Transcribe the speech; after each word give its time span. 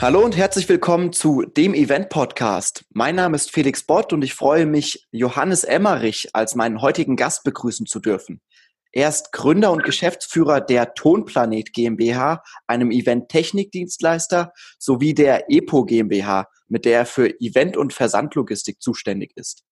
Hallo 0.00 0.24
und 0.24 0.36
herzlich 0.36 0.68
willkommen 0.68 1.12
zu 1.12 1.42
dem 1.42 1.74
Event 1.74 2.08
Podcast. 2.08 2.84
Mein 2.90 3.16
Name 3.16 3.34
ist 3.34 3.50
Felix 3.50 3.84
Bott 3.84 4.12
und 4.12 4.22
ich 4.22 4.32
freue 4.32 4.64
mich, 4.64 5.08
Johannes 5.10 5.64
Emmerich 5.64 6.28
als 6.34 6.54
meinen 6.54 6.80
heutigen 6.80 7.16
Gast 7.16 7.42
begrüßen 7.42 7.84
zu 7.84 7.98
dürfen. 7.98 8.40
Er 8.92 9.08
ist 9.08 9.32
Gründer 9.32 9.72
und 9.72 9.82
Geschäftsführer 9.82 10.60
der 10.60 10.94
Tonplanet 10.94 11.72
GmbH, 11.72 12.44
einem 12.68 12.92
Event-Technikdienstleister, 12.92 14.52
sowie 14.78 15.14
der 15.14 15.50
EPO 15.50 15.84
GmbH, 15.86 16.46
mit 16.68 16.84
der 16.84 16.98
er 16.98 17.06
für 17.06 17.28
Event- 17.40 17.76
und 17.76 17.92
Versandlogistik 17.92 18.80
zuständig 18.80 19.32
ist. 19.34 19.64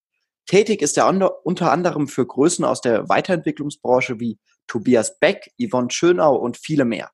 Tätig 0.47 0.83
ist 0.83 0.99
er 0.99 1.07
unter 1.45 1.71
anderem 1.71 2.09
für 2.09 2.27
Größen 2.27 2.65
aus 2.65 2.81
der 2.81 3.09
Weiterentwicklungsbranche 3.09 4.19
wie 4.19 4.41
Tobias 4.67 5.21
Beck, 5.21 5.53
Yvonne 5.57 5.93
Schönau 5.93 6.35
und 6.35 6.57
viele 6.57 6.85
mehr. 6.85 7.13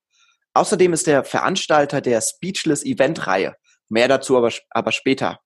Außerdem 0.54 0.92
ist 0.92 1.08
er 1.08 1.24
Veranstalter 1.24 2.00
der 2.00 2.20
Speechless 2.20 2.84
Event 2.84 3.26
Reihe. 3.26 3.56
Mehr 3.88 4.08
dazu 4.08 4.36
aber, 4.36 4.52
aber 4.70 4.92
später. 4.92 5.40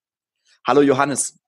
Hallo 0.66 0.82
Johannes. 0.82 1.38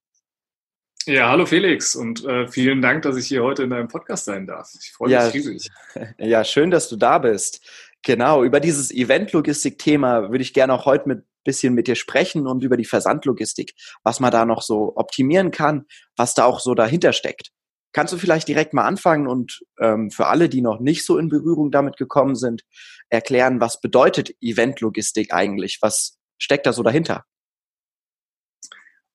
Ja, 1.07 1.31
hallo 1.31 1.47
Felix 1.47 1.97
und 1.97 2.25
äh, 2.25 2.49
vielen 2.49 2.83
Dank, 2.83 3.03
dass 3.03 3.17
ich 3.17 3.27
hier 3.27 3.43
heute 3.43 3.63
in 3.63 3.71
deinem 3.71 3.89
Podcast 3.89 4.27
sein 4.27 4.47
darf. 4.47 4.71
Ich 4.81 4.93
freue 4.93 5.11
ja, 5.11 5.25
mich 5.25 5.35
riesig. 5.35 5.71
Ja, 6.19 6.45
schön, 6.45 6.71
dass 6.71 6.89
du 6.89 6.97
da 6.97 7.19
bist. 7.19 7.67
Genau, 8.03 8.45
über 8.45 8.61
dieses 8.61 8.91
Event-Logistik-Thema 8.93 10.31
würde 10.31 10.43
ich 10.43 10.53
gerne 10.53 10.75
auch 10.75 10.85
heute 10.85 11.09
mit 11.09 11.25
bisschen 11.45 11.73
mit 11.73 11.87
dir 11.87 11.95
sprechen 11.95 12.47
und 12.47 12.63
über 12.63 12.77
die 12.77 12.85
Versandlogistik, 12.85 13.73
was 14.03 14.21
man 14.21 14.31
da 14.31 14.45
noch 14.45 14.61
so 14.61 14.93
optimieren 14.97 15.51
kann, 15.51 15.87
was 16.15 16.35
da 16.35 16.45
auch 16.45 16.61
so 16.61 16.75
dahinter 16.75 17.15
steckt. 17.15 17.53
Kannst 17.93 18.13
du 18.13 18.19
vielleicht 18.19 18.49
direkt 18.49 18.75
mal 18.75 18.85
anfangen 18.85 19.27
und 19.27 19.65
ähm, 19.81 20.11
für 20.11 20.27
alle, 20.27 20.51
die 20.51 20.61
noch 20.61 20.79
nicht 20.79 21.07
so 21.07 21.17
in 21.17 21.31
Berührung 21.31 21.71
damit 21.71 21.97
gekommen 21.97 22.35
sind, 22.35 22.65
erklären, 23.11 23.61
was 23.61 23.81
bedeutet 23.81 24.35
Eventlogistik 24.41 25.33
eigentlich? 25.33 25.79
Was 25.81 26.19
steckt 26.39 26.67
da 26.67 26.73
so 26.73 26.83
dahinter? 26.83 27.25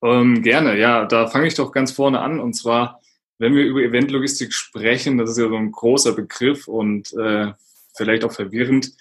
Ähm, 0.04 0.42
gerne, 0.42 0.78
ja, 0.78 1.06
da 1.06 1.28
fange 1.28 1.48
ich 1.48 1.56
doch 1.56 1.72
ganz 1.72 1.92
vorne 1.92 2.20
an. 2.20 2.40
Und 2.40 2.54
zwar, 2.54 3.02
wenn 3.38 3.56
wir 3.56 3.64
über 3.64 3.82
Eventlogistik 3.82 4.54
sprechen, 4.54 5.18
das 5.18 5.32
ist 5.32 5.38
ja 5.38 5.48
so 5.48 5.56
ein 5.56 5.72
großer 5.72 6.14
Begriff 6.14 6.68
und 6.68 7.14
äh, 7.14 7.54
vielleicht 7.96 8.24
auch 8.26 8.34
verwirrend. 8.34 8.92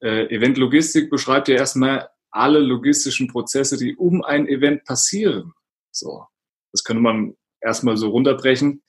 Äh, 0.00 0.34
Eventlogistik 0.34 1.10
beschreibt 1.10 1.48
ja 1.48 1.56
erstmal 1.56 2.08
alle 2.30 2.58
logistischen 2.58 3.28
Prozesse, 3.28 3.76
die 3.76 3.96
um 3.96 4.22
ein 4.22 4.48
Event 4.48 4.84
passieren. 4.84 5.52
So, 5.92 6.26
das 6.72 6.84
könnte 6.84 7.02
man 7.02 7.36
erstmal 7.60 7.96
so 7.96 8.10
runterbrechen. 8.10 8.82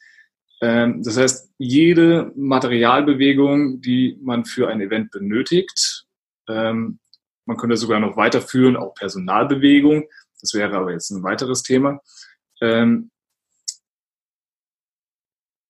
Ähm, 0.61 1.03
das 1.03 1.17
heißt, 1.17 1.51
jede 1.57 2.31
Materialbewegung, 2.35 3.81
die 3.81 4.17
man 4.21 4.45
für 4.45 4.67
ein 4.67 4.81
Event 4.81 5.11
benötigt, 5.11 6.05
ähm, 6.47 6.99
man 7.45 7.57
könnte 7.57 7.77
sogar 7.77 7.99
noch 7.99 8.17
weiterführen, 8.17 8.77
auch 8.77 8.93
Personalbewegung, 8.93 10.07
das 10.41 10.53
wäre 10.53 10.77
aber 10.77 10.91
jetzt 10.91 11.09
ein 11.11 11.23
weiteres 11.23 11.63
Thema. 11.63 12.01
Ähm, 12.61 13.11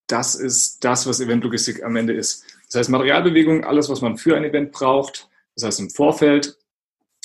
das 0.08 0.36
ist 0.36 0.84
das, 0.84 1.06
was 1.08 1.20
Eventlogistik 1.20 1.84
am 1.84 1.96
Ende 1.96 2.14
ist. 2.14 2.44
Das 2.68 2.80
heißt, 2.80 2.90
Materialbewegung, 2.90 3.64
alles, 3.64 3.90
was 3.90 4.02
man 4.02 4.18
für 4.18 4.36
ein 4.36 4.44
Event 4.44 4.72
braucht, 4.72 5.30
das 5.56 5.66
heißt 5.66 5.80
im 5.80 5.90
Vorfeld, 5.90 6.58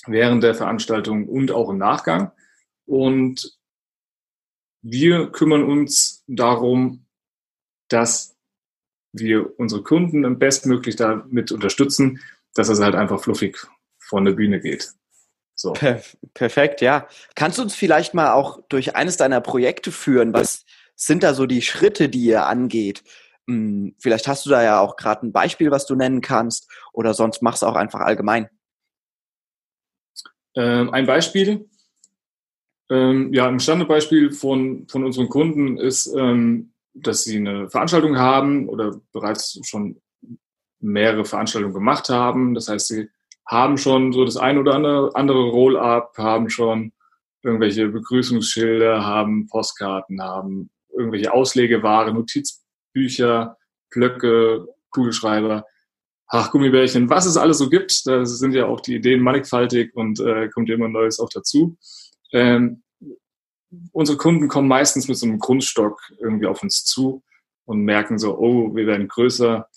während 0.06 0.42
der 0.42 0.54
Veranstaltung 0.54 1.28
und 1.28 1.50
auch 1.50 1.70
im 1.70 1.78
Nachgang. 1.78 2.32
Und 2.86 3.58
wir 4.82 5.30
kümmern 5.32 5.64
uns 5.64 6.22
darum, 6.26 7.03
dass 7.88 8.36
wir 9.12 9.58
unsere 9.58 9.82
Kunden 9.82 10.38
bestmöglich 10.38 10.96
damit 10.96 11.52
unterstützen, 11.52 12.20
dass 12.54 12.68
es 12.68 12.80
halt 12.80 12.94
einfach 12.94 13.22
fluffig 13.22 13.66
von 13.98 14.24
der 14.24 14.32
Bühne 14.32 14.60
geht. 14.60 14.92
So. 15.54 15.72
Perfekt, 16.34 16.80
ja. 16.80 17.08
Kannst 17.34 17.58
du 17.58 17.62
uns 17.62 17.74
vielleicht 17.74 18.12
mal 18.14 18.32
auch 18.32 18.60
durch 18.68 18.96
eines 18.96 19.16
deiner 19.16 19.40
Projekte 19.40 19.92
führen? 19.92 20.32
Was 20.34 20.64
sind 20.96 21.22
da 21.22 21.32
so 21.32 21.46
die 21.46 21.62
Schritte, 21.62 22.08
die 22.08 22.24
ihr 22.24 22.46
angeht? 22.46 23.04
Hm, 23.46 23.94
vielleicht 23.98 24.26
hast 24.26 24.46
du 24.46 24.50
da 24.50 24.62
ja 24.62 24.80
auch 24.80 24.96
gerade 24.96 25.26
ein 25.26 25.32
Beispiel, 25.32 25.70
was 25.70 25.86
du 25.86 25.94
nennen 25.94 26.20
kannst, 26.20 26.70
oder 26.92 27.14
sonst 27.14 27.42
mach's 27.42 27.62
auch 27.62 27.76
einfach 27.76 28.00
allgemein. 28.00 28.48
Ähm, 30.56 30.90
ein 30.90 31.06
Beispiel, 31.06 31.68
ähm, 32.90 33.32
ja, 33.32 33.48
ein 33.48 33.60
Standardbeispiel 33.60 34.32
von, 34.32 34.86
von 34.88 35.04
unseren 35.04 35.28
Kunden 35.28 35.78
ist, 35.78 36.06
ähm, 36.14 36.73
dass 36.94 37.24
sie 37.24 37.36
eine 37.36 37.68
Veranstaltung 37.68 38.18
haben 38.18 38.68
oder 38.68 39.00
bereits 39.12 39.60
schon 39.64 40.00
mehrere 40.80 41.24
Veranstaltungen 41.24 41.74
gemacht 41.74 42.08
haben. 42.08 42.54
Das 42.54 42.68
heißt, 42.68 42.88
sie 42.88 43.08
haben 43.46 43.76
schon 43.76 44.12
so 44.12 44.24
das 44.24 44.36
ein 44.36 44.58
oder 44.58 44.74
andere, 44.74 45.50
Roll-up, 45.50 46.14
haben 46.16 46.48
schon 46.48 46.92
irgendwelche 47.42 47.88
Begrüßungsschilder, 47.88 49.04
haben 49.04 49.46
Postkarten, 49.48 50.22
haben 50.22 50.70
irgendwelche 50.96 51.32
Auslegeware, 51.32 52.14
Notizbücher, 52.14 53.56
Blöcke, 53.90 54.66
Kugelschreiber 54.90 55.64
ach, 56.28 56.50
Gummibärchen, 56.50 57.10
was 57.10 57.26
es 57.26 57.36
alles 57.36 57.58
so 57.58 57.68
gibt. 57.68 58.06
Da 58.06 58.24
sind 58.24 58.54
ja 58.54 58.66
auch 58.66 58.80
die 58.80 58.96
Ideen 58.96 59.20
mannigfaltig 59.20 59.94
und 59.94 60.20
äh, 60.20 60.48
kommt 60.48 60.70
immer 60.70 60.88
Neues 60.88 61.20
auch 61.20 61.28
dazu. 61.28 61.76
Ähm, 62.32 62.82
unsere 63.92 64.18
Kunden 64.18 64.48
kommen 64.48 64.68
meistens 64.68 65.08
mit 65.08 65.16
so 65.16 65.26
einem 65.26 65.38
Grundstock 65.38 66.00
irgendwie 66.18 66.46
auf 66.46 66.62
uns 66.62 66.84
zu 66.84 67.22
und 67.64 67.82
merken 67.82 68.18
so, 68.18 68.38
oh, 68.38 68.74
wir 68.74 68.86
werden 68.86 69.08
größer, 69.08 69.68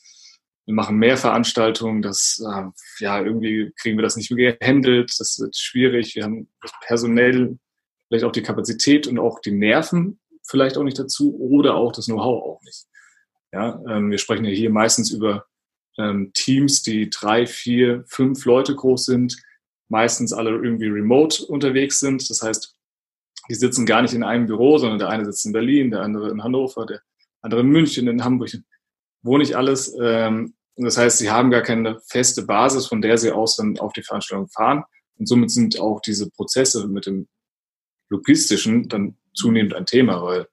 wir 0.65 0.73
machen 0.73 0.97
mehr 0.97 1.17
Veranstaltungen, 1.17 2.01
das, 2.01 2.43
äh, 2.45 2.63
ja, 2.99 3.21
irgendwie 3.21 3.71
kriegen 3.79 3.97
wir 3.97 4.03
das 4.03 4.17
nicht 4.17 4.31
mehr 4.31 4.53
gehandelt, 4.53 5.13
das 5.17 5.39
wird 5.39 5.55
schwierig, 5.55 6.15
wir 6.15 6.23
haben 6.23 6.49
personell 6.85 7.57
vielleicht 8.07 8.25
auch 8.25 8.31
die 8.31 8.43
Kapazität 8.43 9.07
und 9.07 9.19
auch 9.19 9.39
die 9.39 9.51
Nerven 9.51 10.19
vielleicht 10.43 10.77
auch 10.77 10.83
nicht 10.83 10.99
dazu 10.99 11.37
oder 11.39 11.75
auch 11.75 11.91
das 11.91 12.05
Know-how 12.05 12.43
auch 12.43 12.61
nicht. 12.63 12.85
Ja, 13.53 13.81
ähm, 13.89 14.11
wir 14.11 14.17
sprechen 14.17 14.45
ja 14.45 14.51
hier 14.51 14.69
meistens 14.69 15.11
über 15.11 15.45
ähm, 15.97 16.31
Teams, 16.33 16.83
die 16.83 17.09
drei, 17.09 17.45
vier, 17.45 18.03
fünf 18.07 18.45
Leute 18.45 18.75
groß 18.75 19.05
sind, 19.05 19.37
meistens 19.89 20.33
alle 20.33 20.51
irgendwie 20.51 20.87
remote 20.87 21.45
unterwegs 21.45 21.99
sind. 21.99 22.29
Das 22.29 22.41
heißt, 22.41 22.76
die 23.49 23.55
sitzen 23.55 23.85
gar 23.85 24.01
nicht 24.01 24.13
in 24.13 24.23
einem 24.23 24.47
Büro, 24.47 24.77
sondern 24.77 24.99
der 24.99 25.09
eine 25.09 25.25
sitzt 25.25 25.45
in 25.45 25.53
Berlin, 25.53 25.91
der 25.91 26.01
andere 26.01 26.29
in 26.29 26.43
Hannover, 26.43 26.85
der 26.85 27.01
andere 27.41 27.61
in 27.61 27.67
München, 27.67 28.07
in 28.07 28.23
Hamburg, 28.23 28.51
wo 29.21 29.37
nicht 29.37 29.55
alles. 29.55 29.95
Ähm, 30.01 30.53
das 30.75 30.97
heißt, 30.97 31.17
sie 31.17 31.31
haben 31.31 31.49
gar 31.49 31.61
keine 31.61 31.99
feste 32.01 32.45
Basis, 32.45 32.85
von 32.85 33.01
der 33.01 33.17
sie 33.17 33.31
aus 33.31 33.55
dann 33.55 33.79
auf 33.79 33.93
die 33.93 34.03
Veranstaltung 34.03 34.47
fahren. 34.49 34.83
Und 35.17 35.27
somit 35.27 35.51
sind 35.51 35.79
auch 35.79 36.01
diese 36.01 36.29
Prozesse 36.29 36.87
mit 36.87 37.07
dem 37.07 37.27
Logistischen 38.09 38.87
dann 38.87 39.17
zunehmend 39.33 39.73
ein 39.73 39.85
Thema, 39.85 40.21
weil 40.21 40.47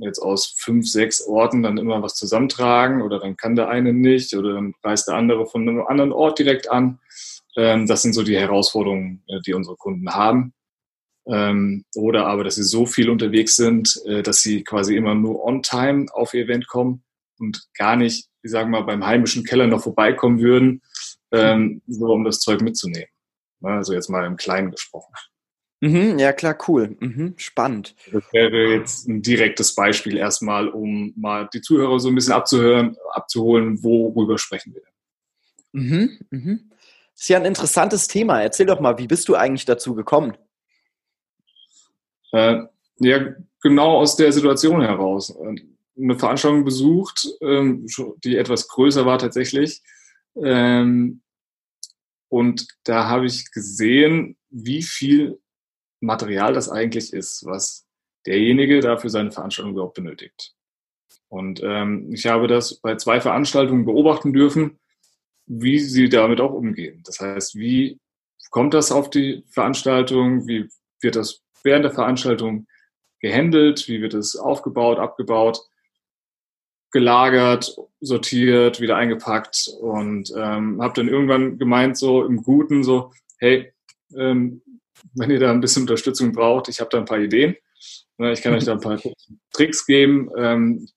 jetzt 0.00 0.20
aus 0.20 0.54
fünf, 0.56 0.88
sechs 0.88 1.20
Orten 1.26 1.62
dann 1.62 1.78
immer 1.78 2.02
was 2.02 2.14
zusammentragen 2.14 3.02
oder 3.02 3.18
dann 3.18 3.36
kann 3.36 3.56
der 3.56 3.68
eine 3.68 3.92
nicht 3.92 4.34
oder 4.34 4.54
dann 4.54 4.74
reist 4.82 5.08
der 5.08 5.16
andere 5.16 5.46
von 5.46 5.68
einem 5.68 5.82
anderen 5.86 6.12
Ort 6.12 6.38
direkt 6.38 6.70
an. 6.70 7.00
Ähm, 7.56 7.86
das 7.86 8.02
sind 8.02 8.14
so 8.14 8.22
die 8.22 8.38
Herausforderungen, 8.38 9.22
äh, 9.26 9.40
die 9.44 9.54
unsere 9.54 9.76
Kunden 9.76 10.08
haben. 10.14 10.54
Ähm, 11.30 11.84
oder 11.94 12.26
aber, 12.26 12.44
dass 12.44 12.56
sie 12.56 12.64
so 12.64 12.86
viel 12.86 13.08
unterwegs 13.08 13.56
sind, 13.56 14.00
äh, 14.06 14.22
dass 14.22 14.40
sie 14.40 14.64
quasi 14.64 14.96
immer 14.96 15.14
nur 15.14 15.44
on 15.44 15.62
time 15.62 16.06
auf 16.12 16.34
ihr 16.34 16.44
Event 16.44 16.66
kommen 16.66 17.04
und 17.38 17.68
gar 17.76 17.96
nicht, 17.96 18.28
wie 18.42 18.48
sagen 18.48 18.70
wir 18.70 18.80
mal, 18.80 18.86
beim 18.86 19.06
heimischen 19.06 19.44
Keller 19.44 19.66
noch 19.66 19.82
vorbeikommen 19.82 20.40
würden, 20.40 20.82
ähm, 21.32 21.82
so 21.86 22.06
um 22.06 22.24
das 22.24 22.40
Zeug 22.40 22.62
mitzunehmen. 22.62 23.08
Also 23.62 23.92
jetzt 23.92 24.08
mal 24.08 24.26
im 24.26 24.36
Kleinen 24.36 24.70
gesprochen. 24.70 25.12
Mhm, 25.80 26.18
ja, 26.18 26.32
klar, 26.32 26.58
cool. 26.68 26.96
Mhm, 27.00 27.34
spannend. 27.36 27.94
Das 28.12 28.24
wäre 28.32 28.74
jetzt 28.74 29.08
ein 29.08 29.22
direktes 29.22 29.74
Beispiel 29.74 30.16
erstmal, 30.16 30.68
um 30.68 31.14
mal 31.16 31.48
die 31.52 31.62
Zuhörer 31.62 31.98
so 32.00 32.08
ein 32.08 32.14
bisschen 32.14 32.34
abzuhören, 32.34 32.96
abzuholen, 33.12 33.82
worüber 33.82 34.36
sprechen 34.36 34.74
wir 34.74 34.82
denn. 34.82 34.90
Mhm, 35.82 36.18
mhm. 36.30 36.70
Das 37.14 37.22
ist 37.22 37.28
ja 37.28 37.38
ein 37.38 37.46
interessantes 37.46 38.08
Thema. 38.08 38.42
Erzähl 38.42 38.66
doch 38.66 38.80
mal, 38.80 38.98
wie 38.98 39.06
bist 39.06 39.28
du 39.28 39.36
eigentlich 39.36 39.64
dazu 39.64 39.94
gekommen? 39.94 40.36
Äh, 42.32 42.62
ja, 42.98 43.34
genau 43.62 43.96
aus 43.98 44.16
der 44.16 44.32
Situation 44.32 44.80
heraus. 44.80 45.34
Eine 45.96 46.18
Veranstaltung 46.18 46.64
besucht, 46.64 47.28
ähm, 47.40 47.86
die 48.24 48.36
etwas 48.36 48.68
größer 48.68 49.06
war 49.06 49.18
tatsächlich. 49.18 49.82
Ähm, 50.36 51.22
und 52.28 52.66
da 52.84 53.08
habe 53.08 53.26
ich 53.26 53.50
gesehen, 53.50 54.36
wie 54.50 54.82
viel 54.82 55.40
Material 56.00 56.54
das 56.54 56.68
eigentlich 56.68 57.12
ist, 57.12 57.44
was 57.44 57.86
derjenige 58.26 58.80
da 58.80 58.96
für 58.96 59.10
seine 59.10 59.32
Veranstaltung 59.32 59.72
überhaupt 59.72 59.94
benötigt. 59.94 60.54
Und 61.28 61.60
ähm, 61.62 62.12
ich 62.12 62.26
habe 62.26 62.46
das 62.46 62.80
bei 62.80 62.96
zwei 62.96 63.20
Veranstaltungen 63.20 63.84
beobachten 63.84 64.32
dürfen, 64.32 64.78
wie 65.46 65.78
sie 65.78 66.08
damit 66.08 66.40
auch 66.40 66.52
umgehen. 66.52 67.02
Das 67.04 67.20
heißt, 67.20 67.56
wie 67.56 67.98
kommt 68.50 68.74
das 68.74 68.92
auf 68.92 69.10
die 69.10 69.44
Veranstaltung? 69.48 70.46
Wie 70.46 70.68
wird 71.00 71.16
das 71.16 71.42
während 71.62 71.84
der 71.84 71.92
Veranstaltung 71.92 72.66
gehandelt? 73.20 73.86
Wie 73.88 74.00
wird 74.00 74.14
es 74.14 74.36
aufgebaut, 74.36 74.98
abgebaut, 74.98 75.60
gelagert, 76.90 77.76
sortiert, 78.00 78.80
wieder 78.80 78.96
eingepackt? 78.96 79.68
Und 79.80 80.32
ähm, 80.36 80.82
habe 80.82 80.94
dann 80.94 81.08
irgendwann 81.08 81.58
gemeint, 81.58 81.98
so 81.98 82.24
im 82.24 82.42
Guten, 82.42 82.82
so, 82.82 83.12
hey, 83.38 83.72
ähm, 84.16 84.62
wenn 85.14 85.30
ihr 85.30 85.40
da 85.40 85.50
ein 85.50 85.60
bisschen 85.60 85.82
Unterstützung 85.82 86.32
braucht. 86.32 86.68
Ich 86.68 86.80
habe 86.80 86.90
da 86.90 86.98
ein 86.98 87.04
paar 87.04 87.18
Ideen. 87.18 87.56
Ne, 88.18 88.32
ich 88.32 88.42
kann 88.42 88.54
euch 88.54 88.64
da 88.64 88.72
ein 88.72 88.80
paar 88.80 89.00
Tricks 89.52 89.86
geben. 89.86 90.30
Ähm, 90.36 90.88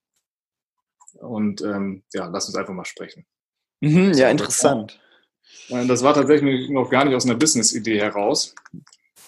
und 1.14 1.62
ähm, 1.62 2.04
ja, 2.14 2.26
lasst 2.28 2.50
uns 2.50 2.58
einfach 2.58 2.74
mal 2.74 2.86
sprechen. 2.86 3.26
Mhm, 3.82 4.14
ja, 4.14 4.30
interessant. 4.30 5.00
Das 5.70 6.04
war 6.04 6.14
tatsächlich 6.14 6.70
noch 6.70 6.90
gar 6.90 7.06
nicht 7.06 7.16
aus 7.16 7.26
einer 7.26 7.36
Business-Idee 7.36 8.00
heraus, 8.00 8.54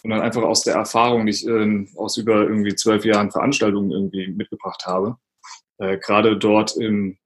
sondern 0.06 0.22
einfach 0.22 0.44
aus 0.44 0.62
der 0.62 0.75
Erfahrung, 0.75 1.25
die 1.25 1.31
ich 1.31 1.48
äh, 1.48 1.88
aus 1.96 2.16
über 2.18 2.44
irgendwie 2.44 2.75
zwölf 2.75 3.06
Jahren 3.06 3.31
Veranstaltungen 3.31 3.90
irgendwie 3.90 4.28
mitgebracht 4.28 4.86
habe. 4.86 5.18
Äh, 5.80 5.98
Gerade 5.98 6.38
dort 6.38 6.78
im 6.78 7.18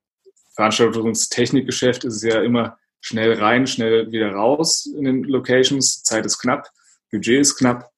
Veranstaltungstechnikgeschäft 0.56 2.06
ist 2.06 2.16
es 2.16 2.24
ja 2.24 2.42
immer 2.42 2.78
schnell 3.02 3.34
rein, 3.34 3.68
schnell 3.68 4.14
wieder 4.14 4.32
raus 4.32 4.86
in 4.86 5.04
den 5.04 5.24
Locations. 5.26 6.04
Zeit 6.04 6.26
ist 6.26 6.40
knapp, 6.40 6.70
Budget 7.12 7.42
ist 7.42 7.58
knapp. 7.58 7.92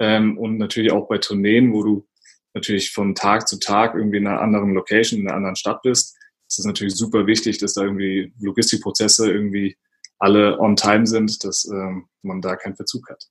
Ähm, 0.00 0.38
und 0.38 0.58
natürlich 0.58 0.90
auch 0.90 1.06
bei 1.06 1.18
Tourneen, 1.18 1.72
wo 1.72 1.84
du 1.84 2.08
natürlich 2.52 2.90
von 2.90 3.14
Tag 3.14 3.46
zu 3.46 3.60
Tag 3.60 3.94
irgendwie 3.94 4.16
in 4.16 4.26
einer 4.26 4.40
anderen 4.40 4.74
Location, 4.74 5.20
in 5.20 5.28
einer 5.28 5.36
anderen 5.36 5.54
Stadt 5.54 5.82
bist, 5.82 6.16
ist 6.48 6.58
es 6.58 6.64
natürlich 6.64 6.96
super 6.96 7.28
wichtig, 7.28 7.58
dass 7.58 7.74
da 7.74 7.82
irgendwie 7.82 8.32
Logistikprozesse 8.40 9.30
irgendwie 9.30 9.76
alle 10.18 10.58
on 10.58 10.74
time 10.74 11.06
sind, 11.06 11.44
dass 11.44 11.64
ähm, 11.66 12.08
man 12.22 12.40
da 12.40 12.56
keinen 12.56 12.74
Verzug 12.74 13.08
hat. 13.08 13.28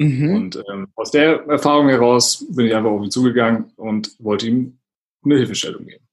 Mhm. 0.00 0.34
Und 0.34 0.64
ähm, 0.72 0.88
aus 0.94 1.10
der 1.10 1.46
Erfahrung 1.46 1.90
heraus 1.90 2.46
bin 2.48 2.66
ich 2.66 2.74
einfach 2.74 2.90
auf 2.90 3.02
ihn 3.02 3.10
zugegangen 3.10 3.70
und 3.76 4.16
wollte 4.18 4.46
ihm 4.46 4.78
eine 5.22 5.36
Hilfestellung 5.36 5.84
geben. 5.84 6.08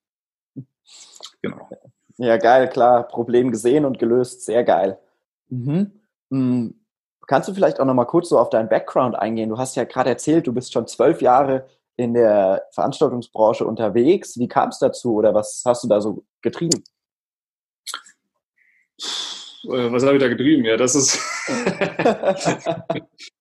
Genau. 1.41 1.69
Ja, 2.17 2.35
geil, 2.35 2.67
klar. 2.67 3.07
Problem 3.07 3.49
gesehen 3.49 3.85
und 3.85 3.97
gelöst. 3.97 4.43
Sehr 4.43 4.65
geil. 4.65 4.99
Mhm. 5.47 5.91
Mhm. 6.29 6.75
Kannst 7.27 7.47
du 7.47 7.53
vielleicht 7.53 7.79
auch 7.79 7.85
noch 7.85 7.93
mal 7.93 8.03
kurz 8.03 8.27
so 8.27 8.37
auf 8.37 8.49
deinen 8.49 8.67
Background 8.67 9.15
eingehen? 9.15 9.47
Du 9.47 9.57
hast 9.57 9.77
ja 9.77 9.85
gerade 9.85 10.09
erzählt, 10.09 10.47
du 10.47 10.53
bist 10.53 10.73
schon 10.73 10.87
zwölf 10.87 11.21
Jahre 11.21 11.65
in 11.95 12.13
der 12.13 12.63
Veranstaltungsbranche 12.71 13.65
unterwegs. 13.65 14.37
Wie 14.37 14.49
kam 14.49 14.67
es 14.69 14.79
dazu 14.79 15.15
oder 15.15 15.33
was 15.33 15.63
hast 15.65 15.85
du 15.85 15.87
da 15.87 16.01
so 16.01 16.25
getrieben? 16.41 16.83
Äh, 19.63 19.91
was 19.91 20.03
habe 20.03 20.17
ich 20.17 20.21
da 20.21 20.27
getrieben? 20.27 20.65
Ja, 20.65 20.75
das 20.75 20.93
ist, 20.95 21.17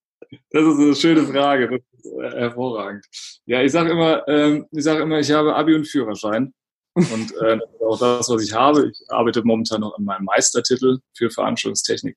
das 0.51 0.63
ist 0.63 0.79
eine 0.79 0.95
schöne 0.95 1.27
Frage. 1.27 1.69
Das 1.69 1.81
ist 2.05 2.13
äh, 2.13 2.39
hervorragend. 2.39 3.05
Ja, 3.47 3.63
ich 3.63 3.73
sage 3.73 3.91
immer, 3.91 4.27
ähm, 4.29 4.67
ich 4.71 4.85
sage 4.85 5.03
immer, 5.03 5.19
ich 5.19 5.31
habe 5.31 5.55
Abi 5.55 5.75
und 5.75 5.87
Führerschein. 5.87 6.53
Und 6.95 7.37
äh, 7.43 7.59
das 7.59 7.71
ist 7.75 7.83
auch 7.83 7.99
das, 7.99 8.29
was 8.31 8.43
ich 8.43 8.55
habe. 8.55 8.89
Ich 8.89 9.05
arbeite 9.09 9.43
momentan 9.45 9.83
noch 9.83 9.97
an 9.99 10.05
meinem 10.05 10.25
Meistertitel 10.25 10.99
für 11.15 11.31
Veranstaltungstechnik. 11.31 12.17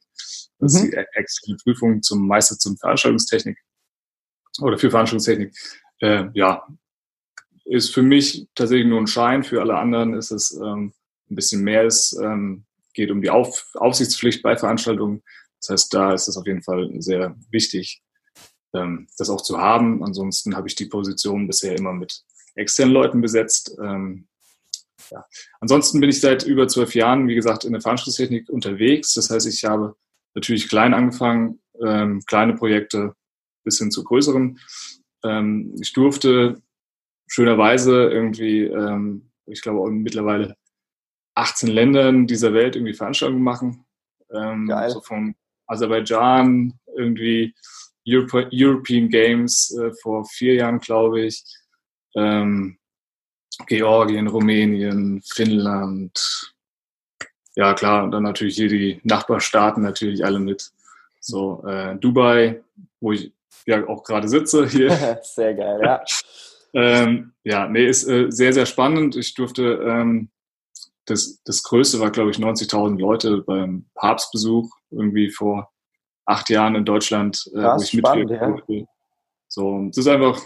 Das 0.60 0.74
ist 0.74 0.84
mhm. 0.84 0.92
die 0.92 0.98
externe 1.14 1.58
Prüfung 1.64 2.02
zum 2.02 2.28
Meister 2.28 2.58
zum 2.58 2.78
Veranstaltungstechnik 2.78 3.58
oder 4.62 4.78
für 4.78 4.90
Veranstaltungstechnik. 4.90 5.54
Äh, 6.00 6.26
ja, 6.34 6.66
ist 7.66 7.94
für 7.94 8.02
mich 8.02 8.48
tatsächlich 8.56 8.88
nur 8.88 9.00
ein 9.00 9.08
Schein. 9.08 9.44
Für 9.44 9.62
alle 9.62 9.78
anderen 9.78 10.14
ist 10.14 10.32
es 10.32 10.52
ähm, 10.54 10.94
ein 11.30 11.36
bisschen 11.36 11.62
mehr. 11.62 11.84
Es 11.84 12.18
ähm, 12.22 12.66
geht 12.94 13.12
um 13.12 13.22
die 13.22 13.30
Auf 13.30 13.70
Aufsichtspflicht 13.76 14.42
bei 14.42 14.58
Veranstaltungen. 14.58 15.24
Das 15.60 15.70
heißt, 15.70 15.94
da 15.94 16.14
ist 16.14 16.28
es 16.28 16.38
auf 16.38 16.46
jeden 16.46 16.64
Fall 16.64 16.90
sehr 17.00 17.36
wichtig, 17.50 18.02
ähm, 18.74 19.08
das 19.18 19.30
auch 19.30 19.42
zu 19.42 19.58
haben. 19.58 20.04
Ansonsten 20.04 20.56
habe 20.56 20.68
ich 20.68 20.76
die 20.76 20.86
Position 20.86 21.48
bisher 21.48 21.76
immer 21.76 21.94
mit 21.94 22.24
externen 22.56 22.94
Leuten 22.94 23.22
besetzt. 23.22 23.78
Ähm, 23.82 24.28
ja. 25.12 25.26
Ansonsten 25.60 26.00
bin 26.00 26.10
ich 26.10 26.22
seit 26.22 26.44
über 26.44 26.68
zwölf 26.68 26.94
Jahren, 26.96 27.28
wie 27.28 27.36
gesagt, 27.36 27.66
in 27.66 27.74
der 27.74 27.82
Veranstaltungstechnik 27.82 28.50
unterwegs. 28.50 29.14
Das 29.14 29.30
heißt, 29.30 29.48
ich 29.48 29.66
habe 29.66 29.96
natürlich 30.36 30.70
klein 30.70 30.94
angefangen, 30.94 31.62
ähm, 31.84 32.22
kleine 32.26 32.56
Projekte 32.56 33.14
bis 33.64 33.80
hin 33.80 33.92
zu 33.92 34.04
größeren. 34.04 34.60
Ähm, 35.24 35.76
ich 35.82 35.94
durfte 35.94 36.62
schönerweise 37.28 38.10
irgendwie, 38.10 38.64
ähm, 38.64 39.32
ich 39.46 39.62
glaube 39.62 39.92
mittlerweile 39.92 40.56
18 41.36 41.70
Ländern 41.70 42.28
dieser 42.28 42.54
Welt 42.54 42.76
irgendwie 42.76 42.94
Veranstaltungen 42.94 43.44
machen. 43.44 43.86
Ähm, 44.32 44.68
Geil. 44.68 44.90
So 44.92 45.02
von 45.02 45.36
Aserbaidschan, 45.70 46.74
irgendwie 46.96 47.54
Europe, 48.08 48.50
European 48.52 49.10
Games 49.10 49.76
äh, 49.78 49.92
vor 50.02 50.26
vier 50.26 50.56
Jahren, 50.56 50.80
glaube 50.80 51.22
ich. 51.22 51.44
Ähm, 52.16 52.78
Georgien, 53.68 54.28
Rumänien, 54.28 55.22
Finnland. 55.22 56.54
Ja, 57.56 57.74
klar, 57.74 58.04
und 58.04 58.12
dann 58.12 58.24
natürlich 58.24 58.56
hier 58.56 58.70
die 58.70 59.00
Nachbarstaaten 59.04 59.84
natürlich 59.84 60.24
alle 60.26 60.40
mit. 60.40 60.72
So, 61.20 61.64
äh, 61.68 61.96
Dubai, 61.98 62.62
wo 63.02 63.12
ich 63.12 63.34
ja 63.66 63.86
auch 63.88 64.04
gerade 64.04 64.28
sitze 64.30 64.68
hier. 64.68 64.90
Sehr 65.24 65.54
geil, 65.54 65.82
ja. 65.84 66.02
ähm, 66.74 67.34
ja, 67.44 67.68
nee, 67.68 67.86
ist 67.86 68.08
äh, 68.08 68.28
sehr, 68.30 68.54
sehr 68.54 68.66
spannend. 68.66 69.16
Ich 69.16 69.34
durfte, 69.34 69.82
ähm, 69.84 70.30
das, 71.10 71.42
das 71.44 71.64
Größte 71.64 72.00
war, 72.00 72.12
glaube 72.12 72.32
ich, 72.32 72.38
90.000 72.38 73.00
Leute 73.00 73.44
beim 73.46 73.86
Papstbesuch 73.96 74.70
irgendwie 74.92 75.30
vor 75.30 75.72
acht 76.26 76.50
Jahren 76.50 76.76
in 76.76 76.86
Deutschland, 76.86 77.50
äh, 77.54 77.58
wo 77.58 77.82
ich 77.82 77.94
mitwirken 77.94 78.62
ja. 78.68 78.86
So, 79.48 79.88
das 79.88 79.98
ist 79.98 80.08
einfach, 80.08 80.40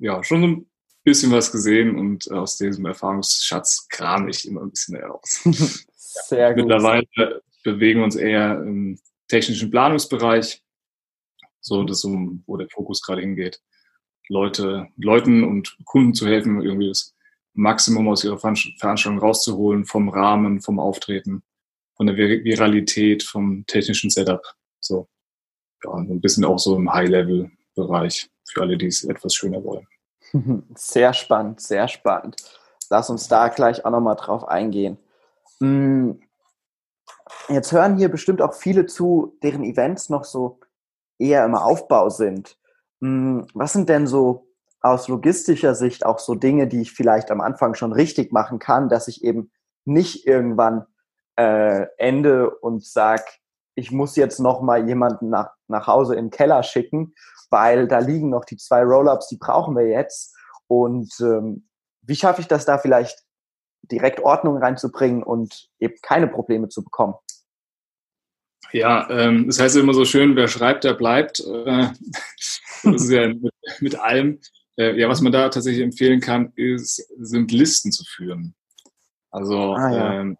ja, 0.00 0.22
schon 0.24 0.40
so 0.40 0.46
ein 0.48 0.70
bisschen 1.04 1.30
was 1.30 1.52
gesehen 1.52 1.96
und 1.96 2.30
aus 2.32 2.56
diesem 2.56 2.86
Erfahrungsschatz 2.86 3.86
kram 3.88 4.28
ich 4.28 4.46
immer 4.48 4.62
ein 4.62 4.70
bisschen 4.70 4.96
heraus. 4.96 5.40
Sehr 5.94 6.54
gut. 6.54 6.64
Mittlerweile 6.64 7.42
bewegen 7.62 8.00
wir 8.00 8.04
uns 8.04 8.16
eher 8.16 8.60
im 8.60 8.98
technischen 9.28 9.70
Planungsbereich. 9.70 10.62
So, 11.60 11.84
das 11.84 12.02
ist, 12.02 12.10
wo 12.46 12.56
der 12.56 12.68
Fokus 12.68 13.02
gerade 13.02 13.20
hingeht. 13.20 13.60
Leute, 14.28 14.88
Leuten 14.96 15.44
und 15.44 15.76
Kunden 15.84 16.14
zu 16.14 16.26
helfen, 16.26 16.62
irgendwie 16.62 16.88
das 16.88 17.14
Maximum 17.58 18.08
aus 18.08 18.22
ihrer 18.22 18.38
Veranstaltung 18.38 19.18
rauszuholen, 19.18 19.84
vom 19.84 20.08
Rahmen, 20.08 20.60
vom 20.60 20.78
Auftreten, 20.78 21.42
von 21.96 22.06
der 22.06 22.16
Viralität, 22.16 23.24
vom 23.24 23.64
technischen 23.66 24.10
Setup. 24.10 24.42
So, 24.78 25.08
ja, 25.84 25.92
ein 25.92 26.20
bisschen 26.20 26.44
auch 26.44 26.60
so 26.60 26.76
im 26.76 26.92
High-Level-Bereich 26.92 28.30
für 28.48 28.62
alle, 28.62 28.78
die 28.78 28.86
es 28.86 29.02
etwas 29.02 29.34
schöner 29.34 29.62
wollen. 29.64 29.86
Sehr 30.76 31.12
spannend, 31.12 31.60
sehr 31.60 31.88
spannend. 31.88 32.36
Lass 32.90 33.10
uns 33.10 33.28
da 33.28 33.48
gleich 33.48 33.84
auch 33.84 33.90
nochmal 33.90 34.16
drauf 34.16 34.46
eingehen. 34.46 34.98
Hm, 35.60 36.20
jetzt 37.48 37.72
hören 37.72 37.96
hier 37.96 38.08
bestimmt 38.08 38.40
auch 38.40 38.54
viele 38.54 38.86
zu, 38.86 39.36
deren 39.42 39.64
Events 39.64 40.10
noch 40.10 40.24
so 40.24 40.60
eher 41.18 41.44
im 41.44 41.54
Aufbau 41.54 42.08
sind. 42.10 42.56
Hm, 43.00 43.46
was 43.54 43.72
sind 43.72 43.88
denn 43.88 44.06
so 44.06 44.47
aus 44.80 45.08
logistischer 45.08 45.74
Sicht 45.74 46.06
auch 46.06 46.18
so 46.18 46.34
Dinge, 46.34 46.68
die 46.68 46.82
ich 46.82 46.92
vielleicht 46.92 47.30
am 47.30 47.40
Anfang 47.40 47.74
schon 47.74 47.92
richtig 47.92 48.32
machen 48.32 48.58
kann, 48.58 48.88
dass 48.88 49.08
ich 49.08 49.24
eben 49.24 49.50
nicht 49.84 50.26
irgendwann 50.26 50.86
äh, 51.36 51.86
ende 51.96 52.50
und 52.50 52.84
sag, 52.84 53.24
ich 53.74 53.90
muss 53.90 54.16
jetzt 54.16 54.40
noch 54.40 54.60
mal 54.60 54.86
jemanden 54.86 55.30
nach, 55.30 55.50
nach 55.68 55.86
Hause 55.86 56.14
in 56.14 56.26
den 56.26 56.30
Keller 56.30 56.62
schicken, 56.62 57.14
weil 57.50 57.88
da 57.88 57.98
liegen 57.98 58.30
noch 58.30 58.44
die 58.44 58.56
zwei 58.56 58.82
Roll-ups, 58.82 59.28
die 59.28 59.38
brauchen 59.38 59.76
wir 59.76 59.86
jetzt. 59.86 60.36
Und 60.66 61.12
ähm, 61.20 61.68
wie 62.02 62.16
schaffe 62.16 62.40
ich 62.40 62.48
das 62.48 62.64
da 62.64 62.78
vielleicht 62.78 63.24
direkt 63.82 64.20
Ordnung 64.20 64.58
reinzubringen 64.58 65.22
und 65.22 65.68
eben 65.78 65.94
keine 66.02 66.26
Probleme 66.26 66.68
zu 66.68 66.82
bekommen? 66.82 67.14
Ja, 68.72 69.08
ähm, 69.08 69.46
das 69.46 69.60
heißt 69.60 69.76
immer 69.76 69.94
so 69.94 70.04
schön, 70.04 70.36
wer 70.36 70.48
schreibt, 70.48 70.84
der 70.84 70.94
bleibt. 70.94 71.40
Äh, 71.40 71.88
das 72.82 73.02
ist 73.02 73.10
ja 73.10 73.28
mit, 73.28 73.54
mit 73.80 73.98
allem. 73.98 74.40
Äh, 74.78 74.98
ja, 74.98 75.08
was 75.08 75.20
man 75.20 75.32
da 75.32 75.48
tatsächlich 75.48 75.82
empfehlen 75.82 76.20
kann, 76.20 76.52
ist, 76.54 76.96
sind 77.18 77.50
Listen 77.50 77.90
zu 77.90 78.04
führen. 78.04 78.54
Also 79.30 79.74
ah, 79.74 79.92
ja. 79.92 80.20
ähm, 80.20 80.38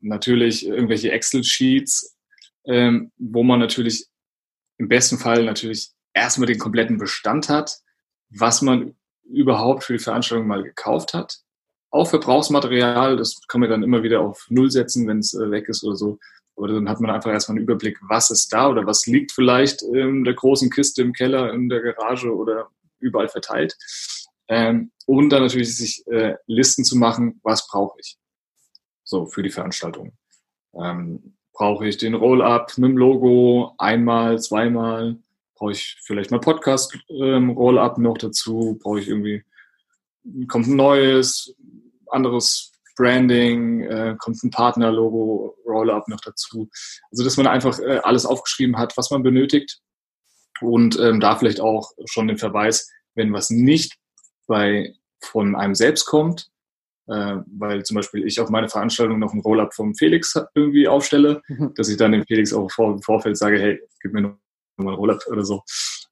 natürlich 0.00 0.66
irgendwelche 0.66 1.12
Excel-Sheets, 1.12 2.16
ähm, 2.64 3.12
wo 3.18 3.42
man 3.42 3.60
natürlich 3.60 4.06
im 4.78 4.88
besten 4.88 5.18
Fall 5.18 5.44
natürlich 5.44 5.90
erstmal 6.14 6.46
den 6.46 6.58
kompletten 6.58 6.98
Bestand 6.98 7.48
hat, 7.48 7.78
was 8.30 8.62
man 8.62 8.94
überhaupt 9.24 9.84
für 9.84 9.92
die 9.92 10.02
Veranstaltung 10.02 10.46
mal 10.46 10.62
gekauft 10.62 11.12
hat. 11.12 11.38
Auch 11.90 12.08
Verbrauchsmaterial, 12.08 13.16
das 13.16 13.40
kann 13.48 13.60
man 13.60 13.70
dann 13.70 13.82
immer 13.82 14.02
wieder 14.02 14.20
auf 14.20 14.46
Null 14.48 14.70
setzen, 14.70 15.06
wenn 15.06 15.18
es 15.18 15.34
äh, 15.34 15.50
weg 15.50 15.68
ist 15.68 15.84
oder 15.84 15.96
so. 15.96 16.18
Aber 16.56 16.68
dann 16.68 16.88
hat 16.88 17.00
man 17.00 17.10
einfach 17.10 17.30
erstmal 17.30 17.56
einen 17.56 17.64
Überblick, 17.64 17.98
was 18.08 18.30
ist 18.30 18.52
da 18.52 18.68
oder 18.68 18.84
was 18.86 19.06
liegt 19.06 19.32
vielleicht 19.32 19.82
in 19.82 20.24
der 20.24 20.34
großen 20.34 20.70
Kiste 20.70 21.02
im 21.02 21.12
Keller, 21.12 21.52
in 21.52 21.68
der 21.68 21.80
Garage 21.80 22.34
oder 22.34 22.68
überall 23.00 23.28
verteilt. 23.28 23.76
Ähm, 24.48 24.92
und 25.06 25.30
dann 25.30 25.42
natürlich 25.42 25.76
sich 25.76 26.06
äh, 26.06 26.34
Listen 26.46 26.84
zu 26.84 26.96
machen, 26.96 27.40
was 27.42 27.66
brauche 27.68 27.98
ich 28.00 28.18
so 29.04 29.26
für 29.26 29.42
die 29.42 29.50
Veranstaltung. 29.50 30.12
Ähm, 30.74 31.36
brauche 31.52 31.86
ich 31.86 31.96
den 31.96 32.14
Roll-Up 32.14 32.76
mit 32.78 32.90
dem 32.90 32.96
Logo 32.96 33.74
einmal, 33.78 34.38
zweimal? 34.38 35.18
Brauche 35.54 35.72
ich 35.72 35.96
vielleicht 36.02 36.30
mal 36.30 36.40
Podcast-Roll-Up 36.40 37.96
ähm, 37.96 38.02
noch 38.02 38.18
dazu? 38.18 38.78
Brauche 38.82 39.00
ich 39.00 39.08
irgendwie, 39.08 39.44
kommt 40.46 40.68
ein 40.68 40.76
neues, 40.76 41.54
anderes 42.06 42.72
Branding, 42.96 43.82
äh, 43.82 44.16
kommt 44.18 44.42
ein 44.42 44.50
Partnerlogo, 44.50 45.56
Roll-Up 45.66 46.08
noch 46.08 46.20
dazu. 46.20 46.68
Also 47.10 47.24
dass 47.24 47.36
man 47.36 47.46
einfach 47.46 47.78
äh, 47.78 48.00
alles 48.02 48.26
aufgeschrieben 48.26 48.76
hat, 48.76 48.96
was 48.96 49.10
man 49.10 49.22
benötigt 49.22 49.80
und 50.60 50.98
ähm, 50.98 51.20
da 51.20 51.36
vielleicht 51.36 51.60
auch 51.60 51.92
schon 52.06 52.28
den 52.28 52.38
Verweis, 52.38 52.90
wenn 53.14 53.32
was 53.32 53.50
nicht 53.50 53.96
bei 54.46 54.94
von 55.20 55.56
einem 55.56 55.74
selbst 55.74 56.06
kommt, 56.06 56.50
äh, 57.08 57.36
weil 57.46 57.84
zum 57.84 57.96
Beispiel 57.96 58.26
ich 58.26 58.40
auf 58.40 58.50
meine 58.50 58.68
Veranstaltung 58.68 59.18
noch 59.18 59.32
ein 59.32 59.40
Roll-Up 59.40 59.74
vom 59.74 59.94
Felix 59.94 60.34
irgendwie 60.54 60.88
aufstelle, 60.88 61.42
mhm. 61.48 61.72
dass 61.74 61.88
ich 61.88 61.96
dann 61.96 62.12
dem 62.12 62.24
Felix 62.24 62.52
auch 62.52 62.70
im 62.78 63.02
Vorfeld 63.02 63.36
sage, 63.36 63.58
hey, 63.58 63.80
gib 64.00 64.12
mir 64.12 64.22
noch 64.22 64.38
mal 64.76 64.92
ein 64.92 64.98
Roll-Up 64.98 65.22
oder 65.28 65.44
so. 65.44 65.62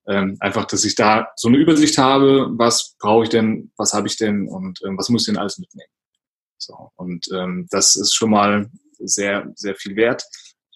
Ähm, 0.08 0.36
einfach, 0.40 0.64
dass 0.66 0.84
ich 0.84 0.94
da 0.94 1.28
so 1.36 1.48
eine 1.48 1.58
Übersicht 1.58 1.98
habe, 1.98 2.48
was 2.52 2.94
brauche 2.98 3.24
ich 3.24 3.28
denn, 3.28 3.72
was 3.76 3.92
habe 3.92 4.06
ich 4.06 4.16
denn 4.16 4.48
und 4.48 4.80
ähm, 4.86 4.96
was 4.96 5.08
muss 5.08 5.22
ich 5.22 5.34
denn 5.34 5.40
alles 5.40 5.58
mitnehmen. 5.58 5.90
So, 6.58 6.90
und 6.96 7.26
ähm, 7.34 7.66
das 7.70 7.96
ist 7.96 8.14
schon 8.14 8.30
mal 8.30 8.70
sehr, 8.98 9.52
sehr 9.54 9.74
viel 9.74 9.96
wert. 9.96 10.24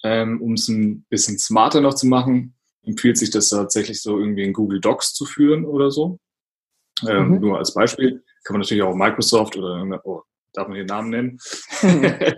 Ähm, 0.02 0.40
um 0.40 0.54
es 0.54 0.68
ein 0.68 1.04
bisschen 1.10 1.38
smarter 1.38 1.80
noch 1.80 1.94
zu 1.94 2.06
machen, 2.06 2.54
empfiehlt 2.82 3.18
sich 3.18 3.30
das 3.30 3.48
tatsächlich 3.48 4.00
so 4.02 4.18
irgendwie 4.18 4.44
in 4.44 4.52
Google 4.52 4.80
Docs 4.80 5.14
zu 5.14 5.24
führen 5.24 5.64
oder 5.64 5.90
so. 5.90 6.18
Ähm, 7.08 7.28
mhm. 7.28 7.40
Nur 7.40 7.58
als 7.58 7.74
Beispiel 7.74 8.22
kann 8.44 8.54
man 8.54 8.60
natürlich 8.60 8.82
auch 8.82 8.94
Microsoft 8.94 9.56
oder 9.56 10.00
oh, 10.04 10.22
darf 10.52 10.68
man 10.68 10.76
den 10.76 10.86
Namen 10.86 11.10
nennen 11.10 11.38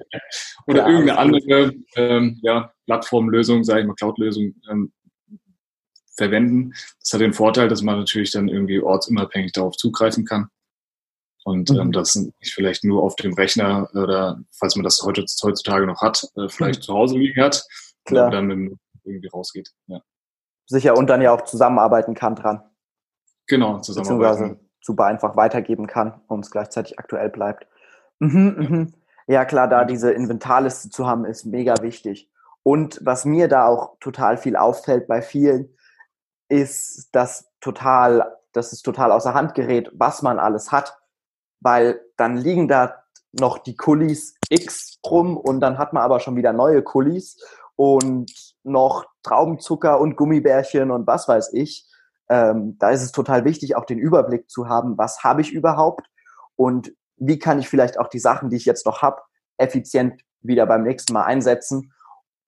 oder 0.66 0.82
ja, 0.82 0.88
irgendeine 0.88 1.18
andere 1.18 1.72
ähm, 1.96 2.38
ja, 2.42 2.72
Plattformlösung, 2.86 3.64
sage 3.64 3.80
ich 3.80 3.86
mal 3.86 3.94
Cloud-Lösung 3.94 4.54
ähm, 4.70 4.92
verwenden. 6.16 6.72
Das 7.00 7.12
hat 7.12 7.20
den 7.20 7.32
Vorteil, 7.32 7.68
dass 7.68 7.82
man 7.82 7.98
natürlich 7.98 8.32
dann 8.32 8.48
irgendwie 8.48 8.80
ortsunabhängig 8.80 9.52
darauf 9.52 9.76
zugreifen 9.76 10.24
kann. 10.24 10.48
Und 11.44 11.70
ähm, 11.70 11.88
mhm. 11.88 11.92
das 11.92 12.14
nicht 12.14 12.54
vielleicht 12.54 12.84
nur 12.84 13.02
auf 13.02 13.16
dem 13.16 13.34
Rechner 13.34 13.88
oder 13.94 14.40
falls 14.52 14.76
man 14.76 14.84
das 14.84 15.02
heutzutage 15.02 15.86
noch 15.86 16.00
hat, 16.00 16.24
äh, 16.36 16.48
vielleicht 16.48 16.80
mhm. 16.80 16.84
zu 16.84 16.94
Hause 16.94 17.18
liegen 17.18 17.42
hat, 17.42 17.64
Klar. 18.04 18.26
und 18.26 18.32
dann 18.32 18.78
irgendwie 19.04 19.28
rausgeht. 19.28 19.70
Ja. 19.86 20.02
Sicher 20.66 20.96
und 20.96 21.08
dann 21.08 21.22
ja 21.22 21.32
auch 21.32 21.42
zusammenarbeiten 21.42 22.14
kann 22.14 22.34
dran. 22.34 22.62
Genau, 23.46 23.78
zusammenarbeiten. 23.80 24.32
Beziehungsweise 24.32 24.72
super 24.80 25.06
einfach 25.06 25.36
weitergeben 25.36 25.86
kann 25.86 26.20
und 26.26 26.44
es 26.44 26.50
gleichzeitig 26.50 26.98
aktuell 26.98 27.30
bleibt. 27.30 27.66
Mhm, 28.18 28.56
ja. 28.60 28.68
Mhm. 28.68 28.94
ja 29.26 29.44
klar, 29.44 29.68
da 29.68 29.84
diese 29.84 30.12
Inventarliste 30.12 30.90
zu 30.90 31.06
haben, 31.06 31.24
ist 31.24 31.44
mega 31.44 31.74
wichtig. 31.82 32.30
Und 32.62 33.00
was 33.02 33.24
mir 33.24 33.48
da 33.48 33.66
auch 33.66 33.96
total 34.00 34.36
viel 34.36 34.56
auffällt 34.56 35.08
bei 35.08 35.22
vielen, 35.22 35.74
ist, 36.48 37.08
dass 37.12 37.50
total, 37.60 38.36
dass 38.52 38.72
es 38.72 38.82
total 38.82 39.10
außer 39.10 39.34
Hand 39.34 39.54
gerät, 39.54 39.90
was 39.94 40.22
man 40.22 40.38
alles 40.38 40.70
hat, 40.70 40.98
weil 41.60 42.00
dann 42.16 42.36
liegen 42.36 42.68
da 42.68 43.02
noch 43.32 43.58
die 43.58 43.76
Kulis 43.76 44.34
X 44.50 44.98
rum 45.06 45.36
und 45.36 45.60
dann 45.60 45.78
hat 45.78 45.92
man 45.92 46.02
aber 46.02 46.20
schon 46.20 46.36
wieder 46.36 46.52
neue 46.52 46.82
Kulis 46.82 47.42
und 47.76 48.30
noch 48.62 49.06
Traubenzucker 49.22 50.00
und 50.00 50.16
Gummibärchen 50.16 50.90
und 50.90 51.06
was 51.06 51.28
weiß 51.28 51.52
ich. 51.54 51.86
Ähm, 52.28 52.76
da 52.78 52.90
ist 52.90 53.02
es 53.02 53.12
total 53.12 53.44
wichtig, 53.44 53.76
auch 53.76 53.84
den 53.84 53.98
Überblick 53.98 54.48
zu 54.50 54.68
haben, 54.68 54.96
was 54.96 55.22
habe 55.22 55.40
ich 55.40 55.52
überhaupt 55.52 56.06
und 56.56 56.92
wie 57.16 57.38
kann 57.38 57.58
ich 57.58 57.68
vielleicht 57.68 57.98
auch 57.98 58.08
die 58.08 58.18
Sachen, 58.18 58.50
die 58.50 58.56
ich 58.56 58.64
jetzt 58.64 58.86
noch 58.86 59.02
habe, 59.02 59.20
effizient 59.58 60.22
wieder 60.40 60.66
beim 60.66 60.82
nächsten 60.82 61.12
Mal 61.12 61.24
einsetzen 61.24 61.92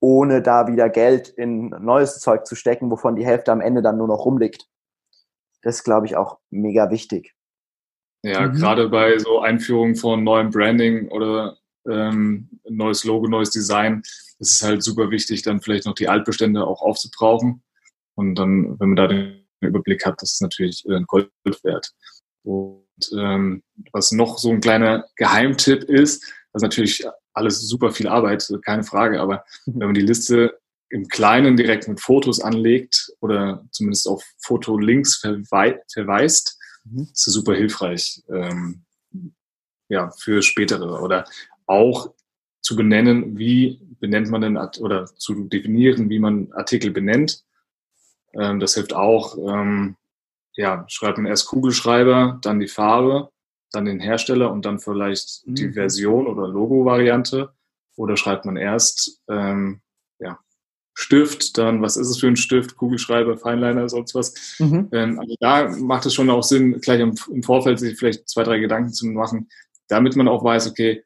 ohne 0.04 0.42
da 0.42 0.66
wieder 0.66 0.90
Geld 0.90 1.30
in 1.30 1.70
neues 1.80 2.20
Zeug 2.20 2.44
zu 2.46 2.56
stecken, 2.56 2.90
wovon 2.90 3.16
die 3.16 3.24
Hälfte 3.24 3.50
am 3.52 3.62
Ende 3.62 3.80
dann 3.80 3.96
nur 3.96 4.06
noch 4.06 4.26
rumliegt. 4.26 4.68
Das 5.62 5.76
ist, 5.76 5.84
glaube 5.84 6.04
ich, 6.04 6.14
auch 6.14 6.40
mega 6.50 6.90
wichtig. 6.90 7.34
Ja, 8.22 8.42
mhm. 8.42 8.52
gerade 8.52 8.90
bei 8.90 9.16
so 9.16 9.40
Einführungen 9.40 9.96
von 9.96 10.22
neuem 10.22 10.50
Branding 10.50 11.08
oder 11.08 11.56
ähm, 11.88 12.48
neues 12.68 13.04
Logo, 13.04 13.28
neues 13.28 13.50
Design, 13.50 14.02
ist 14.38 14.54
es 14.54 14.62
halt 14.62 14.82
super 14.82 15.10
wichtig, 15.10 15.42
dann 15.42 15.60
vielleicht 15.60 15.86
noch 15.86 15.94
die 15.94 16.08
Altbestände 16.08 16.66
auch 16.66 16.82
aufzubrauchen. 16.82 17.62
Und 18.14 18.36
dann, 18.36 18.78
wenn 18.78 18.88
man 18.90 18.96
da 18.96 19.06
den 19.06 19.46
Überblick 19.60 20.04
hat, 20.06 20.20
das 20.22 20.34
ist 20.34 20.42
natürlich 20.42 20.84
äh, 20.88 21.00
Gold 21.06 21.30
wert. 21.62 21.92
Und 22.42 22.84
ähm, 23.16 23.62
was 23.92 24.12
noch 24.12 24.38
so 24.38 24.50
ein 24.50 24.60
kleiner 24.60 25.06
Geheimtipp 25.16 25.84
ist, 25.84 26.24
was 26.52 26.62
natürlich 26.62 27.04
alles 27.32 27.60
super 27.60 27.90
viel 27.90 28.06
Arbeit, 28.06 28.48
keine 28.64 28.84
Frage. 28.84 29.20
Aber 29.20 29.44
mhm. 29.66 29.80
wenn 29.80 29.86
man 29.88 29.94
die 29.94 30.00
Liste 30.00 30.58
im 30.90 31.08
Kleinen 31.08 31.56
direkt 31.56 31.88
mit 31.88 32.00
Fotos 32.00 32.40
anlegt 32.40 33.12
oder 33.20 33.66
zumindest 33.72 34.06
auf 34.06 34.22
Fotolinks 34.38 35.16
verwei 35.16 35.80
verweist, 35.92 36.56
mhm. 36.84 37.08
ist 37.12 37.26
das 37.26 37.34
super 37.34 37.54
hilfreich 37.54 38.22
ähm, 38.28 38.84
ja, 39.88 40.10
für 40.18 40.42
spätere. 40.42 41.00
Oder 41.02 41.24
auch 41.66 42.12
zu 42.60 42.76
benennen, 42.76 43.38
wie 43.38 43.80
benennt 44.00 44.30
man 44.30 44.40
denn 44.40 44.56
oder 44.56 45.06
zu 45.06 45.44
definieren, 45.44 46.08
wie 46.10 46.18
man 46.18 46.52
Artikel 46.52 46.90
benennt. 46.90 47.44
Ähm, 48.32 48.60
das 48.60 48.74
hilft 48.74 48.94
auch. 48.94 49.36
Ähm, 49.38 49.96
ja, 50.56 50.84
schreibt 50.88 51.18
man 51.18 51.26
erst 51.26 51.46
Kugelschreiber, 51.46 52.38
dann 52.42 52.60
die 52.60 52.68
Farbe 52.68 53.30
dann 53.74 53.84
den 53.84 54.00
Hersteller 54.00 54.50
und 54.50 54.64
dann 54.64 54.78
vielleicht 54.78 55.46
mhm. 55.46 55.54
die 55.54 55.72
Version 55.72 56.26
oder 56.26 56.48
Logo-Variante? 56.48 57.52
Oder 57.96 58.16
schreibt 58.16 58.44
man 58.44 58.56
erst 58.56 59.20
ähm, 59.28 59.80
ja, 60.18 60.38
Stift, 60.94 61.58
dann 61.58 61.80
was 61.80 61.96
ist 61.96 62.08
es 62.08 62.18
für 62.18 62.26
ein 62.26 62.36
Stift, 62.36 62.76
Kugelschreiber, 62.76 63.36
Feinliner, 63.36 63.88
sonst 63.88 64.14
was. 64.14 64.56
Mhm. 64.58 64.88
Ähm, 64.92 65.20
also 65.20 65.34
da 65.38 65.68
macht 65.68 66.06
es 66.06 66.14
schon 66.14 66.30
auch 66.30 66.42
Sinn, 66.42 66.80
gleich 66.80 67.00
im, 67.00 67.14
im, 67.30 67.42
Vorfeld 67.42 67.78
sich 67.78 67.96
vielleicht 67.96 68.28
zwei, 68.28 68.42
drei 68.42 68.58
Gedanken 68.58 68.92
zu 68.92 69.06
machen, 69.06 69.48
damit 69.88 70.16
man 70.16 70.28
auch 70.28 70.42
weiß, 70.42 70.68
okay, 70.68 71.04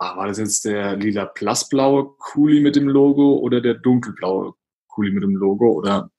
ah, 0.00 0.16
war 0.16 0.26
das 0.26 0.38
jetzt 0.38 0.64
der 0.64 0.96
lila 0.96 1.26
blassblaue 1.26 2.14
Kuli 2.18 2.60
mit 2.60 2.76
dem 2.76 2.88
Logo 2.88 3.38
oder 3.38 3.60
der 3.60 3.74
dunkelblaue 3.74 4.54
Kuli 4.88 5.12
mit 5.12 5.22
dem 5.22 5.36
Logo 5.36 5.72
oder 5.72 6.10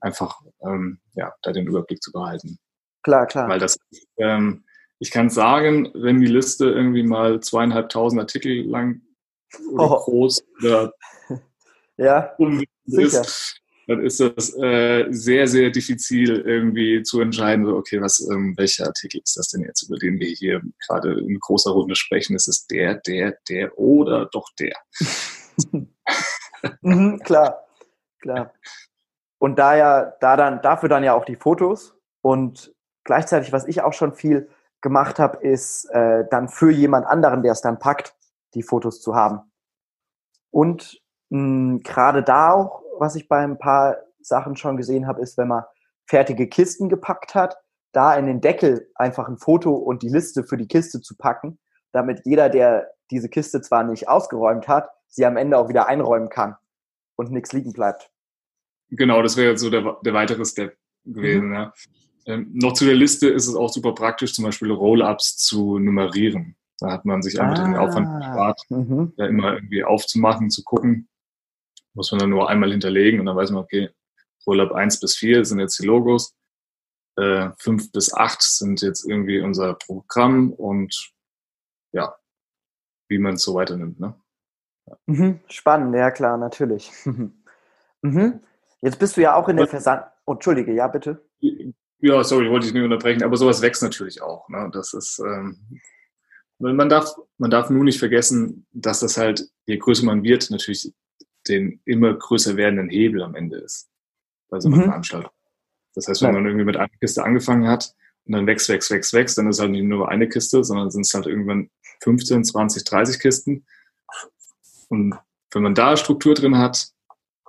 einfach 0.00 0.40
ähm, 0.66 1.00
ja, 1.14 1.32
da 1.42 1.52
den 1.52 1.66
Überblick 1.66 2.02
zu 2.02 2.12
behalten. 2.12 2.58
Klar, 3.02 3.26
klar. 3.26 3.48
Weil 3.48 3.60
das 3.60 3.78
ähm, 4.18 4.64
ich 4.98 5.10
kann 5.10 5.30
sagen, 5.30 5.90
wenn 5.94 6.20
die 6.20 6.26
Liste 6.26 6.66
irgendwie 6.66 7.02
mal 7.02 7.40
zweieinhalbtausend 7.40 8.20
Artikel 8.20 8.62
lang 8.68 9.02
oder 9.72 9.90
oh. 9.90 10.04
groß 10.04 10.44
oder 10.58 10.92
ja, 11.96 12.36
ist, 12.86 13.60
dann 13.86 14.04
ist 14.04 14.20
das 14.20 14.56
äh, 14.56 15.06
sehr, 15.10 15.46
sehr 15.46 15.70
diffizil 15.70 16.40
irgendwie 16.40 17.02
zu 17.02 17.20
entscheiden, 17.20 17.66
so, 17.66 17.76
okay, 17.76 18.00
was, 18.00 18.20
ähm, 18.30 18.54
welcher 18.56 18.86
Artikel 18.86 19.20
ist 19.22 19.36
das 19.36 19.48
denn 19.48 19.62
jetzt, 19.62 19.82
über 19.88 19.98
den 19.98 20.18
wir 20.18 20.28
hier 20.28 20.62
gerade 20.86 21.20
in 21.20 21.38
großer 21.38 21.70
Runde 21.70 21.96
sprechen? 21.96 22.34
Ist 22.34 22.48
es 22.48 22.66
der, 22.66 22.94
der, 22.94 23.36
der 23.48 23.78
oder 23.78 24.26
doch 24.26 24.48
der? 24.58 24.76
mhm, 26.82 27.20
klar, 27.20 27.64
klar. 28.20 28.52
Und 29.38 29.58
da 29.58 29.76
ja, 29.76 30.12
da 30.20 30.36
dann, 30.36 30.62
dafür 30.62 30.88
dann 30.88 31.04
ja 31.04 31.14
auch 31.14 31.24
die 31.24 31.36
Fotos 31.36 31.94
und 32.22 32.74
gleichzeitig, 33.04 33.52
was 33.52 33.66
ich 33.66 33.82
auch 33.82 33.92
schon 33.92 34.14
viel 34.14 34.48
gemacht 34.80 35.18
habe, 35.18 35.46
ist 35.46 35.86
äh, 35.90 36.24
dann 36.30 36.48
für 36.48 36.70
jemand 36.70 37.06
anderen, 37.06 37.42
der 37.42 37.52
es 37.52 37.60
dann 37.60 37.78
packt, 37.78 38.14
die 38.54 38.62
Fotos 38.62 39.00
zu 39.00 39.14
haben. 39.14 39.50
Und 40.50 41.00
gerade 41.30 42.22
da 42.22 42.52
auch, 42.52 42.83
was 42.98 43.16
ich 43.16 43.28
bei 43.28 43.38
ein 43.38 43.58
paar 43.58 43.96
Sachen 44.20 44.56
schon 44.56 44.76
gesehen 44.76 45.06
habe, 45.06 45.22
ist, 45.22 45.36
wenn 45.38 45.48
man 45.48 45.64
fertige 46.06 46.48
Kisten 46.48 46.88
gepackt 46.88 47.34
hat, 47.34 47.56
da 47.92 48.14
in 48.16 48.26
den 48.26 48.40
Deckel 48.40 48.90
einfach 48.94 49.28
ein 49.28 49.38
Foto 49.38 49.74
und 49.74 50.02
die 50.02 50.08
Liste 50.08 50.44
für 50.44 50.56
die 50.56 50.66
Kiste 50.66 51.00
zu 51.00 51.16
packen, 51.16 51.58
damit 51.92 52.22
jeder, 52.24 52.48
der 52.48 52.90
diese 53.10 53.28
Kiste 53.28 53.60
zwar 53.60 53.84
nicht 53.84 54.08
ausgeräumt 54.08 54.66
hat, 54.68 54.88
sie 55.08 55.24
am 55.24 55.36
Ende 55.36 55.58
auch 55.58 55.68
wieder 55.68 55.86
einräumen 55.86 56.28
kann 56.28 56.56
und 57.16 57.30
nichts 57.30 57.52
liegen 57.52 57.72
bleibt. 57.72 58.10
Genau, 58.90 59.22
das 59.22 59.36
wäre 59.36 59.50
jetzt 59.50 59.60
so 59.60 59.70
der, 59.70 59.96
der 60.04 60.14
weitere 60.14 60.44
Step 60.44 60.76
gewesen. 61.04 61.48
Mhm. 61.48 61.54
Ja. 61.54 61.72
Ähm, 62.26 62.50
noch 62.54 62.72
zu 62.72 62.84
der 62.84 62.94
Liste 62.94 63.28
ist 63.28 63.46
es 63.46 63.54
auch 63.54 63.68
super 63.68 63.94
praktisch, 63.94 64.34
zum 64.34 64.44
Beispiel 64.44 64.70
Roll-Ups 64.70 65.36
zu 65.36 65.78
nummerieren. 65.78 66.56
Da 66.80 66.90
hat 66.90 67.04
man 67.04 67.22
sich 67.22 67.40
einfach 67.40 67.62
ah, 67.62 67.66
den 67.66 67.76
Aufwand 67.76 68.08
gespart, 68.16 68.60
mhm. 68.68 69.12
da 69.16 69.26
immer 69.26 69.54
irgendwie 69.54 69.84
aufzumachen, 69.84 70.50
zu 70.50 70.64
gucken. 70.64 71.08
Muss 71.94 72.10
man 72.10 72.18
dann 72.18 72.30
nur 72.30 72.48
einmal 72.48 72.70
hinterlegen 72.70 73.20
und 73.20 73.26
dann 73.26 73.36
weiß 73.36 73.50
man, 73.50 73.62
okay, 73.62 73.90
Roll-Up 74.46 74.72
1 74.72 75.00
bis 75.00 75.16
4 75.16 75.44
sind 75.44 75.60
jetzt 75.60 75.78
die 75.78 75.86
Logos, 75.86 76.34
äh, 77.16 77.50
5 77.58 77.92
bis 77.92 78.12
8 78.12 78.42
sind 78.42 78.82
jetzt 78.82 79.08
irgendwie 79.08 79.40
unser 79.40 79.74
Programm 79.74 80.52
und 80.52 81.12
ja, 81.92 82.14
wie 83.08 83.18
man 83.18 83.34
es 83.34 83.42
so 83.42 83.54
weiternimmt. 83.54 84.00
Ne? 84.00 84.14
Ja. 84.86 84.96
Mhm, 85.06 85.40
spannend, 85.48 85.94
ja 85.94 86.10
klar, 86.10 86.36
natürlich. 86.36 86.90
mhm. 88.02 88.40
Jetzt 88.80 88.98
bist 88.98 89.16
du 89.16 89.22
ja 89.22 89.34
auch 89.34 89.48
in 89.48 89.56
der 89.56 89.66
Versand... 89.66 90.04
Oh, 90.26 90.32
Entschuldige, 90.32 90.72
ja 90.72 90.88
bitte. 90.88 91.24
Ja, 91.98 92.22
sorry, 92.24 92.50
wollte 92.50 92.66
ich 92.66 92.74
nicht 92.74 92.82
unterbrechen, 92.82 93.22
aber 93.22 93.36
sowas 93.36 93.62
wächst 93.62 93.82
natürlich 93.82 94.20
auch. 94.20 94.48
Ne? 94.48 94.70
Das 94.72 94.92
ist, 94.92 95.18
ähm, 95.20 95.80
man 96.58 96.88
darf, 96.88 97.14
man 97.38 97.50
darf 97.50 97.70
nur 97.70 97.84
nicht 97.84 97.98
vergessen, 97.98 98.66
dass 98.72 99.00
das 99.00 99.16
halt, 99.16 99.48
je 99.66 99.78
größer 99.78 100.04
man 100.04 100.22
wird, 100.22 100.50
natürlich 100.50 100.92
den 101.48 101.80
immer 101.84 102.14
größer 102.14 102.56
werdenden 102.56 102.88
Hebel 102.88 103.22
am 103.22 103.34
Ende 103.34 103.58
ist 103.58 103.90
bei 104.48 104.60
so 104.60 104.68
einer 104.68 104.78
mhm. 104.78 104.84
Veranstaltung. 104.84 105.30
Das 105.94 106.08
heißt, 106.08 106.22
wenn 106.22 106.28
ja. 106.28 106.34
man 106.34 106.46
irgendwie 106.46 106.64
mit 106.64 106.76
einer 106.76 106.88
Kiste 107.00 107.24
angefangen 107.24 107.68
hat 107.68 107.94
und 108.26 108.32
dann 108.32 108.46
wächst, 108.46 108.68
wächst, 108.68 108.90
wächst, 108.90 109.12
wächst, 109.12 109.38
dann 109.38 109.48
ist 109.48 109.60
halt 109.60 109.70
nicht 109.70 109.84
nur 109.84 110.08
eine 110.08 110.28
Kiste, 110.28 110.64
sondern 110.64 110.90
sind 110.90 111.06
es 111.06 111.14
halt 111.14 111.26
irgendwann 111.26 111.70
15, 112.02 112.44
20, 112.44 112.84
30 112.84 113.20
Kisten. 113.20 113.66
Und 114.88 115.18
wenn 115.52 115.62
man 115.62 115.74
da 115.74 115.96
Struktur 115.96 116.34
drin 116.34 116.58
hat, 116.58 116.88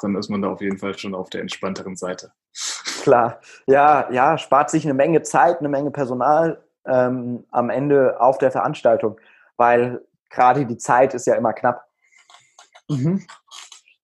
dann 0.02 0.16
ist 0.16 0.30
man 0.30 0.42
da 0.42 0.50
auf 0.50 0.62
jeden 0.62 0.78
Fall 0.78 0.98
schon 0.98 1.16
auf 1.16 1.30
der 1.30 1.42
entspannteren 1.42 1.96
Seite. 1.96 2.32
Klar, 3.02 3.40
ja, 3.68 4.12
ja, 4.12 4.38
spart 4.38 4.70
sich 4.70 4.84
eine 4.84 4.94
Menge 4.94 5.22
Zeit, 5.24 5.60
eine 5.60 5.70
Menge 5.70 5.92
Personal 5.92 6.64
ähm, 6.86 7.46
am 7.52 7.70
Ende 7.70 8.20
auf 8.20 8.38
der 8.38 8.52
Veranstaltung, 8.52 9.20
weil 9.58 10.02
gerade 10.30 10.66
die 10.66 10.78
Zeit 10.78 11.14
ist 11.14 11.28
ja 11.28 11.36
immer 11.36 11.54
knapp. 11.54 11.86
Mhm. 12.90 13.25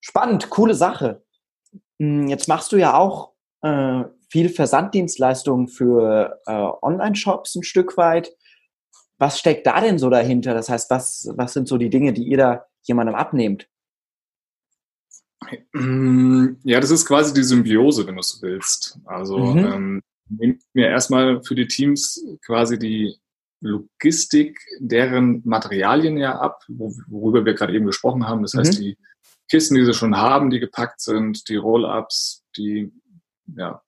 Spannend, 0.02 0.50
coole 0.50 0.74
Sache. 0.74 1.24
Hm, 2.00 2.28
jetzt 2.28 2.48
machst 2.48 2.72
du 2.72 2.78
ja 2.78 2.96
auch 2.96 3.34
äh, 3.62 4.04
viel 4.30 4.50
Versanddienstleistungen 4.50 5.68
für 5.68 6.40
äh, 6.46 6.52
Online-Shops 6.82 7.56
ein 7.56 7.64
Stück 7.64 7.96
weit. 7.98 8.36
Was 9.20 9.40
steckt 9.40 9.68
da 9.68 9.80
denn 9.80 10.00
so 10.00 10.10
dahinter? 10.10 10.54
Das 10.56 10.68
heißt, 10.68 10.90
was, 10.90 11.30
was 11.36 11.54
sind 11.54 11.68
so 11.68 11.78
die 11.78 11.92
Dinge, 11.92 12.12
die 12.12 12.24
ihr 12.24 12.38
da 12.38 12.66
jemandem 12.82 13.16
abnehmt? 13.16 13.68
Ja, 16.64 16.80
das 16.80 16.92
ist 16.92 17.06
quasi 17.06 17.34
die 17.34 17.44
Symbiose, 17.44 18.08
wenn 18.08 18.16
du 18.16 18.22
es 18.22 18.42
willst. 18.42 19.00
Also 19.06 19.38
mhm. 19.38 19.58
ähm, 19.58 20.02
nehmt 20.30 20.64
mir 20.74 20.88
erstmal 20.88 21.44
für 21.44 21.56
die 21.56 21.68
Teams 21.68 22.24
quasi 22.46 22.80
die 22.80 23.16
Logistik 23.60 24.60
deren 24.80 25.42
Materialien 25.46 26.18
ja 26.18 26.40
ab, 26.40 26.64
worüber 26.68 27.46
wir 27.46 27.54
gerade 27.54 27.74
eben 27.74 27.86
gesprochen 27.86 28.28
haben. 28.28 28.42
Das 28.42 28.54
mhm. 28.54 28.60
heißt, 28.60 28.80
die 28.80 28.98
Kisten, 29.52 29.76
die 29.76 29.84
sie 29.84 29.94
schon 29.94 30.16
haben, 30.16 30.50
die 30.50 30.62
gepackt 30.62 31.02
sind, 31.02 31.50
die 31.50 31.58
Roll-ups, 31.58 32.46
die 32.56 32.90
ja, 33.54 33.82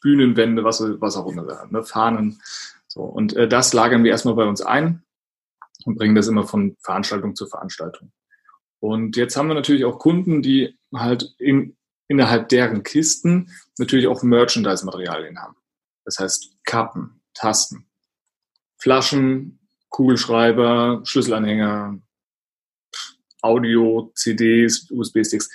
Bühnenwände, 0.00 0.64
was, 0.64 0.80
was 0.80 1.18
auch 1.18 1.26
immer, 1.26 1.66
ne, 1.70 1.84
Fahnen. 1.84 2.40
So. 2.88 3.02
Und 3.02 3.36
äh, 3.36 3.46
das 3.46 3.74
lagern 3.74 4.04
wir 4.04 4.10
erstmal 4.10 4.36
bei 4.36 4.46
uns 4.46 4.62
ein 4.62 5.02
und 5.84 5.98
bringen 5.98 6.14
das 6.14 6.28
immer 6.28 6.44
von 6.44 6.78
Veranstaltung 6.80 7.36
zu 7.36 7.46
Veranstaltung. 7.46 8.10
Und 8.80 9.18
jetzt 9.18 9.36
haben 9.36 9.48
wir 9.48 9.54
natürlich 9.54 9.84
auch 9.84 9.98
Kunden, 9.98 10.40
die 10.40 10.78
halt 10.94 11.34
in, 11.38 11.76
innerhalb 12.08 12.48
deren 12.48 12.82
Kisten 12.82 13.52
natürlich 13.76 14.06
auch 14.06 14.22
Merchandise-Materialien 14.22 15.42
haben. 15.42 15.56
Das 16.06 16.18
heißt 16.18 16.56
Kappen, 16.64 17.20
Tasten, 17.34 17.86
Flaschen, 18.78 19.58
Kugelschreiber, 19.90 21.02
Schlüsselanhänger, 21.04 22.00
Audio, 23.46 24.10
CDs, 24.14 24.90
USB-Sticks, 24.90 25.48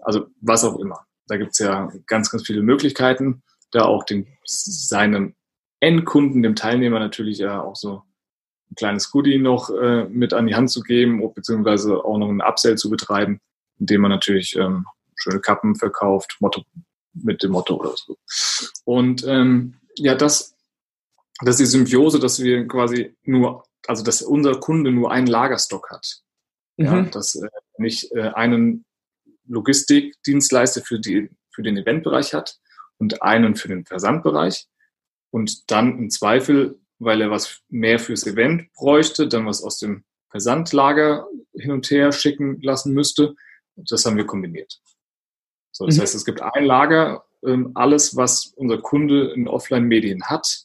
also 0.00 0.26
was 0.40 0.64
auch 0.64 0.78
immer. 0.78 1.06
Da 1.26 1.36
gibt 1.36 1.52
es 1.52 1.58
ja 1.58 1.90
ganz, 2.06 2.30
ganz 2.30 2.46
viele 2.46 2.62
Möglichkeiten, 2.62 3.42
da 3.70 3.84
auch 3.84 4.04
den, 4.04 4.26
seinem 4.44 5.34
Endkunden, 5.80 6.42
dem 6.42 6.54
Teilnehmer 6.54 6.98
natürlich 6.98 7.38
ja 7.38 7.62
auch 7.62 7.76
so 7.76 8.02
ein 8.70 8.74
kleines 8.76 9.10
Goodie 9.10 9.38
noch 9.38 9.70
äh, 9.70 10.04
mit 10.04 10.32
an 10.32 10.46
die 10.46 10.54
Hand 10.54 10.70
zu 10.70 10.82
geben, 10.82 11.22
beziehungsweise 11.34 12.04
auch 12.04 12.18
noch 12.18 12.28
einen 12.28 12.40
Upsell 12.40 12.76
zu 12.76 12.90
betreiben, 12.90 13.40
indem 13.78 14.02
man 14.02 14.10
natürlich 14.10 14.56
ähm, 14.56 14.86
schöne 15.16 15.40
Kappen 15.40 15.74
verkauft, 15.74 16.36
Motto, 16.40 16.62
mit 17.14 17.42
dem 17.42 17.52
Motto 17.52 17.76
oder 17.76 17.94
so. 17.96 18.16
Und 18.84 19.24
ähm, 19.26 19.80
ja, 19.96 20.14
das, 20.14 20.54
das 21.40 21.60
ist 21.60 21.60
die 21.60 21.78
Symbiose, 21.78 22.18
dass 22.18 22.42
wir 22.42 22.66
quasi 22.66 23.16
nur, 23.24 23.64
also 23.86 24.04
dass 24.04 24.22
unser 24.22 24.58
Kunde 24.58 24.92
nur 24.92 25.10
einen 25.10 25.26
Lagerstock 25.26 25.90
hat. 25.90 26.21
Mhm. 26.76 26.84
Ja, 26.84 27.02
dass 27.02 27.34
äh, 27.34 27.48
nicht 27.78 28.12
äh, 28.12 28.30
einen 28.34 28.84
Logistikdienstleister 29.46 30.82
für, 30.82 31.00
die, 31.00 31.30
für 31.50 31.62
den 31.62 31.76
Eventbereich 31.76 32.34
hat 32.34 32.58
und 32.98 33.22
einen 33.22 33.56
für 33.56 33.68
den 33.68 33.84
Versandbereich 33.84 34.66
und 35.30 35.70
dann 35.70 35.98
im 35.98 36.10
Zweifel 36.10 36.78
weil 37.04 37.20
er 37.20 37.30
was 37.30 37.60
mehr 37.68 37.98
fürs 37.98 38.26
Event 38.26 38.72
bräuchte, 38.72 39.28
dann 39.28 39.46
was 39.46 39.62
aus 39.62 39.78
dem 39.78 40.04
Versandlager 40.30 41.26
hin 41.54 41.72
und 41.72 41.90
her 41.90 42.12
schicken 42.12 42.60
lassen 42.62 42.94
müsste. 42.94 43.34
Das 43.76 44.06
haben 44.06 44.16
wir 44.16 44.26
kombiniert. 44.26 44.80
So, 45.72 45.86
das 45.86 45.96
mhm. 45.96 46.02
heißt, 46.02 46.14
es 46.14 46.24
gibt 46.24 46.40
ein 46.42 46.64
Lager, 46.64 47.24
ähm, 47.44 47.72
alles, 47.74 48.16
was 48.16 48.52
unser 48.56 48.78
Kunde 48.78 49.32
in 49.32 49.48
Offline-Medien 49.48 50.24
hat, 50.24 50.64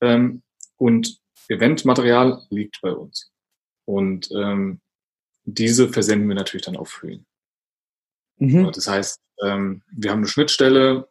ähm, 0.00 0.42
und 0.76 1.18
Eventmaterial 1.48 2.44
liegt 2.50 2.80
bei 2.82 2.90
uns. 2.90 3.30
Und 3.86 4.28
ähm, 4.32 4.80
diese 5.44 5.88
versenden 5.88 6.28
wir 6.28 6.34
natürlich 6.34 6.64
dann 6.64 6.76
auch 6.76 6.88
für 6.88 7.10
ihn. 7.10 7.26
Mhm. 8.38 8.70
Das 8.72 8.86
heißt, 8.86 9.20
ähm, 9.42 9.82
wir 9.92 10.10
haben 10.10 10.18
eine 10.18 10.28
Schnittstelle, 10.28 11.08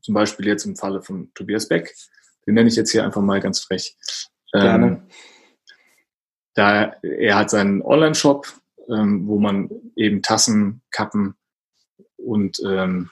zum 0.00 0.14
Beispiel 0.14 0.46
jetzt 0.46 0.64
im 0.64 0.76
Falle 0.76 1.02
von 1.02 1.32
Tobias 1.34 1.68
Beck, 1.68 1.94
den 2.46 2.54
nenne 2.54 2.68
ich 2.68 2.76
jetzt 2.76 2.90
hier 2.90 3.04
einfach 3.04 3.22
mal 3.22 3.40
ganz 3.40 3.60
frech. 3.60 3.96
Gerne. 4.52 4.86
Ähm, 4.86 5.02
da 6.54 6.92
er 7.02 7.36
hat 7.36 7.50
seinen 7.50 7.82
Online-Shop, 7.82 8.46
ähm, 8.88 9.26
wo 9.26 9.38
man 9.38 9.70
eben 9.96 10.22
Tassen, 10.22 10.82
Kappen 10.90 11.34
und 12.16 12.60
ähm, 12.66 13.10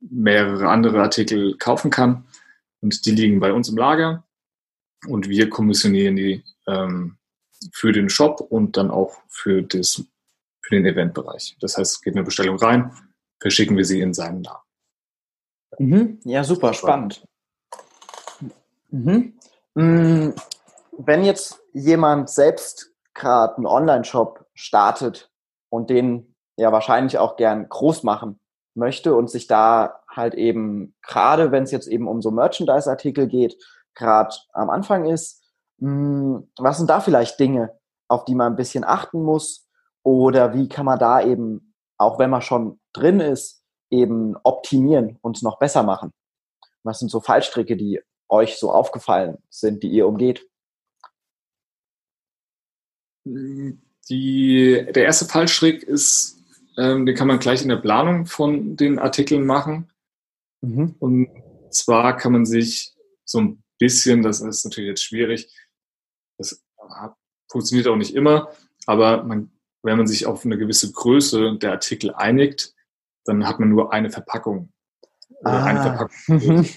mehrere 0.00 0.68
andere 0.68 1.00
Artikel 1.02 1.56
kaufen 1.58 1.90
kann. 1.90 2.24
Und 2.80 3.06
die 3.06 3.12
liegen 3.12 3.40
bei 3.40 3.52
uns 3.52 3.68
im 3.68 3.76
Lager. 3.76 4.24
Und 5.06 5.28
wir 5.28 5.48
kommissionieren 5.48 6.16
die 6.16 6.44
ähm, 6.66 7.16
für 7.72 7.92
den 7.92 8.08
Shop 8.08 8.40
und 8.40 8.76
dann 8.76 8.90
auch 8.90 9.16
für, 9.28 9.62
das, 9.62 10.04
für 10.62 10.74
den 10.74 10.86
Eventbereich. 10.86 11.56
Das 11.60 11.76
heißt, 11.76 12.02
geht 12.02 12.14
eine 12.14 12.24
Bestellung 12.24 12.56
rein, 12.56 12.92
verschicken 13.40 13.76
wir 13.76 13.84
sie 13.84 14.00
in 14.00 14.14
seinen 14.14 14.42
Namen. 14.42 14.62
Mhm. 15.78 16.20
Ja, 16.24 16.44
super, 16.44 16.74
spannend. 16.74 17.24
Mhm. 18.90 19.34
Mm, 19.74 20.30
wenn 20.98 21.24
jetzt 21.24 21.62
jemand 21.72 22.28
selbst 22.28 22.92
gerade 23.14 23.56
einen 23.56 23.66
Online-Shop 23.66 24.46
startet 24.54 25.30
und 25.68 25.90
den 25.90 26.34
ja 26.56 26.72
wahrscheinlich 26.72 27.18
auch 27.18 27.36
gern 27.36 27.68
groß 27.68 28.02
machen 28.02 28.40
möchte 28.74 29.14
und 29.14 29.30
sich 29.30 29.46
da 29.46 30.02
halt 30.08 30.34
eben, 30.34 30.94
gerade 31.02 31.52
wenn 31.52 31.62
es 31.62 31.70
jetzt 31.70 31.86
eben 31.86 32.08
um 32.08 32.20
so 32.20 32.30
Merchandise-Artikel 32.30 33.26
geht, 33.26 33.56
gerade 33.94 34.34
am 34.52 34.70
Anfang 34.70 35.06
ist, 35.06 35.39
mm, 35.80 36.48
was 36.58 36.78
sind 36.78 36.88
da 36.88 37.00
vielleicht 37.00 37.38
Dinge, 37.38 37.78
auf 38.08 38.24
die 38.24 38.34
man 38.34 38.52
ein 38.52 38.56
bisschen 38.56 38.84
achten 38.84 39.22
muss? 39.22 39.68
Oder 40.02 40.54
wie 40.54 40.68
kann 40.68 40.86
man 40.86 40.98
da 40.98 41.22
eben, 41.22 41.74
auch 41.98 42.18
wenn 42.18 42.30
man 42.30 42.42
schon 42.42 42.80
drin 42.92 43.20
ist, 43.20 43.62
eben 43.90 44.36
optimieren 44.42 45.18
und 45.20 45.42
noch 45.42 45.58
besser 45.58 45.82
machen? 45.82 46.12
Was 46.82 46.98
sind 46.98 47.10
so 47.10 47.20
Fallstricke, 47.20 47.76
die 47.76 48.00
euch 48.28 48.58
so 48.58 48.70
aufgefallen 48.70 49.38
sind, 49.50 49.82
die 49.82 49.88
ihr 49.88 50.06
umgeht? 50.06 50.46
Die, 53.24 54.86
der 54.94 55.04
erste 55.04 55.26
Fallstrick 55.26 55.82
ist, 55.82 56.38
ähm, 56.78 57.04
den 57.04 57.14
kann 57.14 57.28
man 57.28 57.38
gleich 57.38 57.62
in 57.62 57.68
der 57.68 57.76
Planung 57.76 58.26
von 58.26 58.76
den 58.76 58.98
Artikeln 58.98 59.44
machen. 59.44 59.92
Mhm. 60.62 60.94
Und 60.98 61.28
zwar 61.70 62.16
kann 62.16 62.32
man 62.32 62.46
sich 62.46 62.94
so 63.24 63.40
ein 63.40 63.62
bisschen, 63.78 64.22
das 64.22 64.40
ist 64.40 64.64
natürlich 64.64 64.88
jetzt 64.88 65.04
schwierig, 65.04 65.52
funktioniert 67.48 67.88
auch 67.88 67.96
nicht 67.96 68.14
immer, 68.14 68.50
aber 68.86 69.24
man, 69.24 69.50
wenn 69.82 69.98
man 69.98 70.06
sich 70.06 70.26
auf 70.26 70.44
eine 70.44 70.58
gewisse 70.58 70.92
Größe 70.92 71.56
der 71.58 71.72
Artikel 71.72 72.14
einigt, 72.14 72.74
dann 73.24 73.46
hat 73.46 73.60
man 73.60 73.68
nur 73.68 73.92
eine 73.92 74.10
Verpackung. 74.10 74.72
Ah. 75.44 75.64
Eine 75.64 75.82
Verpackung. 75.82 76.66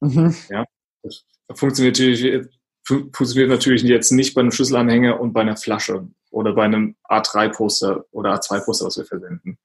Mhm. 0.00 0.34
Ja? 0.50 0.64
Das 1.02 1.24
funktioniert 1.54 1.96
natürlich, 1.96 2.48
funktioniert 2.84 3.48
natürlich 3.48 3.82
jetzt 3.84 4.10
nicht 4.10 4.34
bei 4.34 4.42
einem 4.42 4.50
Schlüsselanhänger 4.50 5.18
und 5.18 5.32
bei 5.32 5.40
einer 5.40 5.56
Flasche 5.56 6.08
oder 6.30 6.52
bei 6.52 6.64
einem 6.64 6.96
A3-Poster 7.08 8.04
oder 8.10 8.34
A2-Poster, 8.34 8.84
was 8.84 8.98
wir 8.98 9.06
versenden. 9.06 9.58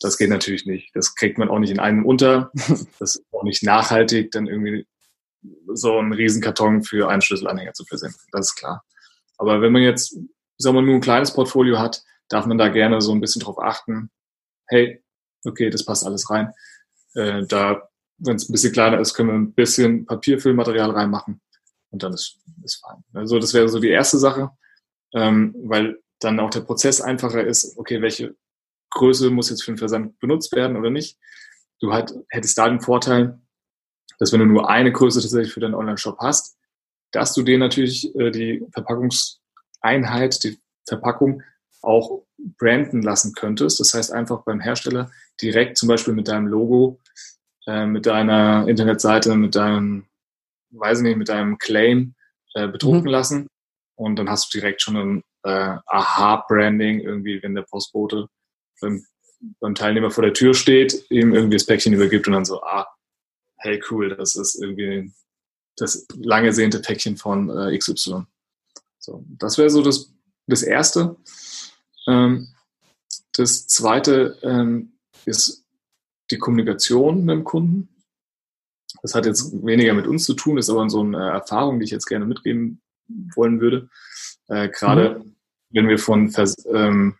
Das 0.00 0.18
geht 0.18 0.30
natürlich 0.30 0.66
nicht. 0.66 0.94
Das 0.94 1.14
kriegt 1.14 1.36
man 1.36 1.48
auch 1.48 1.58
nicht 1.58 1.70
in 1.70 1.80
einem 1.80 2.06
unter. 2.06 2.50
Das 2.98 3.16
ist 3.16 3.24
auch 3.32 3.42
nicht 3.42 3.62
nachhaltig, 3.62 4.30
dann 4.30 4.46
irgendwie 4.46 4.86
so 5.74 5.98
einen 5.98 6.12
Riesenkarton 6.12 6.84
für 6.84 7.08
einen 7.08 7.22
Schlüsselanhänger 7.22 7.74
zu 7.74 7.84
versenden. 7.84 8.18
Das 8.30 8.50
ist 8.50 8.56
klar. 8.56 8.84
Aber 9.42 9.60
wenn 9.60 9.72
man 9.72 9.82
jetzt, 9.82 10.18
sagen 10.58 10.76
wir, 10.76 10.82
nur 10.82 10.94
ein 10.94 11.00
kleines 11.00 11.32
Portfolio 11.32 11.78
hat, 11.78 12.02
darf 12.28 12.46
man 12.46 12.58
da 12.58 12.68
gerne 12.68 13.00
so 13.00 13.12
ein 13.12 13.20
bisschen 13.20 13.42
drauf 13.42 13.58
achten. 13.58 14.10
Hey, 14.66 15.02
okay, 15.44 15.68
das 15.68 15.84
passt 15.84 16.06
alles 16.06 16.30
rein. 16.30 16.52
Äh, 17.14 17.44
da 17.46 17.82
wenn 18.24 18.36
es 18.36 18.48
ein 18.48 18.52
bisschen 18.52 18.72
kleiner 18.72 19.00
ist, 19.00 19.14
können 19.14 19.28
wir 19.28 19.34
ein 19.34 19.52
bisschen 19.52 20.06
Papierfüllmaterial 20.06 20.90
reinmachen 20.90 21.40
und 21.90 22.02
dann 22.02 22.12
ist, 22.12 22.38
ist 22.62 22.84
fein. 22.84 23.04
Also 23.12 23.38
das 23.38 23.52
wäre 23.52 23.68
so 23.68 23.80
die 23.80 23.88
erste 23.88 24.18
Sache, 24.18 24.50
ähm, 25.12 25.54
weil 25.64 26.00
dann 26.20 26.38
auch 26.40 26.50
der 26.50 26.60
Prozess 26.60 27.00
einfacher 27.00 27.44
ist, 27.44 27.76
okay, 27.76 28.00
welche 28.00 28.36
Größe 28.90 29.30
muss 29.30 29.50
jetzt 29.50 29.64
für 29.64 29.72
den 29.72 29.78
Versand 29.78 30.18
benutzt 30.20 30.54
werden 30.54 30.76
oder 30.76 30.90
nicht. 30.90 31.18
Du 31.80 31.92
halt, 31.92 32.14
hättest 32.28 32.56
da 32.58 32.68
den 32.68 32.80
Vorteil, 32.80 33.40
dass 34.18 34.32
wenn 34.32 34.40
du 34.40 34.46
nur 34.46 34.68
eine 34.70 34.92
Größe 34.92 35.20
tatsächlich 35.20 35.52
für 35.52 35.60
deinen 35.60 35.74
Online-Shop 35.74 36.18
hast, 36.20 36.56
dass 37.12 37.34
du 37.34 37.42
dir 37.42 37.58
natürlich 37.58 38.14
äh, 38.16 38.30
die 38.30 38.66
Verpackungseinheit, 38.72 40.42
die 40.44 40.58
Verpackung 40.86 41.42
auch 41.82 42.24
branden 42.58 43.02
lassen 43.02 43.34
könntest. 43.34 43.80
Das 43.80 43.94
heißt 43.94 44.12
einfach 44.12 44.42
beim 44.44 44.60
Hersteller 44.60 45.10
direkt 45.40 45.78
zum 45.78 45.88
Beispiel 45.88 46.14
mit 46.14 46.28
deinem 46.28 46.46
Logo 46.46 47.00
äh, 47.66 47.86
mit 47.86 48.06
deiner 48.06 48.66
Internetseite, 48.66 49.36
mit 49.36 49.54
deinem, 49.54 50.06
weiß 50.70 50.98
ich 50.98 51.04
nicht, 51.04 51.16
mit 51.16 51.28
deinem 51.28 51.58
Claim 51.58 52.14
äh, 52.54 52.66
bedrucken 52.66 53.02
mhm. 53.02 53.08
lassen. 53.08 53.46
und 53.94 54.16
dann 54.16 54.28
hast 54.28 54.52
du 54.52 54.58
direkt 54.58 54.82
schon 54.82 54.96
ein 54.96 55.22
äh, 55.44 55.76
Aha-Branding, 55.86 57.00
irgendwie, 57.00 57.40
wenn 57.42 57.54
der 57.54 57.62
Postbote 57.62 58.26
beim, 58.80 59.04
beim 59.60 59.74
Teilnehmer 59.74 60.10
vor 60.10 60.24
der 60.24 60.32
Tür 60.32 60.54
steht, 60.54 61.04
ihm 61.10 61.34
irgendwie 61.34 61.56
das 61.56 61.66
Päckchen 61.66 61.92
übergibt 61.92 62.26
und 62.26 62.32
dann 62.32 62.44
so, 62.44 62.60
ah, 62.62 62.86
hey 63.58 63.80
cool, 63.90 64.16
das 64.16 64.34
ist 64.34 64.60
irgendwie 64.60 65.12
das 65.76 66.06
lange 66.14 66.52
sehnte 66.52 66.80
Päckchen 66.80 67.16
von 67.16 67.50
äh, 67.50 67.76
XY. 67.76 68.24
So, 68.98 69.24
das 69.38 69.58
wäre 69.58 69.70
so 69.70 69.82
das, 69.82 70.12
das 70.46 70.62
Erste. 70.62 71.16
Ähm, 72.06 72.48
das 73.32 73.66
Zweite 73.66 74.38
ähm, 74.42 74.92
ist 75.24 75.64
die 76.30 76.38
Kommunikation 76.38 77.24
mit 77.24 77.36
dem 77.36 77.44
Kunden. 77.44 77.88
Das 79.02 79.14
hat 79.14 79.26
jetzt 79.26 79.52
weniger 79.64 79.94
mit 79.94 80.06
uns 80.06 80.24
zu 80.24 80.34
tun, 80.34 80.58
ist 80.58 80.70
aber 80.70 80.88
so 80.88 81.00
eine 81.00 81.30
Erfahrung, 81.30 81.78
die 81.78 81.84
ich 81.84 81.90
jetzt 81.90 82.06
gerne 82.06 82.26
mitgeben 82.26 82.80
wollen 83.34 83.60
würde. 83.60 83.88
Äh, 84.48 84.68
Gerade 84.68 85.18
mhm. 85.18 85.36
wenn 85.70 85.88
wir 85.88 85.98
von, 85.98 86.30
Vers 86.30 86.54
ähm, 86.72 87.16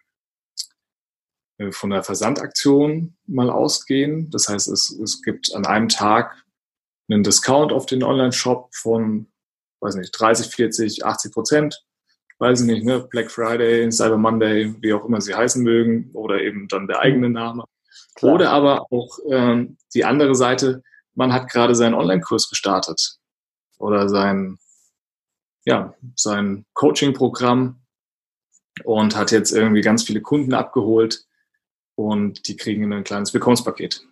von 1.70 1.90
der 1.90 2.02
Versandaktion 2.02 3.14
mal 3.26 3.50
ausgehen. 3.50 4.30
Das 4.30 4.48
heißt, 4.48 4.68
es, 4.68 4.90
es 4.90 5.22
gibt 5.22 5.54
an 5.54 5.66
einem 5.66 5.88
Tag 5.88 6.44
einen 7.12 7.22
Discount 7.22 7.72
auf 7.72 7.86
den 7.86 8.02
Online-Shop 8.02 8.74
von, 8.74 9.28
weiß 9.80 9.96
nicht, 9.96 10.10
30, 10.12 10.54
40, 10.54 11.04
80 11.04 11.32
Prozent. 11.32 11.84
Weiß 12.38 12.60
ich 12.60 12.66
nicht, 12.66 12.84
ne? 12.84 13.00
Black 13.10 13.30
Friday, 13.30 13.90
Cyber 13.92 14.18
Monday, 14.18 14.74
wie 14.80 14.92
auch 14.92 15.04
immer 15.04 15.20
sie 15.20 15.34
heißen 15.34 15.62
mögen, 15.62 16.10
oder 16.12 16.40
eben 16.40 16.66
dann 16.68 16.88
der 16.88 17.00
eigene 17.00 17.28
mhm. 17.28 17.34
Name. 17.34 17.64
Klar. 18.14 18.34
Oder 18.34 18.50
aber 18.50 18.86
auch 18.90 19.18
ähm, 19.30 19.76
die 19.94 20.04
andere 20.04 20.34
Seite, 20.34 20.82
man 21.14 21.32
hat 21.32 21.50
gerade 21.50 21.74
seinen 21.74 21.94
Online-Kurs 21.94 22.48
gestartet 22.48 23.18
oder 23.78 24.08
sein, 24.08 24.58
ja, 25.64 25.94
sein 26.16 26.64
Coaching-Programm 26.74 27.80
und 28.84 29.16
hat 29.16 29.30
jetzt 29.30 29.52
irgendwie 29.52 29.82
ganz 29.82 30.04
viele 30.04 30.20
Kunden 30.20 30.54
abgeholt 30.54 31.26
und 31.94 32.48
die 32.48 32.56
kriegen 32.56 32.92
ein 32.92 33.04
kleines 33.04 33.34
Willkommenspaket. 33.34 34.06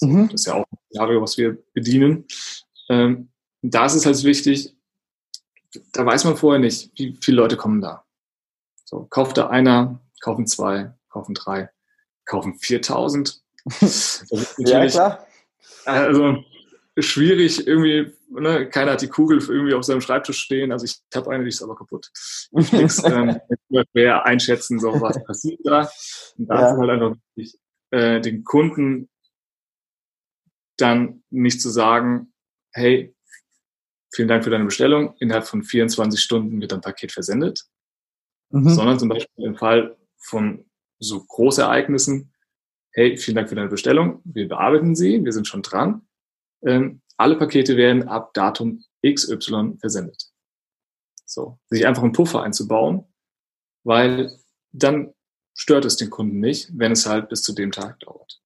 Mhm. 0.00 0.28
Das 0.28 0.42
ist 0.42 0.46
ja 0.46 0.54
auch 0.54 0.66
ein 0.70 0.78
Szenario, 0.90 1.22
was 1.22 1.38
wir 1.38 1.56
bedienen. 1.72 2.26
Ähm, 2.88 3.28
da 3.62 3.86
ist 3.86 3.94
es 3.94 4.06
halt 4.06 4.22
wichtig, 4.24 4.74
da 5.92 6.04
weiß 6.04 6.24
man 6.24 6.36
vorher 6.36 6.60
nicht, 6.60 6.90
wie 6.96 7.16
viele 7.20 7.38
Leute 7.38 7.56
kommen 7.56 7.80
da. 7.80 8.04
So, 8.84 9.06
kauft 9.10 9.36
da 9.38 9.48
einer, 9.48 10.00
kaufen 10.20 10.46
zwei, 10.46 10.92
kaufen 11.08 11.34
drei, 11.34 11.70
kaufen 12.24 12.58
4000. 12.58 13.42
ja, 14.58 14.86
klar. 14.86 15.26
Also 15.84 16.44
schwierig 16.98 17.66
irgendwie, 17.66 18.12
ne, 18.30 18.68
keiner 18.68 18.92
hat 18.92 19.02
die 19.02 19.08
Kugel 19.08 19.38
irgendwie 19.38 19.74
auf 19.74 19.84
seinem 19.84 20.00
Schreibtisch 20.00 20.38
stehen. 20.38 20.70
Also 20.70 20.84
ich 20.84 21.00
habe 21.14 21.30
eine, 21.30 21.44
die 21.44 21.48
ist 21.48 21.62
aber 21.62 21.74
kaputt. 21.74 22.10
Ich 22.58 22.72
nix, 22.72 23.02
ähm, 23.04 23.40
schwer 23.92 24.24
einschätzen, 24.24 24.78
so 24.78 25.00
was 25.00 25.22
passiert 25.24 25.60
da. 25.64 25.90
Und 26.36 26.46
da 26.46 26.60
ja. 26.60 26.72
ist 26.72 26.78
halt 26.78 26.90
einfach 26.90 27.16
wichtig, 27.34 27.60
äh, 27.90 28.20
den 28.20 28.44
Kunden 28.44 29.08
dann 30.76 31.22
nicht 31.30 31.60
zu 31.60 31.70
sagen, 31.70 32.32
hey, 32.72 33.14
vielen 34.14 34.28
Dank 34.28 34.44
für 34.44 34.50
deine 34.50 34.64
Bestellung, 34.64 35.16
innerhalb 35.18 35.46
von 35.46 35.62
24 35.62 36.20
Stunden 36.20 36.60
wird 36.60 36.72
dein 36.72 36.80
Paket 36.80 37.12
versendet, 37.12 37.64
mhm. 38.50 38.68
sondern 38.68 38.98
zum 38.98 39.08
Beispiel 39.08 39.44
im 39.44 39.56
Fall 39.56 39.96
von 40.18 40.64
so 40.98 41.24
Großereignissen, 41.24 42.32
hey, 42.92 43.16
vielen 43.16 43.36
Dank 43.36 43.48
für 43.48 43.54
deine 43.54 43.68
Bestellung, 43.68 44.20
wir 44.24 44.48
bearbeiten 44.48 44.94
sie, 44.94 45.24
wir 45.24 45.32
sind 45.32 45.48
schon 45.48 45.62
dran. 45.62 46.06
Ähm, 46.64 47.02
alle 47.16 47.36
Pakete 47.36 47.76
werden 47.76 48.08
ab 48.08 48.32
Datum 48.34 48.84
XY 49.04 49.76
versendet. 49.78 50.30
So, 51.26 51.58
sich 51.68 51.86
einfach 51.86 52.02
einen 52.02 52.12
Puffer 52.12 52.42
einzubauen, 52.42 53.04
weil 53.82 54.36
dann 54.72 55.14
stört 55.54 55.84
es 55.84 55.96
den 55.96 56.10
Kunden 56.10 56.40
nicht, 56.40 56.70
wenn 56.76 56.92
es 56.92 57.06
halt 57.06 57.28
bis 57.28 57.42
zu 57.42 57.52
dem 57.52 57.70
Tag 57.70 58.00
dauert. 58.00 58.40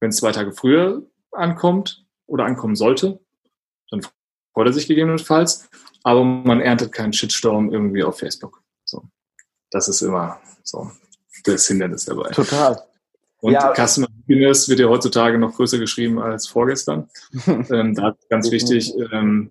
Wenn 0.00 0.10
es 0.10 0.16
zwei 0.16 0.32
Tage 0.32 0.52
früher 0.52 1.08
ankommt 1.34 2.04
oder 2.26 2.44
ankommen 2.44 2.76
sollte, 2.76 3.20
dann 3.90 4.02
freut 4.52 4.66
er 4.66 4.72
sich 4.72 4.86
gegebenenfalls, 4.86 5.68
aber 6.02 6.24
man 6.24 6.60
erntet 6.60 6.92
keinen 6.92 7.12
Shitstorm 7.12 7.72
irgendwie 7.72 8.02
auf 8.02 8.18
Facebook. 8.18 8.62
So, 8.84 9.04
das 9.70 9.88
ist 9.88 10.02
immer 10.02 10.40
so 10.62 10.90
das 11.44 11.66
Hindernis 11.66 12.04
dabei. 12.04 12.30
Total. 12.30 12.82
Und 13.40 13.52
ja. 13.52 13.74
Customer 13.74 14.06
Happiness 14.06 14.68
wird 14.68 14.80
ja 14.80 14.86
heutzutage 14.86 15.38
noch 15.38 15.54
größer 15.54 15.78
geschrieben 15.78 16.18
als 16.18 16.46
vorgestern. 16.46 17.10
ähm, 17.46 17.94
da 17.94 18.10
ist 18.10 18.30
ganz 18.30 18.50
wichtig, 18.50 18.94
ähm, 19.12 19.50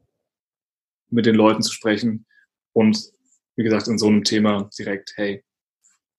mit 1.12 1.28
den 1.28 1.36
Leuten 1.36 1.62
zu 1.62 1.72
sprechen 1.72 2.26
und 2.74 3.12
wie 3.56 3.64
gesagt, 3.64 3.88
in 3.88 4.00
so 4.00 4.08
einem 4.08 4.24
Thema 4.24 4.70
direkt, 4.78 5.14
hey, 5.16 5.44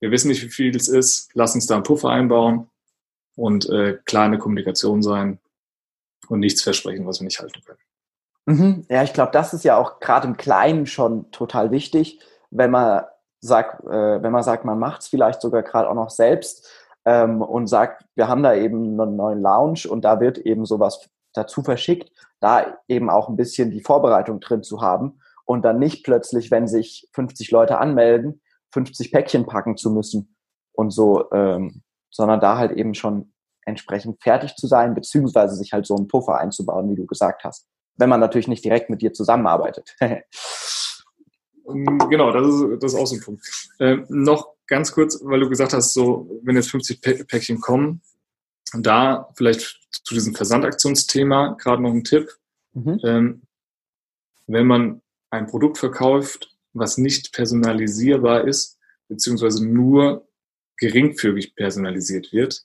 wir 0.01 0.11
wissen 0.11 0.29
nicht, 0.29 0.43
wie 0.45 0.51
viel 0.51 0.77
es 0.77 0.87
ist, 0.87 1.31
lass 1.35 1.55
uns 1.55 1.67
da 1.67 1.75
einen 1.75 1.83
Puffer 1.83 2.11
einbauen 2.11 2.69
und 3.35 3.69
äh, 3.71 3.99
klar 4.05 4.27
in 4.27 4.33
der 4.33 4.41
Kommunikation 4.41 5.03
sein 5.03 5.41
und 6.29 6.41
nichts 6.41 6.63
versprechen, 6.63 7.07
was 7.07 7.21
wir 7.21 7.25
nicht 7.25 7.41
halten 7.41 7.61
können. 7.65 7.79
Mhm. 8.47 8.87
Ja, 8.91 9.03
ich 9.03 9.13
glaube, 9.13 9.33
das 9.33 9.55
ist 9.55 9.65
ja 9.65 9.77
auch 9.77 10.01
gerade 10.01 10.27
im 10.27 10.37
Kleinen 10.37 10.87
schon 10.87 11.31
total 11.31 11.71
wichtig, 11.71 12.21
wenn 12.51 12.71
man 12.71 13.05
sagt, 13.41 13.85
äh, 13.85 14.23
wenn 14.23 14.33
man 14.33 14.43
sagt, 14.43 14.65
man 14.65 14.79
macht 14.79 15.03
es 15.03 15.09
vielleicht 15.09 15.41
sogar 15.41 15.63
gerade 15.63 15.89
auch 15.89 15.95
noch 15.95 16.11
selbst 16.11 16.69
ähm, 17.05 17.43
und 17.43 17.67
sagt, 17.67 18.05
wir 18.15 18.29
haben 18.29 18.43
da 18.43 18.55
eben 18.55 19.01
einen 19.01 19.17
neuen 19.17 19.43
Lounge 19.43 19.89
und 19.89 20.05
da 20.05 20.21
wird 20.21 20.39
eben 20.39 20.65
sowas 20.65 21.09
dazu 21.35 21.63
verschickt, 21.63 22.11
da 22.41 22.79
eben 22.89 23.11
auch 23.11 23.29
ein 23.29 23.37
bisschen 23.37 23.71
die 23.71 23.83
Vorbereitung 23.83 24.41
drin 24.41 24.63
zu 24.63 24.81
haben 24.81 25.21
und 25.45 25.63
dann 25.63 25.79
nicht 25.79 26.05
plötzlich, 26.05 26.51
wenn 26.51 26.67
sich 26.67 27.09
50 27.13 27.51
Leute 27.51 27.79
anmelden, 27.79 28.41
50 28.73 29.13
Päckchen 29.13 29.47
packen 29.47 29.77
zu 29.77 29.91
müssen 29.91 30.37
und 30.73 30.91
so, 30.91 31.31
ähm, 31.33 31.83
sondern 32.11 32.41
da 32.41 32.57
halt 32.57 32.73
eben 32.73 32.95
schon 32.95 33.34
entsprechend 33.67 34.23
fertig 34.23 34.55
zu 34.57 34.67
sein, 34.67 34.95
beziehungsweise 34.95 35.57
sich 35.57 35.73
halt 35.73 35.87
so 35.87 35.97
einen 35.97 36.09
Puffer 36.09 36.39
einzubauen, 36.39 36.91
wie 36.91 36.97
du 36.97 37.07
gesagt 37.07 37.45
hast. 37.45 37.67
Wenn 37.97 38.09
man 38.09 38.21
natürlich 38.21 38.49
nicht 38.49 38.65
direkt 38.65 38.91
mit 38.91 39.03
dir 39.03 39.13
zusammenarbeitet. 39.13 39.95
genau, 41.65 42.33
das 42.33 42.47
ist, 42.47 42.83
das 42.83 42.93
ist 42.93 42.99
auch 42.99 43.07
so 43.07 43.17
ein 43.17 43.21
Punkt. 43.21 43.43
Ähm, 43.81 44.07
noch 44.09 44.55
ganz 44.67 44.93
kurz, 44.93 45.21
weil 45.23 45.41
du 45.41 45.49
gesagt 45.49 45.73
hast, 45.73 45.95
so, 45.95 46.41
wenn 46.43 46.57
jetzt 46.57 46.71
50 46.71 47.01
Päckchen 47.01 47.61
kommen, 47.61 48.01
da 48.73 49.29
vielleicht 49.37 49.81
zu 50.05 50.15
diesem 50.15 50.35
Versandaktionsthema 50.35 51.57
gerade 51.61 51.83
noch 51.83 51.93
ein 51.93 52.05
Tipp. 52.05 52.29
Mhm. 52.73 53.01
Ähm, 53.05 53.43
wenn 54.47 54.67
man 54.67 55.01
ein 55.31 55.47
Produkt 55.47 55.79
verkauft, 55.79 56.55
was 56.73 56.99
nicht 56.99 57.33
personalisierbar 57.33 58.47
ist, 58.47 58.79
beziehungsweise 59.09 59.67
nur 59.67 60.27
geringfügig 60.77 61.55
personalisiert 61.55 62.33
wird, 62.33 62.65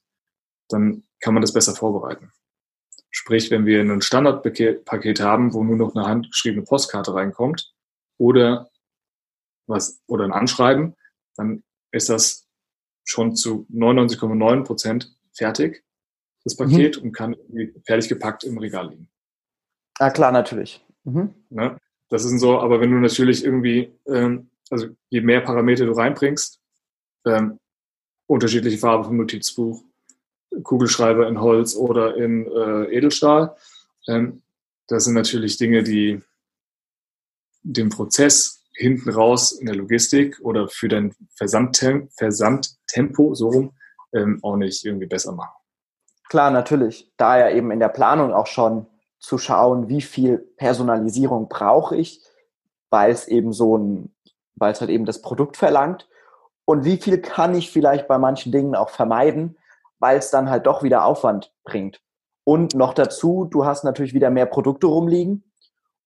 dann 0.69 1.03
kann 1.19 1.33
man 1.33 1.41
das 1.41 1.53
besser 1.53 1.75
vorbereiten. 1.75 2.31
Sprich, 3.11 3.51
wenn 3.51 3.65
wir 3.65 3.81
ein 3.81 4.01
Standardpaket 4.01 5.19
haben, 5.19 5.53
wo 5.53 5.63
nur 5.63 5.75
noch 5.75 5.95
eine 5.95 6.05
handgeschriebene 6.05 6.63
Postkarte 6.63 7.13
reinkommt 7.13 7.73
oder 8.17 8.69
was 9.67 10.01
oder 10.07 10.25
ein 10.25 10.31
Anschreiben, 10.31 10.95
dann 11.35 11.63
ist 11.91 12.09
das 12.09 12.47
schon 13.03 13.35
zu 13.35 13.65
99,9 13.71 14.63
Prozent 14.63 15.15
fertig, 15.33 15.83
das 16.43 16.57
mhm. 16.57 16.63
Paket, 16.63 16.97
mhm. 16.97 17.03
und 17.03 17.11
kann 17.13 17.35
fertig 17.85 18.09
gepackt 18.09 18.43
im 18.43 18.57
Regal 18.57 18.89
liegen. 18.89 19.09
Ah, 19.97 20.11
klar, 20.11 20.31
natürlich. 20.31 20.85
Mhm. 21.03 21.33
Ne? 21.49 21.77
Das 22.09 22.25
ist 22.25 22.39
so, 22.39 22.59
aber 22.59 22.79
wenn 22.79 22.91
du 22.91 22.97
natürlich 22.97 23.43
irgendwie, 23.43 23.93
ähm, 24.07 24.49
also 24.69 24.87
je 25.09 25.21
mehr 25.21 25.41
Parameter 25.41 25.85
du 25.85 25.93
reinbringst, 25.93 26.59
ähm, 27.25 27.59
unterschiedliche 28.27 28.77
Farbe 28.77 29.05
vom 29.05 29.17
Notizbuch, 29.17 29.83
Kugelschreiber 30.63 31.27
in 31.27 31.39
Holz 31.39 31.75
oder 31.75 32.15
in 32.15 32.45
äh, 32.45 32.95
Edelstahl. 32.95 33.55
Ähm, 34.07 34.41
das 34.87 35.05
sind 35.05 35.13
natürlich 35.13 35.57
Dinge, 35.57 35.83
die 35.83 36.21
den 37.61 37.89
Prozess 37.89 38.63
hinten 38.73 39.09
raus 39.09 39.51
in 39.51 39.65
der 39.65 39.75
Logistik 39.75 40.39
oder 40.41 40.67
für 40.69 40.87
dein 40.87 41.13
Versandtem 41.35 42.09
Versandtempo 42.17 43.35
so 43.35 43.49
rum 43.49 43.73
ähm, 44.13 44.39
auch 44.41 44.55
nicht 44.55 44.85
irgendwie 44.85 45.05
besser 45.05 45.33
machen. 45.33 45.53
Klar, 46.29 46.51
natürlich. 46.51 47.11
Da 47.17 47.37
ja 47.37 47.49
eben 47.49 47.71
in 47.71 47.79
der 47.79 47.89
Planung 47.89 48.33
auch 48.33 48.47
schon 48.47 48.87
zu 49.19 49.37
schauen, 49.37 49.89
wie 49.89 50.01
viel 50.01 50.37
Personalisierung 50.57 51.49
brauche 51.49 51.97
ich, 51.97 52.21
weil 52.89 53.11
es 53.11 53.27
eben 53.27 53.51
so 53.51 53.77
ein, 53.77 54.13
weil 54.55 54.71
es 54.71 54.79
halt 54.79 54.89
eben 54.89 55.05
das 55.05 55.21
Produkt 55.21 55.57
verlangt 55.57 56.07
und 56.65 56.85
wie 56.85 56.97
viel 56.97 57.19
kann 57.19 57.55
ich 57.55 57.71
vielleicht 57.71 58.07
bei 58.07 58.17
manchen 58.17 58.51
Dingen 58.51 58.75
auch 58.75 58.89
vermeiden, 58.89 59.57
weil 59.99 60.17
es 60.17 60.31
dann 60.31 60.49
halt 60.49 60.65
doch 60.65 60.83
wieder 60.83 61.05
Aufwand 61.05 61.53
bringt. 61.63 62.01
Und 62.43 62.73
noch 62.73 62.93
dazu, 62.93 63.45
du 63.45 63.65
hast 63.65 63.83
natürlich 63.83 64.13
wieder 64.13 64.29
mehr 64.29 64.45
Produkte 64.45 64.87
rumliegen 64.87 65.43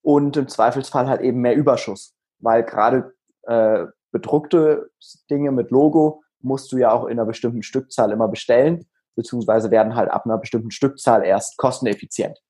und 0.01 0.35
im 0.35 0.47
Zweifelsfall 0.47 1.07
halt 1.07 1.21
eben 1.21 1.39
mehr 1.39 1.55
Überschuss, 1.55 2.15
weil 2.39 2.63
gerade 2.63 3.13
äh, 3.43 3.85
bedruckte 4.11 4.91
Dinge 5.29 5.51
mit 5.51 5.71
Logo 5.71 6.23
musst 6.39 6.71
du 6.71 6.77
ja 6.77 6.91
auch 6.91 7.05
in 7.05 7.13
einer 7.13 7.25
bestimmten 7.25 7.63
Stückzahl 7.63 8.11
immer 8.11 8.27
bestellen, 8.27 8.85
beziehungsweise 9.15 9.71
werden 9.71 9.95
halt 9.95 10.09
ab 10.09 10.25
einer 10.25 10.37
bestimmten 10.37 10.71
Stückzahl 10.71 11.23
erst 11.23 11.57
kosteneffizient. 11.57 12.41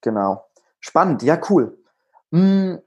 Genau. 0.00 0.46
Spannend, 0.80 1.22
ja, 1.22 1.38
cool. 1.50 1.76
Hm, 2.32 2.80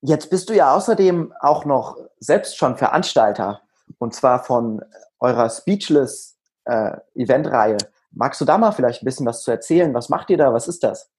Jetzt 0.00 0.30
bist 0.30 0.48
du 0.48 0.54
ja 0.54 0.74
außerdem 0.74 1.34
auch 1.40 1.64
noch 1.64 1.96
selbst 2.18 2.56
schon 2.56 2.76
Veranstalter 2.76 3.62
und 3.98 4.14
zwar 4.14 4.44
von 4.44 4.82
eurer 5.18 5.48
Speechless 5.50 6.38
äh, 6.64 6.96
Eventreihe. 7.14 7.78
Magst 8.10 8.40
du 8.40 8.44
da 8.44 8.58
mal 8.58 8.72
vielleicht 8.72 9.02
ein 9.02 9.06
bisschen 9.06 9.26
was 9.26 9.42
zu 9.42 9.50
erzählen? 9.50 9.92
Was 9.94 10.08
macht 10.08 10.30
ihr 10.30 10.36
da? 10.36 10.52
Was 10.52 10.68
ist 10.68 10.82
das? 10.82 11.10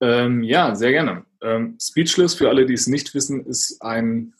Ähm, 0.00 0.42
ja, 0.42 0.74
sehr 0.74 0.90
gerne. 0.90 1.24
Ähm, 1.40 1.78
Speechless, 1.80 2.34
für 2.34 2.48
alle, 2.48 2.66
die 2.66 2.74
es 2.74 2.86
nicht 2.86 3.14
wissen, 3.14 3.44
ist 3.46 3.80
ein 3.82 4.34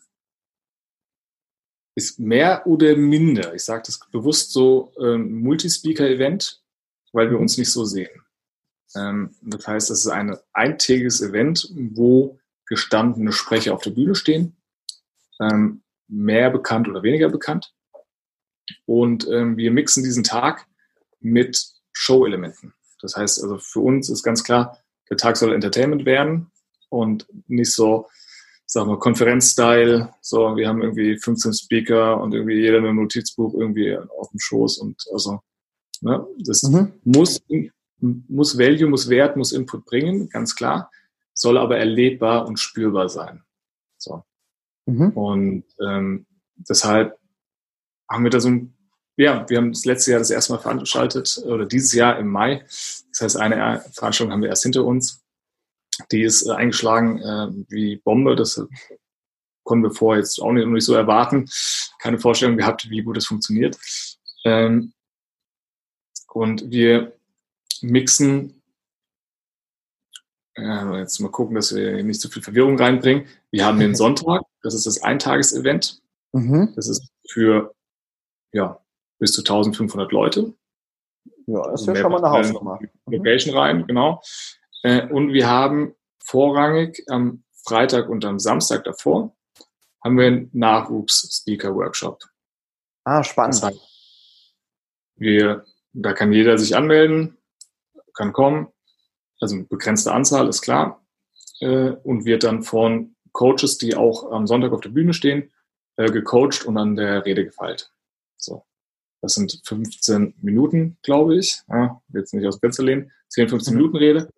ist 1.94 2.18
mehr 2.18 2.66
oder 2.66 2.96
minder, 2.96 3.54
ich 3.54 3.64
sage 3.64 3.82
das 3.86 4.00
bewusst 4.10 4.52
so, 4.52 4.92
ähm, 4.98 5.42
Multispeaker-Event, 5.42 6.62
weil 7.12 7.30
wir 7.30 7.38
uns 7.38 7.58
nicht 7.58 7.70
so 7.70 7.84
sehen. 7.84 8.22
Ähm, 8.94 9.34
das 9.42 9.66
heißt, 9.66 9.90
das 9.90 9.98
ist 10.00 10.08
ein 10.08 10.36
eintägiges 10.52 11.20
Event, 11.20 11.70
wo 11.74 12.38
gestandene 12.66 13.32
Sprecher 13.32 13.74
auf 13.74 13.82
der 13.82 13.90
Bühne 13.90 14.14
stehen, 14.14 14.56
ähm, 15.40 15.82
mehr 16.08 16.50
bekannt 16.50 16.88
oder 16.88 17.02
weniger 17.02 17.28
bekannt. 17.28 17.72
Und 18.86 19.26
ähm, 19.28 19.56
wir 19.56 19.70
mixen 19.70 20.04
diesen 20.04 20.24
Tag 20.24 20.66
mit 21.20 21.64
Show-Elementen. 21.92 22.74
Das 23.00 23.16
heißt, 23.16 23.42
also 23.42 23.58
für 23.58 23.80
uns 23.80 24.08
ist 24.08 24.22
ganz 24.22 24.44
klar, 24.44 24.78
der 25.10 25.16
Tag 25.16 25.36
soll 25.36 25.52
Entertainment 25.52 26.04
werden 26.06 26.50
und 26.88 27.26
nicht 27.48 27.72
so, 27.72 28.08
sagen 28.66 28.88
wir, 28.88 28.98
Konferenz-Style. 28.98 30.14
So, 30.20 30.56
wir 30.56 30.68
haben 30.68 30.82
irgendwie 30.82 31.18
15 31.18 31.52
Speaker 31.52 32.20
und 32.20 32.32
irgendwie 32.32 32.60
jeder 32.60 32.78
ein 32.78 32.96
Notizbuch 32.96 33.54
irgendwie 33.54 33.96
auf 33.96 34.30
dem 34.30 34.38
Schoß 34.38 34.78
und 34.78 35.02
also, 35.12 35.40
ne, 36.00 36.26
das 36.38 36.62
mhm. 36.62 36.92
muss, 37.04 37.42
muss 37.98 38.58
Value, 38.58 38.88
muss 38.88 39.08
Wert, 39.08 39.36
muss 39.36 39.52
Input 39.52 39.84
bringen, 39.84 40.28
ganz 40.28 40.54
klar, 40.54 40.90
soll 41.34 41.58
aber 41.58 41.78
erlebbar 41.78 42.46
und 42.46 42.58
spürbar 42.58 43.08
sein. 43.08 43.42
So. 43.98 44.22
Mhm. 44.87 45.11
Und 45.11 45.64
ähm, 45.81 46.27
deshalb 46.57 47.18
haben 48.09 48.25
wir 48.25 48.31
da 48.31 48.40
so 48.40 48.49
ein, 48.49 48.75
ja, 49.16 49.49
wir 49.49 49.59
haben 49.59 49.73
das 49.73 49.85
letzte 49.85 50.12
Jahr 50.12 50.21
das 50.21 50.31
erste 50.31 50.53
Mal 50.53 50.59
veranstaltet 50.59 51.42
oder 51.45 51.66
dieses 51.66 51.92
Jahr 51.92 52.18
im 52.18 52.29
Mai. 52.29 52.64
Das 53.12 53.21
heißt, 53.21 53.37
eine 53.37 53.85
Veranstaltung 53.92 54.33
haben 54.33 54.42
wir 54.42 54.49
erst 54.49 54.62
hinter 54.62 54.85
uns. 54.85 55.23
Die 56.11 56.23
ist 56.23 56.47
äh, 56.47 56.53
eingeschlagen 56.53 57.18
äh, 57.18 57.49
wie 57.68 57.97
Bombe. 57.97 58.37
Das 58.37 58.61
konnten 59.64 59.85
wir 59.85 59.92
vorher 59.92 60.21
jetzt 60.21 60.40
auch 60.40 60.53
nicht, 60.53 60.66
nicht 60.66 60.85
so 60.85 60.95
erwarten. 60.95 61.49
Keine 62.01 62.18
Vorstellung 62.18 62.57
gehabt, 62.57 62.88
wie 62.90 63.03
gut 63.03 63.16
es 63.16 63.27
funktioniert. 63.27 63.79
Ähm, 64.45 64.92
und 66.33 66.71
wir 66.71 67.12
mixen, 67.83 68.62
äh, 70.55 70.99
jetzt 70.99 71.21
mal 71.21 71.31
gucken, 71.31 71.55
dass 71.55 71.75
wir 71.75 72.03
nicht 72.03 72.21
zu 72.21 72.29
so 72.29 72.33
viel 72.33 72.42
Verwirrung 72.42 72.79
reinbringen. 72.79 73.27
Wir 73.51 73.66
haben 73.66 73.79
den 73.79 73.95
Sonntag, 73.95 74.41
das 74.62 74.75
ist 74.75 74.87
das 74.87 75.03
Eintagesevent. 75.03 76.01
Mhm. 76.33 76.72
Das 76.77 76.88
ist 76.88 77.11
für 77.29 77.75
ja, 78.53 78.81
bis 79.18 79.33
zu 79.33 79.42
1500 79.42 80.12
Leute. 80.12 80.55
Ja, 81.46 81.70
das 81.70 81.83
ist 81.83 81.87
ja 81.88 81.96
schon 81.96 82.12
mal 82.12 82.25
eine 82.25 82.31
Hausnummer. 82.31 82.79
Mhm. 82.81 83.12
Location 83.12 83.57
rein, 83.57 83.87
genau. 83.87 84.22
Äh, 84.83 85.07
und 85.09 85.33
wir 85.33 85.48
haben 85.48 85.94
vorrangig 86.25 87.05
am 87.09 87.44
Freitag 87.64 88.09
und 88.09 88.25
am 88.25 88.38
Samstag 88.38 88.85
davor 88.85 89.37
haben 90.03 90.18
wir 90.18 90.27
einen 90.27 90.51
Nachwuchs-Speaker-Workshop. 90.53 92.25
Ah, 93.05 93.22
spannend. 93.22 93.55
Das 93.55 93.62
heißt, 93.62 93.81
wir, 95.16 95.64
da 95.92 96.12
kann 96.12 96.33
jeder 96.33 96.59
sich 96.59 96.75
anmelden, 96.75 97.38
kann 98.14 98.33
kommen. 98.33 98.68
Also 99.40 99.64
begrenzte 99.64 100.12
Anzahl 100.12 100.48
ist 100.48 100.62
klar. 100.62 101.05
Äh, 101.61 101.90
und 102.03 102.25
wird 102.25 102.44
dann 102.44 102.62
von 102.62 103.12
Coaches, 103.33 103.79
die 103.79 103.95
auch 103.95 104.31
am 104.31 104.47
Sonntag 104.47 104.73
auf 104.73 104.81
der 104.81 104.90
Bühne 104.90 105.14
stehen, 105.14 105.51
äh, 105.97 106.11
gecoacht 106.11 106.64
und 106.64 106.77
an 106.79 106.97
der 106.97 107.25
Rede 107.25 107.45
gefeilt. 107.45 107.92
So. 108.37 108.64
Das 109.23 109.35
sind 109.35 109.61
15 109.64 110.35
Minuten, 110.42 110.99
glaube 111.03 111.37
ich. 111.37 111.62
Ja, 111.68 112.03
jetzt 112.12 112.35
nicht 112.35 112.47
aus 112.47 112.57
dem 112.57 112.61
Fenster 112.61 112.83
lehnen. 112.83 113.12
10, 113.29 113.49
15 113.49 113.73
mhm. 113.73 113.79
Minuten 113.79 113.97
Rede. 113.97 114.29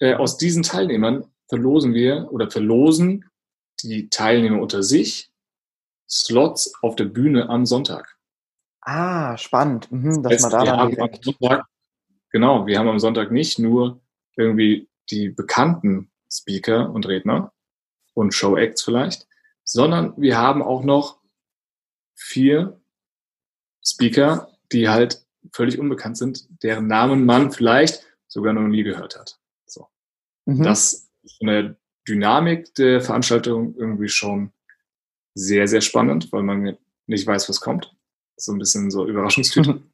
Äh, 0.00 0.14
aus 0.14 0.38
diesen 0.38 0.62
Teilnehmern 0.62 1.24
verlosen 1.48 1.94
wir 1.94 2.32
oder 2.32 2.50
verlosen 2.50 3.26
die 3.82 4.08
Teilnehmer 4.08 4.60
unter 4.60 4.82
sich 4.82 5.30
Slots 6.08 6.72
auf 6.82 6.96
der 6.96 7.04
Bühne 7.04 7.48
am 7.48 7.66
Sonntag. 7.66 8.16
Ah, 8.80 9.36
spannend. 9.36 9.90
Mhm, 9.90 10.22
dass 10.22 10.32
das 10.32 10.44
heißt, 10.44 10.52
man 10.52 10.66
da 10.66 10.76
dann 10.76 10.90
direkt... 10.90 11.24
Sonntag, 11.24 11.66
genau, 12.30 12.66
wir 12.66 12.78
haben 12.78 12.88
am 12.88 12.98
Sonntag 12.98 13.30
nicht 13.30 13.58
nur 13.58 14.00
irgendwie 14.36 14.88
die 15.10 15.28
bekannten 15.28 16.10
Speaker 16.30 16.90
und 16.90 17.06
Redner 17.06 17.52
und 18.14 18.32
Show-Acts 18.32 18.82
vielleicht, 18.82 19.26
sondern 19.64 20.14
wir 20.16 20.38
haben 20.38 20.62
auch 20.62 20.82
noch 20.82 21.20
vier 22.14 22.80
Speaker, 23.84 24.48
die 24.72 24.88
halt 24.88 25.24
völlig 25.52 25.78
unbekannt 25.78 26.16
sind, 26.16 26.46
deren 26.62 26.86
Namen 26.86 27.26
man 27.26 27.52
vielleicht 27.52 28.04
sogar 28.28 28.52
noch 28.52 28.66
nie 28.66 28.82
gehört 28.82 29.18
hat. 29.18 29.38
So. 29.66 29.88
Mhm. 30.46 30.62
Das 30.62 31.10
ist 31.22 31.38
von 31.38 31.48
der 31.48 31.76
Dynamik 32.08 32.74
der 32.74 33.00
Veranstaltung 33.00 33.74
irgendwie 33.76 34.08
schon 34.08 34.52
sehr, 35.34 35.68
sehr 35.68 35.80
spannend, 35.80 36.32
weil 36.32 36.42
man 36.42 36.76
nicht 37.06 37.26
weiß, 37.26 37.48
was 37.48 37.60
kommt. 37.60 37.94
So 38.36 38.52
ein 38.52 38.58
bisschen 38.58 38.90
so 38.90 39.06
Überraschungstüte. 39.06 39.74
Mhm. 39.74 39.90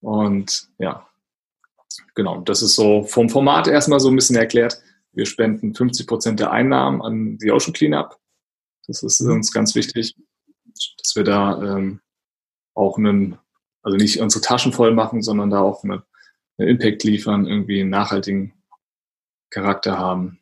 Und 0.00 0.68
ja, 0.78 1.08
genau, 2.14 2.40
das 2.40 2.62
ist 2.62 2.74
so 2.74 3.02
vom 3.04 3.28
Format 3.28 3.68
erstmal 3.68 4.00
so 4.00 4.08
ein 4.08 4.16
bisschen 4.16 4.36
erklärt. 4.36 4.80
Wir 5.16 5.24
spenden 5.24 5.74
50 5.74 6.06
Prozent 6.06 6.40
der 6.40 6.50
Einnahmen 6.50 7.00
an 7.00 7.38
die 7.38 7.50
Ocean 7.50 7.72
Cleanup. 7.72 8.18
Das 8.86 9.02
ist 9.02 9.20
mhm. 9.22 9.32
uns 9.32 9.50
ganz 9.50 9.74
wichtig, 9.74 10.14
dass 10.98 11.16
wir 11.16 11.24
da 11.24 11.60
ähm, 11.62 12.00
auch 12.74 12.98
einen, 12.98 13.38
also 13.82 13.96
nicht 13.96 14.20
unsere 14.20 14.44
Taschen 14.44 14.72
voll 14.72 14.92
machen, 14.92 15.22
sondern 15.22 15.48
da 15.48 15.60
auch 15.60 15.82
eine, 15.84 16.04
einen 16.58 16.68
Impact 16.68 17.02
liefern, 17.02 17.46
irgendwie 17.46 17.80
einen 17.80 17.90
nachhaltigen 17.90 18.52
Charakter 19.48 19.98
haben. 19.98 20.38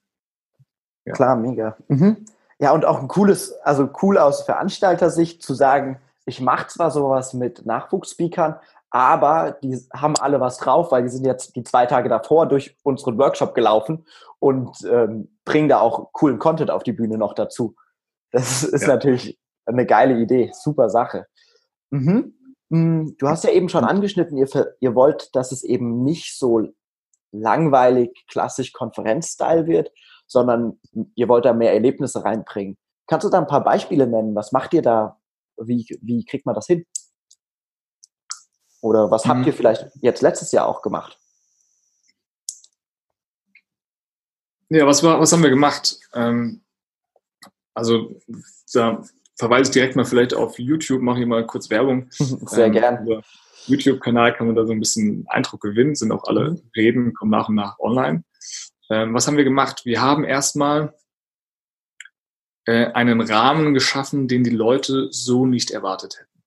Ja. 1.04 1.12
Klar, 1.12 1.36
mega. 1.36 1.76
Mhm. 1.86 2.24
Ja, 2.58 2.72
und 2.72 2.84
auch 2.84 3.00
ein 3.00 3.08
cooles, 3.08 3.52
also 3.62 3.88
cool 4.02 4.18
aus 4.18 4.42
Veranstalter-Sicht 4.42 5.40
zu 5.40 5.54
sagen, 5.54 6.00
ich 6.26 6.40
mache 6.40 6.66
zwar 6.66 6.90
sowas 6.90 7.32
mit 7.32 7.64
Nachwuchsspeakern, 7.64 8.56
aber 8.94 9.58
die 9.60 9.76
haben 9.92 10.14
alle 10.20 10.40
was 10.40 10.56
drauf, 10.58 10.92
weil 10.92 11.02
die 11.02 11.08
sind 11.08 11.26
jetzt 11.26 11.56
die 11.56 11.64
zwei 11.64 11.84
Tage 11.84 12.08
davor 12.08 12.46
durch 12.46 12.76
unseren 12.84 13.18
Workshop 13.18 13.52
gelaufen 13.52 14.06
und 14.38 14.70
ähm, 14.88 15.36
bringen 15.44 15.68
da 15.68 15.80
auch 15.80 16.12
coolen 16.12 16.38
Content 16.38 16.70
auf 16.70 16.84
die 16.84 16.92
Bühne 16.92 17.18
noch 17.18 17.34
dazu. 17.34 17.74
Das 18.30 18.62
ist 18.62 18.82
ja. 18.82 18.88
natürlich 18.88 19.36
eine 19.66 19.84
geile 19.84 20.16
Idee, 20.20 20.52
super 20.54 20.90
Sache. 20.90 21.26
Mhm. 21.90 22.34
Mm, 22.68 23.16
du 23.18 23.28
hast 23.28 23.42
ja 23.42 23.50
eben 23.50 23.68
schon 23.68 23.82
angeschnitten, 23.82 24.38
ihr, 24.38 24.48
ihr 24.78 24.94
wollt, 24.94 25.34
dass 25.34 25.50
es 25.50 25.64
eben 25.64 26.04
nicht 26.04 26.38
so 26.38 26.62
langweilig, 27.32 28.24
klassisch 28.30 28.72
Konferenzstyle 28.72 29.66
wird, 29.66 29.90
sondern 30.28 30.78
ihr 31.16 31.28
wollt 31.28 31.46
da 31.46 31.52
mehr 31.52 31.72
Erlebnisse 31.72 32.24
reinbringen. 32.24 32.76
Kannst 33.08 33.24
du 33.24 33.28
da 33.28 33.40
ein 33.40 33.48
paar 33.48 33.64
Beispiele 33.64 34.06
nennen? 34.06 34.36
Was 34.36 34.52
macht 34.52 34.72
ihr 34.72 34.82
da? 34.82 35.18
Wie, 35.60 35.84
wie 36.00 36.24
kriegt 36.24 36.46
man 36.46 36.54
das 36.54 36.66
hin? 36.68 36.86
Oder 38.84 39.10
was 39.10 39.24
habt 39.24 39.46
ihr 39.46 39.52
mhm. 39.52 39.56
vielleicht 39.56 39.86
jetzt 40.02 40.20
letztes 40.20 40.52
Jahr 40.52 40.66
auch 40.66 40.82
gemacht? 40.82 41.18
Ja, 44.68 44.86
was, 44.86 45.02
war, 45.02 45.18
was 45.18 45.32
haben 45.32 45.42
wir 45.42 45.48
gemacht? 45.48 45.98
Ähm, 46.12 46.62
also 47.72 48.20
da 48.74 49.02
verweise 49.36 49.70
ich 49.70 49.72
direkt 49.72 49.96
mal 49.96 50.04
vielleicht 50.04 50.34
auf 50.34 50.58
YouTube, 50.58 51.00
mache 51.00 51.20
ich 51.20 51.26
mal 51.26 51.46
kurz 51.46 51.70
Werbung. 51.70 52.10
Sehr 52.10 52.66
ähm, 52.66 52.72
gern. 52.72 53.22
YouTube-Kanal 53.66 54.34
kann 54.34 54.48
man 54.48 54.56
da 54.56 54.66
so 54.66 54.72
ein 54.72 54.80
bisschen 54.80 55.24
Eindruck 55.28 55.62
gewinnen, 55.62 55.94
sind 55.94 56.12
auch 56.12 56.24
alle 56.24 56.50
mhm. 56.50 56.70
Reden, 56.76 57.14
kommen 57.14 57.30
nach 57.30 57.48
und 57.48 57.54
nach 57.54 57.78
online. 57.78 58.22
Ähm, 58.90 59.14
was 59.14 59.26
haben 59.26 59.38
wir 59.38 59.44
gemacht? 59.44 59.86
Wir 59.86 60.02
haben 60.02 60.24
erstmal 60.24 60.94
äh, 62.66 62.92
einen 62.92 63.22
Rahmen 63.22 63.72
geschaffen, 63.72 64.28
den 64.28 64.44
die 64.44 64.50
Leute 64.50 65.08
so 65.10 65.46
nicht 65.46 65.70
erwartet 65.70 66.18
hätten. 66.18 66.42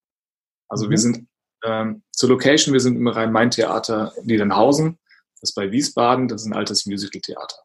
Also 0.67 0.85
mhm. 0.85 0.89
wir 0.91 0.97
sind 0.99 1.27
ähm, 1.63 2.03
zur 2.11 2.29
Location, 2.29 2.73
wir 2.73 2.79
sind 2.79 2.95
im 2.95 3.07
Rhein-Main-Theater 3.07 4.13
Niedernhausen, 4.23 4.97
das 5.39 5.51
ist 5.51 5.55
bei 5.55 5.71
Wiesbaden, 5.71 6.27
das 6.27 6.41
ist 6.41 6.47
ein 6.47 6.55
altes 6.55 6.85
Musical-Theater. 6.85 7.57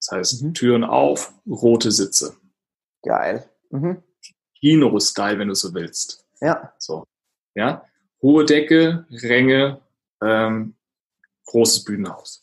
Das 0.00 0.10
heißt, 0.12 0.42
mhm. 0.42 0.54
Türen 0.54 0.84
auf, 0.84 1.32
rote 1.46 1.90
Sitze. 1.90 2.36
Geil. 3.02 3.48
Mhm. 3.70 4.02
Kino-Style, 4.58 5.38
wenn 5.38 5.48
du 5.48 5.54
so 5.54 5.74
willst. 5.74 6.26
Ja. 6.40 6.72
So. 6.78 7.06
Ja. 7.54 7.84
Hohe 8.22 8.44
Decke, 8.44 9.06
Ränge, 9.10 9.80
ähm, 10.22 10.74
großes 11.46 11.84
Bühnenhaus. 11.84 12.42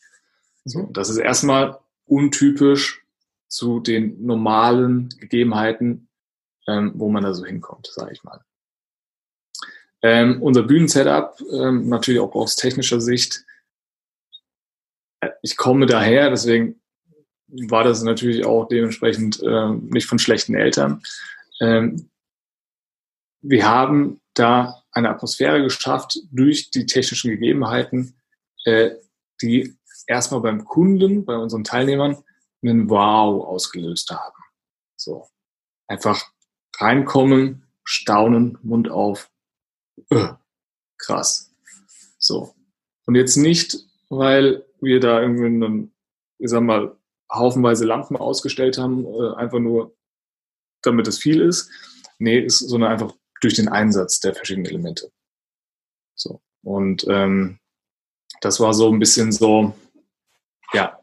So, 0.64 0.80
mhm. 0.80 0.92
das 0.92 1.08
ist 1.08 1.18
erstmal 1.18 1.78
untypisch 2.04 3.04
zu 3.48 3.80
den 3.80 4.24
normalen 4.24 5.08
Gegebenheiten, 5.18 6.08
ähm, 6.66 6.92
wo 6.96 7.08
man 7.08 7.22
da 7.22 7.32
so 7.32 7.44
hinkommt, 7.44 7.86
sage 7.86 8.12
ich 8.12 8.22
mal. 8.24 8.44
Ähm, 10.02 10.42
unser 10.42 10.62
Bühnensetup, 10.62 11.40
ähm, 11.52 11.88
natürlich 11.88 12.20
auch 12.20 12.34
aus 12.34 12.56
technischer 12.56 13.00
Sicht. 13.00 13.44
Äh, 15.20 15.30
ich 15.42 15.56
komme 15.56 15.86
daher, 15.86 16.30
deswegen 16.30 16.80
war 17.48 17.84
das 17.84 18.02
natürlich 18.02 18.44
auch 18.44 18.68
dementsprechend 18.68 19.42
äh, 19.42 19.70
nicht 19.70 20.06
von 20.06 20.18
schlechten 20.18 20.54
Eltern. 20.54 21.02
Ähm, 21.60 22.10
wir 23.40 23.68
haben 23.68 24.20
da 24.34 24.82
eine 24.92 25.10
Atmosphäre 25.10 25.62
geschafft 25.62 26.18
durch 26.30 26.70
die 26.70 26.86
technischen 26.86 27.30
Gegebenheiten, 27.30 28.14
äh, 28.64 28.90
die 29.40 29.76
erstmal 30.06 30.40
beim 30.40 30.64
Kunden, 30.64 31.24
bei 31.24 31.36
unseren 31.36 31.64
Teilnehmern 31.64 32.22
einen 32.62 32.90
Wow 32.90 33.46
ausgelöst 33.46 34.10
haben. 34.10 34.42
So. 34.96 35.28
Einfach 35.86 36.30
reinkommen, 36.76 37.66
staunen, 37.84 38.58
Mund 38.62 38.90
auf. 38.90 39.30
Öh, 40.12 40.34
krass. 40.98 41.54
So. 42.18 42.54
Und 43.06 43.14
jetzt 43.14 43.36
nicht, 43.36 43.76
weil 44.08 44.64
wir 44.80 45.00
da 45.00 45.20
irgendwie 45.20 45.46
einen, 45.46 45.94
ich 46.38 46.50
sag 46.50 46.62
mal, 46.62 46.96
haufenweise 47.32 47.84
Lampen 47.84 48.16
ausgestellt 48.16 48.78
haben, 48.78 49.04
äh, 49.04 49.34
einfach 49.36 49.58
nur, 49.58 49.96
damit 50.82 51.08
es 51.08 51.18
viel 51.18 51.40
ist. 51.40 51.70
Nee, 52.18 52.40
ist, 52.40 52.58
sondern 52.58 52.90
einfach 52.90 53.14
durch 53.40 53.54
den 53.54 53.68
Einsatz 53.68 54.20
der 54.20 54.34
verschiedenen 54.34 54.66
Elemente. 54.66 55.12
So. 56.14 56.40
Und 56.62 57.06
ähm, 57.08 57.58
das 58.40 58.60
war 58.60 58.74
so 58.74 58.90
ein 58.90 58.98
bisschen 58.98 59.32
so, 59.32 59.74
ja, 60.72 60.98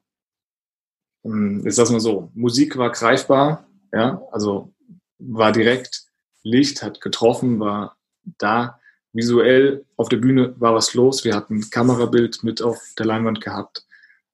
ist 1.63 1.79
das 1.79 1.89
mal 1.89 1.99
so, 1.99 2.31
Musik 2.35 2.77
war 2.77 2.91
greifbar, 2.91 3.67
ja, 3.91 4.21
also 4.31 4.73
war 5.17 5.51
direkt, 5.51 6.05
Licht 6.43 6.83
hat 6.83 7.01
getroffen, 7.01 7.59
war 7.59 7.97
da, 8.37 8.79
visuell 9.15 9.85
auf 9.95 10.09
der 10.09 10.17
Bühne 10.17 10.55
war 10.59 10.75
was 10.75 10.93
los, 10.93 11.23
wir 11.23 11.35
hatten 11.35 11.69
Kamerabild 11.69 12.43
mit 12.43 12.61
auf 12.61 12.81
der 12.97 13.05
Leinwand 13.05 13.41
gehabt, 13.41 13.85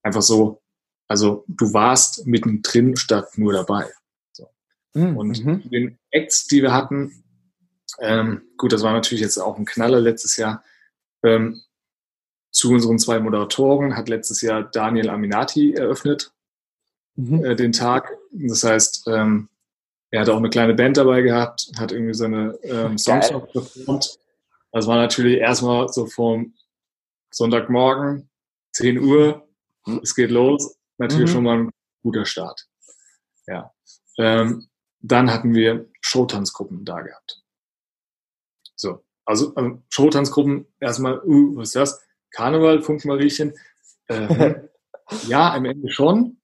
einfach 0.03 0.21
so, 0.21 0.61
also 1.07 1.45
du 1.47 1.73
warst 1.73 2.25
mittendrin 2.25 2.95
statt 2.95 3.37
nur 3.37 3.53
dabei. 3.53 3.89
So. 4.31 4.47
Mhm. 4.93 5.17
Und 5.17 5.45
mhm. 5.45 5.69
den 5.69 5.99
Acts, 6.09 6.47
die 6.47 6.61
wir 6.61 6.73
hatten, 6.73 7.23
ähm, 7.99 8.41
gut, 8.57 8.73
das 8.73 8.83
war 8.83 8.93
natürlich 8.93 9.21
jetzt 9.21 9.37
auch 9.37 9.57
ein 9.57 9.65
Knaller 9.65 9.99
letztes 9.99 10.37
Jahr. 10.37 10.63
Ähm, 11.23 11.61
zu 12.51 12.71
unseren 12.71 12.99
zwei 12.99 13.19
Moderatoren 13.19 13.95
hat 13.95 14.09
letztes 14.09 14.41
Jahr 14.41 14.63
Daniel 14.63 15.09
Aminati 15.09 15.73
eröffnet 15.73 16.33
mhm. 17.15 17.45
äh, 17.45 17.55
den 17.55 17.71
Tag. 17.71 18.11
Das 18.31 18.63
heißt, 18.63 19.07
ähm, 19.07 19.49
er 20.09 20.21
hat 20.21 20.29
auch 20.29 20.37
eine 20.37 20.49
kleine 20.49 20.73
Band 20.73 20.97
dabei 20.97 21.21
gehabt, 21.21 21.71
hat 21.77 21.91
irgendwie 21.91 22.13
seine 22.13 22.57
ähm, 22.63 22.97
Songs 22.97 23.31
noch 23.31 23.49
performt. 23.49 24.19
Das 24.71 24.87
war 24.87 24.97
natürlich 24.97 25.37
erstmal 25.39 25.89
so 25.89 26.05
vom 26.05 26.53
Sonntagmorgen, 27.31 28.29
10 28.73 28.99
Uhr, 28.99 29.47
mhm. 29.85 29.99
es 30.03 30.15
geht 30.15 30.31
los. 30.31 30.77
Natürlich 30.97 31.29
mhm. 31.29 31.33
schon 31.33 31.43
mal 31.43 31.57
ein 31.57 31.71
guter 32.03 32.25
Start. 32.25 32.67
Ja. 33.47 33.73
Ähm, 34.17 34.67
dann 34.99 35.31
hatten 35.31 35.53
wir 35.53 35.89
Showtanzgruppen 36.01 36.85
da 36.85 37.01
gehabt. 37.01 37.43
So, 38.75 39.03
also, 39.25 39.53
also 39.55 39.81
Showtanzgruppen 39.89 40.67
erstmal, 40.79 41.21
uh, 41.23 41.57
was 41.57 41.69
ist 41.69 41.75
das? 41.75 42.01
Karneval, 42.31 42.81
Funkmariechen. 42.81 43.53
Äh, 44.07 44.55
ja, 45.27 45.53
am 45.53 45.65
Ende 45.65 45.91
schon, 45.91 46.39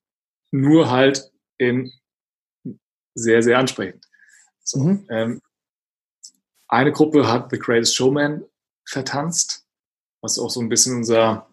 nur 0.52 0.90
halt 0.90 1.32
in 1.58 1.92
sehr, 3.14 3.42
sehr 3.42 3.58
ansprechend. 3.58 4.06
So, 4.64 4.80
mhm. 4.80 5.08
ähm, 5.10 5.42
eine 6.68 6.92
Gruppe 6.92 7.28
hat 7.32 7.50
The 7.52 7.60
Greatest 7.60 7.96
Showman 7.96 8.44
vertanzt, 8.86 9.66
was 10.22 10.40
auch 10.40 10.50
so 10.50 10.60
ein 10.60 10.70
bisschen 10.70 10.98
unser, 10.98 11.50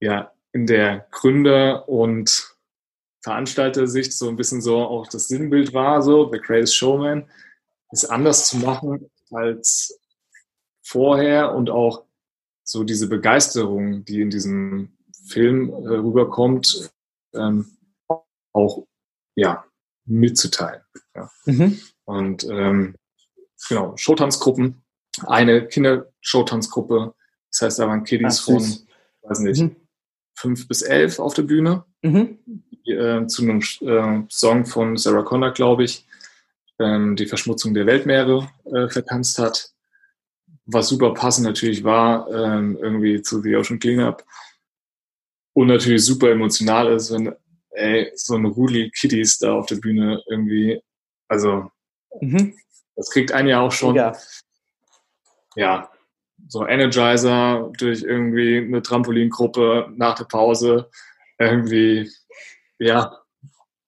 ja, 0.00 0.32
in 0.52 0.66
der 0.66 1.06
Gründer- 1.10 1.88
und 1.88 2.56
Veranstalter-Sicht 3.22 4.12
so 4.12 4.28
ein 4.28 4.36
bisschen 4.36 4.60
so 4.60 4.78
auch 4.78 5.06
das 5.06 5.28
Sinnbild 5.28 5.72
war, 5.72 6.02
so 6.02 6.30
The 6.30 6.40
Greatest 6.40 6.76
Showman, 6.76 7.28
ist 7.90 8.06
anders 8.06 8.48
zu 8.48 8.58
machen 8.58 9.10
als 9.30 9.98
vorher 10.82 11.54
und 11.54 11.70
auch 11.70 12.04
so 12.64 12.84
diese 12.84 13.08
Begeisterung, 13.08 14.04
die 14.04 14.20
in 14.20 14.30
diesem 14.30 14.96
Film 15.26 15.70
äh, 15.70 15.96
rüberkommt, 15.96 16.90
ähm, 17.34 17.76
auch 18.52 18.86
ja, 19.36 19.64
mitzuteilen. 20.04 20.82
Ja. 21.14 21.30
Mhm. 21.46 21.80
Und 22.04 22.44
ähm, 22.44 22.96
genau, 23.68 23.96
Showtanzgruppen, 23.96 24.82
eine 25.26 25.66
Kinder-Showtanzgruppe, 25.66 27.14
das 27.50 27.62
heißt, 27.62 27.78
da 27.78 27.88
waren 27.88 28.04
Kiddies 28.04 28.40
Ach, 28.40 28.44
von, 28.44 28.62
weiß 29.22 29.40
nicht, 29.40 29.62
mhm. 29.62 29.76
fünf 30.34 30.68
bis 30.68 30.82
elf 30.82 31.18
auf 31.18 31.34
der 31.34 31.42
Bühne, 31.42 31.84
mhm. 32.02 32.38
die, 32.46 32.92
äh, 32.92 33.26
zu 33.26 33.42
einem 33.42 33.60
äh, 33.80 34.26
Song 34.30 34.64
von 34.64 34.96
Sarah 34.96 35.22
Connor, 35.22 35.52
glaube 35.52 35.84
ich, 35.84 36.06
ähm, 36.78 37.16
die 37.16 37.26
Verschmutzung 37.26 37.74
der 37.74 37.86
Weltmeere 37.86 38.48
äh, 38.64 38.88
vertanzt 38.88 39.38
hat. 39.38 39.70
Was 40.64 40.88
super 40.88 41.12
passend 41.12 41.46
natürlich 41.46 41.84
war, 41.84 42.30
ähm, 42.30 42.78
irgendwie 42.80 43.20
zu 43.20 43.42
The 43.42 43.56
Ocean 43.56 43.78
Cleanup. 43.78 44.24
Und 45.54 45.66
natürlich 45.66 46.04
super 46.04 46.30
emotional 46.30 46.90
ist, 46.92 47.12
wenn 47.12 47.34
ey, 47.70 48.12
so 48.14 48.36
ein 48.36 48.46
Rudel 48.46 48.90
Kiddies 48.90 49.38
da 49.38 49.54
auf 49.54 49.66
der 49.66 49.76
Bühne 49.76 50.22
irgendwie, 50.28 50.80
also 51.28 51.70
mhm. 52.20 52.54
Das 52.96 53.10
kriegt 53.10 53.32
einen 53.32 53.48
ja 53.48 53.60
auch 53.60 53.72
schon, 53.72 53.94
ja. 53.94 54.12
ja, 55.56 55.90
so 56.48 56.66
Energizer 56.66 57.70
durch 57.78 58.02
irgendwie 58.02 58.58
eine 58.58 58.82
Trampolingruppe 58.82 59.92
nach 59.94 60.14
der 60.16 60.24
Pause, 60.24 60.90
irgendwie, 61.38 62.10
ja, 62.78 63.18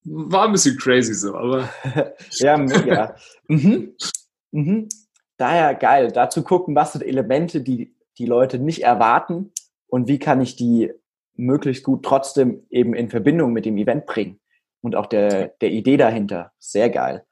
war 0.05 0.47
ein 0.47 0.53
bisschen 0.53 0.77
crazy 0.79 1.15
so, 1.15 1.35
aber. 1.35 1.69
ja, 2.33 2.57
mega. 2.57 3.17
mhm. 3.49 3.97
Mhm. 4.53 4.89
Daher 5.37 5.75
geil, 5.75 6.13
da 6.13 6.31
zu 6.31 6.45
gucken, 6.45 6.77
was 6.77 6.93
sind 6.93 7.03
Elemente, 7.03 7.61
die 7.61 7.95
die 8.19 8.27
Leute 8.27 8.59
nicht 8.59 8.83
erwarten 8.83 9.53
und 9.87 10.09
wie 10.09 10.19
kann 10.19 10.41
ich 10.41 10.57
die 10.57 10.93
möglichst 11.37 11.85
gut 11.85 12.05
trotzdem 12.05 12.65
eben 12.71 12.95
in 12.95 13.11
Verbindung 13.11 13.53
mit 13.53 13.65
dem 13.65 13.77
Event 13.77 14.07
bringen 14.07 14.41
und 14.83 14.95
auch 14.95 15.07
der, 15.07 15.49
der 15.61 15.71
Idee 15.71 15.97
dahinter. 15.97 16.53
Sehr 16.59 16.91
geil. 16.91 17.25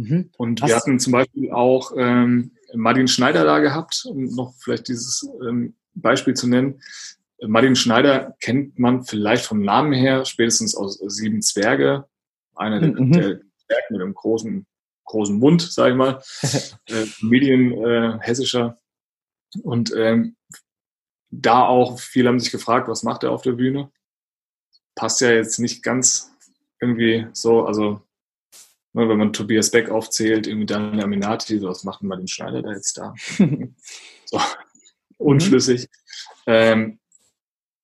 Mhm. 0.00 0.30
Und 0.38 0.62
Was? 0.62 0.68
wir 0.68 0.76
hatten 0.76 0.98
zum 0.98 1.12
Beispiel 1.12 1.52
auch 1.52 1.92
ähm, 1.96 2.52
Martin 2.74 3.08
Schneider 3.08 3.44
da 3.44 3.58
gehabt, 3.58 4.04
um 4.08 4.24
noch 4.24 4.54
vielleicht 4.58 4.88
dieses 4.88 5.28
ähm, 5.46 5.74
Beispiel 5.94 6.34
zu 6.34 6.48
nennen. 6.48 6.80
Martin 7.46 7.76
Schneider 7.76 8.36
kennt 8.40 8.78
man 8.78 9.04
vielleicht 9.04 9.44
vom 9.44 9.62
Namen 9.62 9.92
her, 9.92 10.24
spätestens 10.24 10.74
aus 10.74 10.98
Sieben 11.06 11.42
Zwerge, 11.42 12.06
einer 12.54 12.80
der, 12.80 12.90
mhm. 12.90 13.12
der 13.12 13.40
Zwerge 13.40 13.86
mit 13.90 14.00
einem 14.00 14.14
großen, 14.14 14.66
großen 15.04 15.38
Mund, 15.38 15.62
sage 15.62 15.90
ich 15.90 15.96
mal, 15.96 16.22
äh, 16.86 17.06
Medien 17.20 17.72
äh, 17.72 18.18
hessischer. 18.20 18.78
Und 19.62 19.92
ähm, 19.96 20.36
da 21.30 21.64
auch, 21.66 21.98
viele 21.98 22.28
haben 22.28 22.40
sich 22.40 22.52
gefragt, 22.52 22.88
was 22.88 23.02
macht 23.02 23.22
er 23.22 23.32
auf 23.32 23.42
der 23.42 23.52
Bühne? 23.52 23.90
Passt 24.94 25.20
ja 25.20 25.30
jetzt 25.30 25.58
nicht 25.58 25.82
ganz 25.82 26.30
irgendwie 26.80 27.26
so, 27.32 27.64
also 27.64 28.02
wenn 28.92 29.18
man 29.18 29.32
Tobias 29.32 29.70
Beck 29.70 29.90
aufzählt, 29.90 30.46
irgendwie 30.46 30.66
dann 30.66 31.00
Aminati, 31.00 31.58
so 31.58 31.68
was 31.68 31.84
macht 31.84 32.02
denn 32.02 32.10
den 32.10 32.28
Schneider 32.28 32.62
da 32.62 32.72
jetzt 32.72 32.98
da? 32.98 33.14
so, 34.24 34.40
unschlüssig. 35.18 35.88
Ähm, 36.46 36.98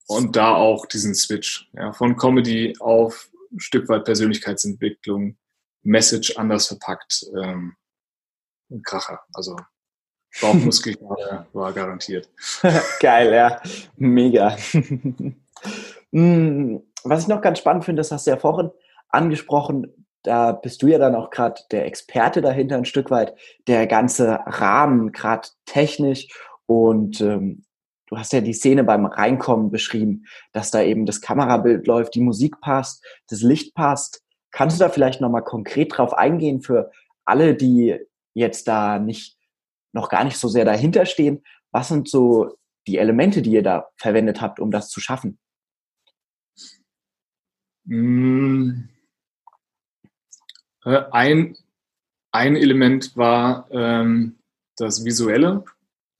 und 0.07 0.35
da 0.35 0.55
auch 0.55 0.85
diesen 0.85 1.15
Switch 1.15 1.69
ja, 1.73 1.93
von 1.93 2.15
Comedy 2.17 2.75
auf 2.79 3.29
ein 3.51 3.59
Stück 3.59 3.87
weit 3.89 4.05
Persönlichkeitsentwicklung, 4.05 5.37
Message 5.83 6.37
anders 6.37 6.67
verpackt, 6.67 7.25
ähm, 7.41 7.75
ein 8.69 8.81
Kracher. 8.83 9.21
Also 9.33 9.55
Bauchmuskel 10.41 10.95
war 11.53 11.73
garantiert. 11.73 12.29
Geil, 12.99 13.33
ja. 13.33 13.61
Mega. 13.95 14.57
Hm, 16.11 16.83
was 17.03 17.21
ich 17.21 17.27
noch 17.27 17.41
ganz 17.41 17.59
spannend 17.59 17.85
finde, 17.85 18.01
das 18.01 18.11
hast 18.11 18.27
du 18.27 18.31
ja 18.31 18.37
vorhin 18.37 18.71
angesprochen, 19.09 20.06
da 20.23 20.51
bist 20.51 20.81
du 20.81 20.87
ja 20.87 20.97
dann 20.97 21.15
auch 21.15 21.29
gerade 21.29 21.61
der 21.71 21.85
Experte 21.85 22.41
dahinter 22.41 22.77
ein 22.77 22.85
Stück 22.85 23.11
weit, 23.11 23.35
der 23.67 23.87
ganze 23.87 24.39
Rahmen, 24.45 25.11
gerade 25.11 25.47
technisch 25.65 26.27
und 26.65 27.21
ähm, 27.21 27.63
du 28.07 28.17
hast 28.17 28.33
ja 28.33 28.41
die 28.41 28.53
Szene 28.53 28.83
beim 28.83 29.05
Reinkommen 29.05 29.71
beschrieben, 29.71 30.25
dass 30.51 30.71
da 30.71 30.81
eben 30.81 31.05
das 31.05 31.21
Kamerabild 31.21 31.87
läuft, 31.87 32.15
die 32.15 32.21
Musik 32.21 32.59
passt, 32.61 33.05
das 33.29 33.41
Licht 33.41 33.73
passt. 33.75 34.23
Kannst 34.51 34.79
du 34.79 34.83
da 34.83 34.89
vielleicht 34.89 35.21
nochmal 35.21 35.43
konkret 35.43 35.97
drauf 35.97 36.13
eingehen 36.13 36.61
für 36.61 36.91
alle, 37.25 37.55
die 37.55 37.97
jetzt 38.33 38.67
da 38.67 38.99
nicht 38.99 39.37
noch 39.93 40.09
gar 40.09 40.23
nicht 40.23 40.37
so 40.37 40.47
sehr 40.47 40.65
dahinter 40.65 41.05
stehen. 41.05 41.43
Was 41.71 41.89
sind 41.89 42.07
so 42.07 42.57
die 42.87 42.97
Elemente, 42.97 43.41
die 43.41 43.51
ihr 43.51 43.63
da 43.63 43.89
verwendet 43.97 44.41
habt, 44.41 44.59
um 44.59 44.71
das 44.71 44.89
zu 44.89 44.99
schaffen? 45.01 45.37
Mm. 47.85 48.89
Äh, 50.87 51.05
ein, 51.11 51.57
ein 52.31 52.55
Element 52.55 53.17
war 53.17 53.67
ähm, 53.71 54.37
das 54.77 55.03
Visuelle, 55.03 55.65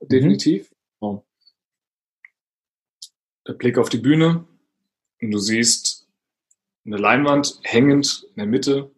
definitiv. 0.02 0.76
Mhm. 1.00 1.22
Der 3.48 3.54
Blick 3.54 3.78
auf 3.78 3.88
die 3.88 4.00
Bühne 4.00 4.46
und 5.22 5.32
du 5.32 5.38
siehst 5.38 6.06
eine 6.86 6.98
Leinwand 6.98 7.62
hängend 7.64 8.28
in 8.32 8.36
der 8.36 8.46
Mitte, 8.46 8.92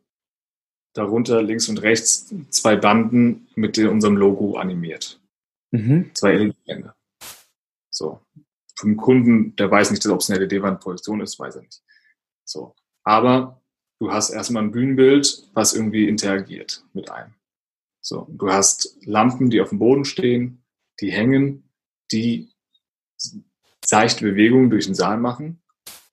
darunter 0.93 1.43
links 1.43 1.69
und 1.69 1.83
rechts 1.83 2.33
zwei 2.49 2.75
Banden 2.75 3.47
mit 3.53 3.77
unserem 3.77 4.17
Logo 4.17 4.57
animiert. 4.57 5.21
Mhm. 5.69 6.09
Zwei 6.15 6.33
LED-Wände. 6.33 6.95
So. 7.91 8.21
Vom 8.75 8.97
Kunden, 8.97 9.55
der 9.55 9.69
weiß 9.69 9.91
nicht, 9.91 10.03
ob 10.07 10.21
es 10.21 10.31
eine 10.31 10.43
LED-Wandprojektion 10.43 11.21
ist, 11.21 11.37
weiß 11.37 11.57
er 11.57 11.61
nicht. 11.61 11.83
So. 12.43 12.75
Aber 13.03 13.58
du 13.99 14.11
hast 14.11 14.29
erstmal 14.29 14.63
ein 14.63 14.71
Bühnenbild, 14.71 15.49
was 15.53 15.73
irgendwie 15.73 16.07
interagiert 16.07 16.83
mit 16.93 17.09
einem. 17.11 17.33
So. 18.01 18.27
Du 18.31 18.49
hast 18.49 18.97
Lampen, 19.05 19.49
die 19.49 19.61
auf 19.61 19.69
dem 19.69 19.79
Boden 19.79 20.05
stehen, 20.05 20.63
die 20.99 21.11
hängen, 21.11 21.69
die 22.11 22.49
seichte 23.85 24.25
Bewegungen 24.25 24.69
durch 24.69 24.85
den 24.85 24.95
Saal 24.95 25.19
machen 25.19 25.61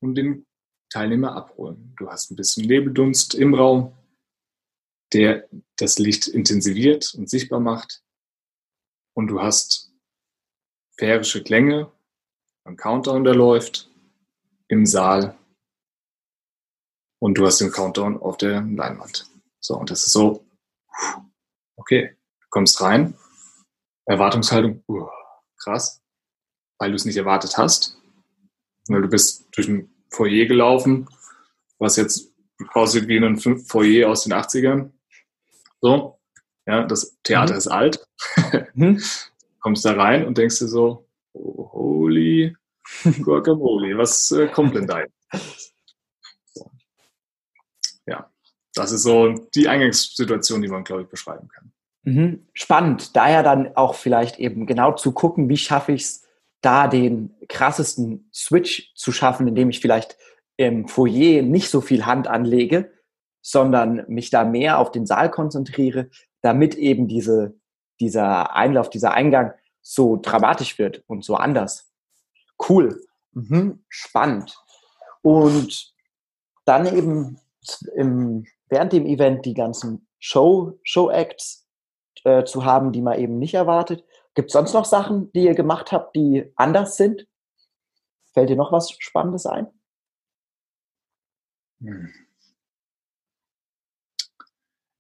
und 0.00 0.14
den 0.16 0.46
Teilnehmer 0.90 1.34
abholen. 1.34 1.94
Du 1.96 2.08
hast 2.08 2.30
ein 2.30 2.36
bisschen 2.36 2.66
Nebeldunst 2.66 3.34
im 3.34 3.54
Raum, 3.54 3.94
der 5.12 5.48
das 5.76 5.98
Licht 5.98 6.26
intensiviert 6.26 7.14
und 7.14 7.28
sichtbar 7.28 7.60
macht. 7.60 8.02
Und 9.14 9.28
du 9.28 9.40
hast 9.40 9.92
sphärische 10.94 11.42
Klänge, 11.42 11.92
ein 12.64 12.76
Countdown, 12.76 13.24
der 13.24 13.34
läuft 13.34 13.90
im 14.68 14.86
Saal. 14.86 15.36
Und 17.18 17.38
du 17.38 17.46
hast 17.46 17.60
den 17.60 17.72
Countdown 17.72 18.18
auf 18.18 18.36
der 18.36 18.60
Leinwand. 18.60 19.26
So, 19.60 19.76
und 19.76 19.90
das 19.90 20.04
ist 20.04 20.12
so, 20.12 20.46
okay, 21.76 22.16
du 22.40 22.46
kommst 22.50 22.80
rein, 22.80 23.14
Erwartungshaltung, 24.06 24.82
uh, 24.88 25.08
krass, 25.58 26.02
weil 26.78 26.90
du 26.90 26.96
es 26.96 27.04
nicht 27.04 27.16
erwartet 27.16 27.56
hast. 27.56 27.98
Weil 28.88 29.02
du 29.02 29.08
bist 29.08 29.48
durch 29.52 29.68
ein 29.68 29.90
Foyer 30.10 30.46
gelaufen, 30.46 31.08
was 31.78 31.96
jetzt 31.96 32.32
aussieht 32.72 33.08
wie 33.08 33.18
ein 33.18 33.38
Foyer 33.38 34.08
aus 34.08 34.24
den 34.24 34.32
80ern. 34.32 34.92
So, 35.80 36.18
ja, 36.66 36.84
das 36.86 37.16
Theater 37.22 37.54
mhm. 37.54 37.58
ist 37.58 37.68
alt. 37.68 38.06
Mhm. 38.74 39.02
Kommst 39.60 39.84
da 39.84 39.94
rein 39.94 40.26
und 40.26 40.38
denkst 40.38 40.58
dir 40.58 40.68
so, 40.68 41.08
oh, 41.32 41.72
holy 41.72 42.54
guacamole, 43.22 43.96
was 43.96 44.30
äh, 44.30 44.48
kommt 44.48 44.74
denn 44.74 44.86
da 44.86 45.00
jetzt? 45.00 45.74
So. 46.52 46.70
Ja, 48.06 48.30
das 48.76 48.92
ist 48.92 49.02
so 49.02 49.32
die 49.54 49.68
Eingangssituation, 49.68 50.62
die 50.62 50.68
man, 50.68 50.84
glaube 50.84 51.02
ich, 51.02 51.08
beschreiben 51.08 51.48
kann. 51.48 51.72
Mhm. 52.02 52.46
Spannend, 52.52 53.16
daher 53.16 53.42
dann 53.42 53.74
auch 53.74 53.94
vielleicht 53.94 54.38
eben 54.38 54.66
genau 54.66 54.92
zu 54.92 55.12
gucken, 55.12 55.48
wie 55.48 55.56
schaffe 55.56 55.92
ich 55.92 56.02
es, 56.02 56.22
da 56.60 56.88
den 56.88 57.34
krassesten 57.48 58.28
Switch 58.32 58.92
zu 58.94 59.12
schaffen, 59.12 59.46
indem 59.46 59.70
ich 59.70 59.80
vielleicht 59.80 60.16
im 60.56 60.88
Foyer 60.88 61.42
nicht 61.42 61.70
so 61.70 61.80
viel 61.80 62.06
Hand 62.06 62.28
anlege, 62.28 62.92
sondern 63.42 64.04
mich 64.08 64.30
da 64.30 64.44
mehr 64.44 64.78
auf 64.78 64.90
den 64.90 65.06
Saal 65.06 65.30
konzentriere, 65.30 66.08
damit 66.40 66.74
eben 66.74 67.08
diese, 67.08 67.54
dieser 68.00 68.54
Einlauf, 68.54 68.90
dieser 68.90 69.12
Eingang 69.12 69.52
so 69.82 70.18
dramatisch 70.20 70.78
wird 70.78 71.04
und 71.06 71.24
so 71.24 71.36
anders. 71.36 71.92
Cool. 72.68 73.00
Mhm. 73.32 73.84
Spannend. 73.88 74.56
Und 75.22 75.94
dann 76.64 76.86
eben 76.86 77.38
im, 77.94 78.46
während 78.68 78.92
dem 78.92 79.06
Event 79.06 79.44
die 79.44 79.54
ganzen 79.54 80.06
Show, 80.18 80.78
Show-Acts 80.82 81.66
äh, 82.24 82.44
zu 82.44 82.64
haben, 82.64 82.92
die 82.92 83.02
man 83.02 83.18
eben 83.18 83.38
nicht 83.38 83.54
erwartet. 83.54 84.04
Gibt 84.34 84.48
es 84.48 84.52
sonst 84.52 84.72
noch 84.72 84.84
Sachen, 84.84 85.32
die 85.32 85.44
ihr 85.44 85.54
gemacht 85.54 85.92
habt, 85.92 86.14
die 86.16 86.52
anders 86.56 86.96
sind? 86.96 87.26
Fällt 88.32 88.50
dir 88.50 88.56
noch 88.56 88.72
was 88.72 88.90
Spannendes 88.98 89.46
ein? 89.46 89.68
Hm. 91.80 92.12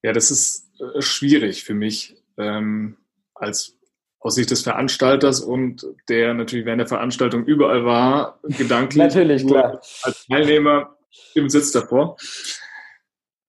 Ja, 0.02 0.12
das 0.12 0.30
ist 0.30 0.70
äh, 0.80 1.02
schwierig 1.02 1.64
für 1.64 1.74
mich 1.74 2.16
ähm, 2.38 2.98
als 3.34 3.76
aus 4.20 4.34
Sicht 4.34 4.50
des 4.50 4.62
Veranstalters 4.62 5.40
und 5.40 5.86
der 6.08 6.34
natürlich 6.34 6.66
während 6.66 6.80
der 6.80 6.88
Veranstaltung 6.88 7.44
überall 7.44 7.84
war, 7.84 8.40
gedanklich 8.42 8.98
natürlich, 8.98 9.46
klar. 9.46 9.80
als 10.02 10.26
Teilnehmer 10.26 10.96
im 11.34 11.48
Sitz 11.48 11.72
davor. 11.72 12.16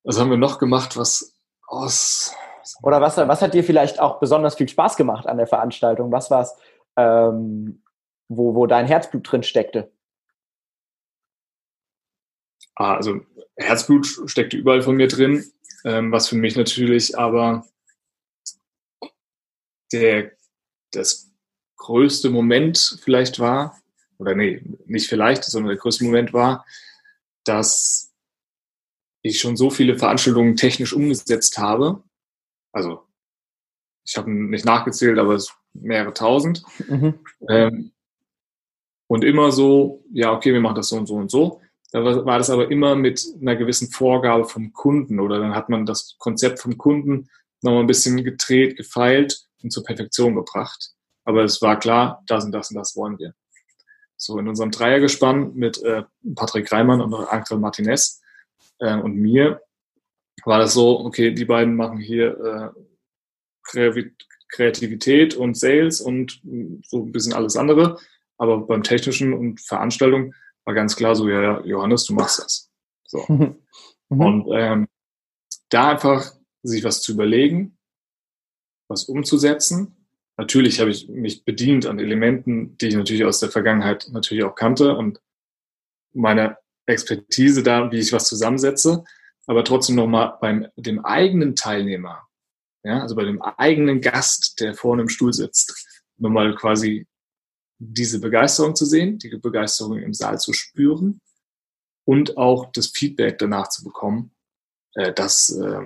Was 0.07 0.17
haben 0.17 0.29
wir 0.29 0.37
noch 0.37 0.57
gemacht, 0.57 0.95
was 0.95 1.33
aus 1.67 2.33
oder 2.81 3.01
was, 3.01 3.17
was 3.17 3.41
hat 3.41 3.53
dir 3.53 3.63
vielleicht 3.63 3.99
auch 3.99 4.21
besonders 4.21 4.55
viel 4.55 4.69
Spaß 4.69 4.95
gemacht 4.95 5.27
an 5.27 5.35
der 5.35 5.47
Veranstaltung? 5.47 6.13
Was 6.13 6.31
war 6.31 6.43
es, 6.43 6.55
ähm, 6.95 7.83
wo, 8.29 8.55
wo 8.55 8.67
dein 8.67 8.85
Herzblut 8.85 9.29
drin 9.29 9.43
steckte? 9.43 9.91
Ah, 12.75 12.95
also 12.95 13.19
Herzblut 13.57 14.07
steckte 14.27 14.55
überall 14.55 14.81
von 14.81 14.95
mir 14.95 15.09
drin, 15.09 15.43
ähm, 15.83 16.09
was 16.13 16.29
für 16.29 16.37
mich 16.37 16.55
natürlich 16.55 17.19
aber 17.19 17.65
der, 19.91 20.31
das 20.91 21.33
größte 21.75 22.29
Moment 22.29 22.97
vielleicht 23.03 23.39
war, 23.39 23.77
oder 24.19 24.35
nee, 24.35 24.63
nicht 24.85 25.09
vielleicht, 25.09 25.43
sondern 25.43 25.71
der 25.71 25.77
größte 25.77 26.05
Moment 26.05 26.31
war, 26.31 26.65
dass 27.43 28.06
ich 29.21 29.39
schon 29.39 29.57
so 29.57 29.69
viele 29.69 29.97
Veranstaltungen 29.97 30.55
technisch 30.55 30.93
umgesetzt 30.93 31.57
habe 31.57 32.03
also 32.77 33.03
ich 34.03 34.17
habe 34.17 34.31
nicht 34.31 34.65
nachgezählt, 34.65 35.17
aber 35.17 35.33
es 35.33 35.53
mehrere 35.73 36.13
tausend. 36.13 36.63
Mhm. 36.87 37.19
Ähm, 37.49 37.91
und 39.07 39.23
immer 39.23 39.51
so, 39.51 40.03
ja, 40.11 40.31
okay, 40.31 40.53
wir 40.53 40.61
machen 40.61 40.75
das 40.75 40.89
so 40.89 40.97
und 40.97 41.07
so 41.07 41.15
und 41.15 41.31
so. 41.31 41.61
Da 41.91 42.03
war, 42.03 42.37
das 42.37 42.49
aber 42.49 42.69
immer 42.69 42.95
mit 42.95 43.25
einer 43.41 43.55
gewissen 43.55 43.89
Vorgabe 43.89 44.45
vom 44.45 44.73
Kunden 44.73 45.19
oder 45.19 45.39
dann 45.39 45.55
hat 45.55 45.69
man 45.69 45.85
das 45.85 46.15
Konzept 46.19 46.59
vom 46.59 46.77
Kunden 46.77 47.29
nochmal 47.61 47.81
ein 47.81 47.87
bisschen 47.87 48.23
gedreht, 48.23 48.77
gefeilt 48.77 49.47
und 49.63 49.71
zur 49.71 49.83
Perfektion 49.83 50.35
gebracht. 50.35 50.91
Aber 51.23 51.43
es 51.43 51.61
war 51.61 51.79
klar, 51.79 52.23
das 52.27 52.45
und 52.45 52.51
das 52.51 52.69
und 52.69 52.75
das 52.75 52.95
wollen 52.95 53.17
wir. 53.17 53.33
So 54.17 54.37
in 54.37 54.47
unserem 54.47 54.71
Dreiergespann 54.71 55.53
mit 55.55 55.81
äh, 55.81 56.03
Patrick 56.35 56.71
Reimann 56.71 57.01
und 57.01 57.13
Angel 57.13 57.57
Martinez 57.57 58.21
äh, 58.79 58.99
und 58.99 59.15
mir 59.15 59.61
war 60.43 60.59
das 60.59 60.73
so, 60.73 60.99
okay, 60.99 61.31
die 61.31 61.45
beiden 61.45 61.75
machen 61.75 61.97
hier 61.97 62.73
äh, 63.73 64.13
Kreativität 64.49 65.35
und 65.35 65.57
Sales 65.57 65.99
und 65.99 66.41
so 66.85 67.03
ein 67.03 67.11
bisschen 67.11 67.33
alles 67.33 67.57
andere. 67.57 67.99
Aber 68.37 68.59
beim 68.59 68.83
Technischen 68.83 69.33
und 69.33 69.59
Veranstaltung 69.61 70.33
war 70.63 70.73
ganz 70.73 70.95
klar 70.95 71.15
so, 71.15 71.27
ja, 71.27 71.61
Johannes, 71.65 72.05
du 72.05 72.13
machst 72.13 72.39
das. 72.39 72.71
So. 73.05 73.25
Mhm. 74.09 74.21
Und 74.21 74.47
ähm, 74.53 74.87
da 75.67 75.91
einfach 75.91 76.33
sich 76.63 76.85
was 76.85 77.01
zu 77.01 77.11
überlegen, 77.11 77.77
was 78.87 79.03
umzusetzen. 79.03 80.07
Natürlich 80.37 80.79
habe 80.79 80.91
ich 80.91 81.09
mich 81.09 81.43
bedient 81.43 81.85
an 81.85 81.99
Elementen, 81.99 82.77
die 82.77 82.87
ich 82.87 82.95
natürlich 82.95 83.25
aus 83.25 83.41
der 83.41 83.49
Vergangenheit 83.49 84.07
natürlich 84.11 84.45
auch 84.45 84.55
kannte 84.55 84.95
und 84.95 85.19
meine 86.13 86.57
Expertise 86.87 87.61
da, 87.61 87.91
wie 87.91 87.99
ich 87.99 88.11
was 88.11 88.27
zusammensetze 88.27 89.03
aber 89.47 89.63
trotzdem 89.63 89.95
nochmal 89.95 90.37
beim 90.39 90.67
dem 90.75 91.03
eigenen 91.03 91.55
Teilnehmer, 91.55 92.27
ja, 92.83 93.01
also 93.01 93.15
bei 93.15 93.23
dem 93.23 93.41
eigenen 93.41 94.01
Gast, 94.01 94.59
der 94.59 94.75
vorne 94.75 95.01
im 95.01 95.09
Stuhl 95.09 95.33
sitzt, 95.33 95.97
nochmal 96.17 96.53
quasi 96.55 97.07
diese 97.79 98.19
Begeisterung 98.19 98.75
zu 98.75 98.85
sehen, 98.85 99.17
die 99.17 99.29
Begeisterung 99.29 99.97
im 99.97 100.13
Saal 100.13 100.39
zu 100.39 100.51
spüren 100.53 101.21
und 102.05 102.37
auch 102.37 102.71
das 102.71 102.87
Feedback 102.87 103.37
danach 103.37 103.69
zu 103.69 103.83
bekommen, 103.83 104.35
äh, 104.93 105.13
das 105.13 105.49
äh, 105.49 105.81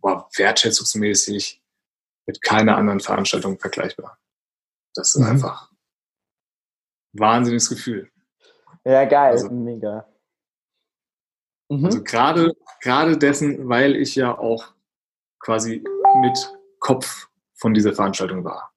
war 0.00 0.28
wertschätzungsmäßig 0.36 1.62
mit 2.26 2.40
keiner 2.40 2.78
anderen 2.78 3.00
Veranstaltung 3.00 3.58
vergleichbar. 3.58 4.18
Das 4.94 5.14
ist 5.14 5.20
mhm. 5.20 5.28
einfach 5.28 5.70
wahnsinniges 7.12 7.68
Gefühl. 7.68 8.10
Ja, 8.84 9.04
geil, 9.04 9.32
also, 9.32 9.50
mega. 9.50 10.08
Mhm. 11.68 11.84
Also 11.84 12.02
gerade, 12.02 12.54
gerade 12.82 13.16
dessen, 13.16 13.68
weil 13.68 13.96
ich 13.96 14.14
ja 14.14 14.36
auch 14.36 14.72
quasi 15.40 15.84
mit 16.20 16.52
Kopf 16.78 17.28
von 17.54 17.74
dieser 17.74 17.92
Veranstaltung 17.92 18.44
war. 18.44 18.72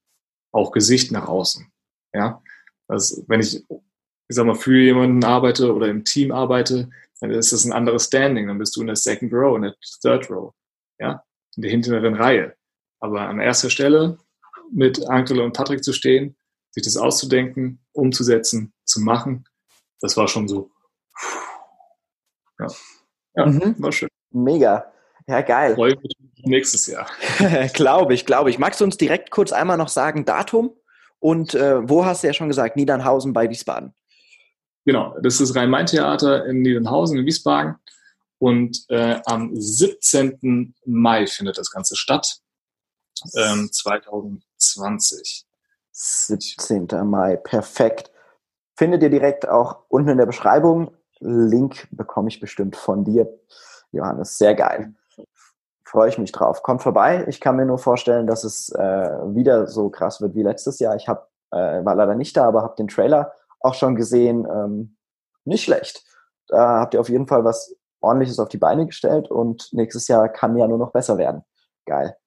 Auch 0.52 0.72
Gesicht 0.72 1.12
nach 1.12 1.28
außen. 1.28 1.72
Ja. 2.14 2.42
Also 2.88 3.24
wenn 3.28 3.42
ich, 3.42 3.64
ich 3.70 4.36
sag 4.36 4.46
mal, 4.46 4.56
für 4.56 4.78
jemanden 4.78 5.24
arbeite 5.24 5.74
oder 5.74 5.88
im 5.88 6.06
Team 6.06 6.32
arbeite, 6.32 6.90
dann 7.20 7.32
ist 7.32 7.52
das 7.52 7.66
ein 7.66 7.74
anderes 7.74 8.06
Standing. 8.06 8.48
Dann 8.48 8.58
bist 8.58 8.76
du 8.76 8.82
in 8.82 8.88
der 8.88 8.96
Second 8.96 9.34
Row, 9.34 9.56
in 9.56 9.64
der 9.64 9.76
Third 10.02 10.30
Row. 10.30 10.54
Ja. 11.00 11.24
In 11.56 11.64
der 11.64 11.72
hinteren 11.72 12.16
Reihe. 12.16 12.56
Aber 13.00 13.22
an 13.22 13.40
erster 13.40 13.70
Stelle 13.70 14.18
mit 14.72 15.08
Angela 15.08 15.44
und 15.44 15.54
Patrick 15.54 15.84
zu 15.84 15.94
stehen, 15.94 16.36
sich 16.72 16.84
das 16.84 16.98
auszudenken, 16.98 17.80
umzusetzen, 17.94 18.74
zu 18.86 19.02
machen, 19.02 19.46
das 20.00 20.18
war 20.18 20.28
schon 20.28 20.48
so, 20.48 20.72
ja, 22.60 22.68
ja 23.36 23.46
mhm. 23.46 23.76
war 23.78 23.92
schön. 23.92 24.10
Mega. 24.32 24.92
Ja, 25.28 25.42
geil. 25.42 25.76
Freue 25.76 25.96
mich 25.96 26.16
nächstes 26.46 26.88
Jahr. 26.88 27.08
glaube 27.74 28.14
ich, 28.14 28.26
glaube 28.26 28.50
ich. 28.50 28.60
Magst 28.60 28.80
du 28.80 28.86
uns 28.86 28.98
direkt 28.98 29.32
kurz 29.32 29.52
einmal 29.52 29.78
noch 29.78 29.90
sagen, 29.90 30.26
Datum? 30.26 30.74
Und 31.20 31.54
äh, 31.56 31.88
wo 31.90 32.06
hast 32.06 32.24
du 32.24 32.28
ja 32.28 32.34
schon 32.34 32.48
gesagt, 32.48 32.76
Niedernhausen 32.76 33.34
bei 33.34 33.50
Wiesbaden? 33.50 33.94
Genau, 34.86 35.18
das 35.22 35.42
ist 35.42 35.56
Rhein-Main-Theater 35.56 36.46
in 36.46 36.62
Niedernhausen 36.62 37.18
in 37.18 37.26
Wiesbaden. 37.26 37.76
Und 38.40 38.86
äh, 38.90 39.20
am 39.26 39.52
17. 39.54 40.74
Mai 40.86 41.28
findet 41.28 41.58
das 41.58 41.72
Ganze 41.72 41.96
statt, 41.96 42.40
ähm, 43.36 43.70
2020. 43.72 45.46
17. 45.92 46.88
Mai, 47.04 47.36
perfekt. 47.36 48.12
Findet 48.78 49.02
ihr 49.02 49.10
direkt 49.10 49.48
auch 49.48 49.86
unten 49.90 50.10
in 50.10 50.18
der 50.20 50.28
Beschreibung. 50.28 50.96
Link 51.20 51.88
bekomme 51.92 52.30
ich 52.30 52.40
bestimmt 52.40 52.76
von 52.76 53.04
dir, 53.04 53.28
Johannes. 53.92 54.38
Sehr 54.38 54.56
geil. 54.56 54.94
Freue 55.84 56.10
ich 56.10 56.18
mich 56.18 56.32
drauf. 56.32 56.64
Kommt 56.64 56.84
vorbei. 56.84 57.26
Ich 57.28 57.40
kann 57.40 57.56
mir 57.56 57.66
nur 57.66 57.78
vorstellen, 57.78 58.28
dass 58.28 58.44
es 58.44 58.70
äh, 58.70 58.82
wieder 58.82 59.68
so 59.68 59.90
krass 59.90 60.22
wird 60.22 60.36
wie 60.36 60.44
letztes 60.44 60.80
Jahr. 60.80 60.96
Ich 60.96 61.08
hab, 61.08 61.30
äh, 61.52 61.86
war 61.86 61.96
leider 61.96 62.16
nicht 62.16 62.36
da, 62.36 62.48
aber 62.48 62.62
habe 62.62 62.76
den 62.76 62.90
Trailer 62.90 63.34
auch 63.62 63.74
schon 63.74 63.96
gesehen. 63.96 64.46
Ähm, 64.46 64.98
nicht 65.46 65.64
schlecht. 65.64 66.04
Da 66.48 66.82
habt 66.82 66.94
ihr 66.94 67.00
auf 67.00 67.10
jeden 67.10 67.28
Fall 67.28 67.44
was 67.44 67.76
ordentliches 68.02 68.40
auf 68.40 68.50
die 68.50 68.58
Beine 68.58 68.86
gestellt 68.86 69.30
und 69.32 69.70
nächstes 69.74 70.08
Jahr 70.08 70.30
kann 70.30 70.58
ja 70.58 70.68
nur 70.68 70.78
noch 70.78 70.92
besser 70.92 71.18
werden. 71.18 71.44
Geil. 71.86 72.18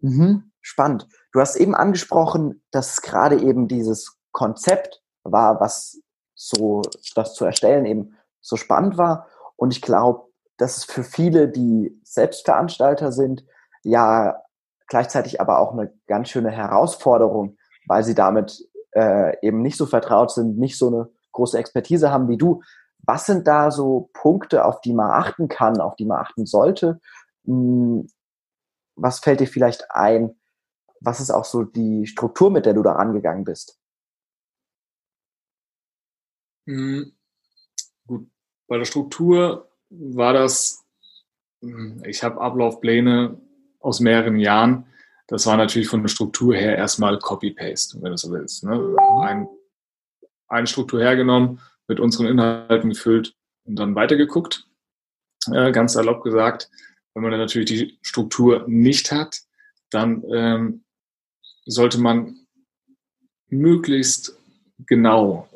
Mhm. 0.00 0.52
Spannend. 0.60 1.08
Du 1.32 1.40
hast 1.40 1.56
eben 1.56 1.74
angesprochen, 1.74 2.62
dass 2.70 3.02
gerade 3.02 3.40
eben 3.40 3.68
dieses 3.68 4.18
Konzept 4.32 5.02
war, 5.22 5.60
was 5.60 6.00
so 6.34 6.82
das 7.14 7.34
zu 7.34 7.44
erstellen 7.44 7.84
eben 7.84 8.16
so 8.48 8.56
spannend 8.56 8.96
war. 8.96 9.28
Und 9.56 9.72
ich 9.72 9.82
glaube, 9.82 10.28
dass 10.56 10.78
es 10.78 10.84
für 10.84 11.04
viele, 11.04 11.48
die 11.48 11.98
Selbstveranstalter 12.02 13.12
sind, 13.12 13.44
ja 13.82 14.42
gleichzeitig 14.88 15.40
aber 15.40 15.58
auch 15.58 15.72
eine 15.72 15.92
ganz 16.06 16.30
schöne 16.30 16.50
Herausforderung, 16.50 17.56
weil 17.86 18.02
sie 18.02 18.14
damit 18.14 18.66
äh, 18.92 19.36
eben 19.46 19.62
nicht 19.62 19.76
so 19.76 19.86
vertraut 19.86 20.32
sind, 20.32 20.58
nicht 20.58 20.78
so 20.78 20.88
eine 20.88 21.10
große 21.32 21.58
Expertise 21.58 22.10
haben 22.10 22.28
wie 22.28 22.38
du. 22.38 22.62
Was 23.04 23.26
sind 23.26 23.46
da 23.46 23.70
so 23.70 24.10
Punkte, 24.14 24.64
auf 24.64 24.80
die 24.80 24.92
man 24.94 25.10
achten 25.10 25.48
kann, 25.48 25.80
auf 25.80 25.94
die 25.96 26.06
man 26.06 26.18
achten 26.18 26.46
sollte? 26.46 27.00
Hm, 27.44 28.08
was 28.96 29.20
fällt 29.20 29.40
dir 29.40 29.46
vielleicht 29.46 29.90
ein? 29.90 30.34
Was 31.00 31.20
ist 31.20 31.30
auch 31.30 31.44
so 31.44 31.62
die 31.62 32.06
Struktur, 32.06 32.50
mit 32.50 32.66
der 32.66 32.74
du 32.74 32.82
da 32.82 32.92
rangegangen 32.92 33.44
bist? 33.44 33.78
Mhm. 36.66 37.17
Bei 38.68 38.78
der 38.78 38.84
Struktur 38.84 39.68
war 39.90 40.34
das, 40.34 40.84
ich 42.04 42.22
habe 42.22 42.40
Ablaufpläne 42.40 43.40
aus 43.80 44.00
mehreren 44.00 44.38
Jahren. 44.38 44.86
Das 45.26 45.46
war 45.46 45.56
natürlich 45.56 45.88
von 45.88 46.02
der 46.02 46.08
Struktur 46.08 46.54
her 46.54 46.76
erstmal 46.76 47.18
Copy-Paste, 47.18 48.00
wenn 48.02 48.12
du 48.12 48.16
so 48.16 48.30
willst. 48.30 48.64
Ne? 48.64 48.96
Ein, 49.22 49.48
eine 50.48 50.66
Struktur 50.66 51.00
hergenommen, 51.00 51.60
mit 51.88 52.00
unseren 52.00 52.26
Inhalten 52.26 52.90
gefüllt 52.90 53.34
und 53.64 53.76
dann 53.76 53.94
weitergeguckt. 53.94 54.66
Äh, 55.50 55.72
ganz 55.72 55.94
salopp 55.94 56.22
gesagt, 56.22 56.70
wenn 57.14 57.22
man 57.22 57.32
dann 57.32 57.40
natürlich 57.40 57.68
die 57.68 57.98
Struktur 58.02 58.64
nicht 58.68 59.10
hat, 59.10 59.40
dann 59.90 60.22
ähm, 60.30 60.84
sollte 61.64 61.98
man 61.98 62.46
möglichst 63.48 64.38
genau 64.86 65.47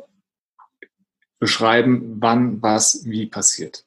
beschreiben, 1.43 2.23
wann 2.23 2.63
was 2.63 3.05
wie 3.05 3.27
passiert. 3.27 3.85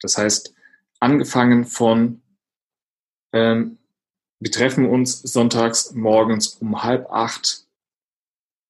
Das 0.00 0.16
heißt, 0.16 0.54
angefangen 1.00 1.66
von, 1.66 2.22
ähm, 3.34 3.76
wir 4.40 4.50
treffen 4.50 4.88
uns 4.88 5.20
sonntags 5.20 5.92
morgens 5.92 6.54
um 6.62 6.82
halb 6.82 7.10
acht, 7.10 7.66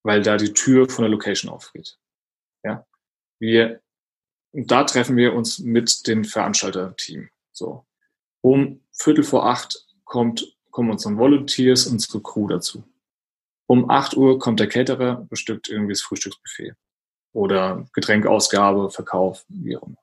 weil 0.03 0.21
da 0.21 0.35
die 0.35 0.51
Tür 0.51 0.89
von 0.89 1.03
der 1.03 1.11
Location 1.11 1.49
aufgeht. 1.49 1.97
Ja, 2.65 2.85
wir, 3.39 3.79
da 4.51 4.83
treffen 4.83 5.15
wir 5.15 5.33
uns 5.33 5.59
mit 5.59 6.05
dem 6.05 6.25
Veranstalterteam. 6.25 7.29
So, 7.53 7.85
um 8.41 8.81
Viertel 8.91 9.23
vor 9.23 9.45
acht 9.45 9.85
kommt, 10.03 10.57
kommen 10.71 10.91
unsere 10.91 11.15
Volunteers, 11.15 11.87
unsere 11.87 12.21
Crew 12.21 12.49
dazu. 12.49 12.83
Um 13.65 13.89
acht 13.89 14.17
Uhr 14.17 14.39
kommt 14.39 14.59
der 14.59 14.67
Caterer, 14.67 15.25
bestückt 15.29 15.69
irgendwie 15.69 15.93
das 15.93 16.01
Frühstücksbuffet 16.01 16.75
oder 17.35 17.85
Getränkausgabe, 17.93 18.89
Verkauf, 18.89 19.45
wie 19.49 19.75
auch 19.75 19.83
immer. 19.83 19.97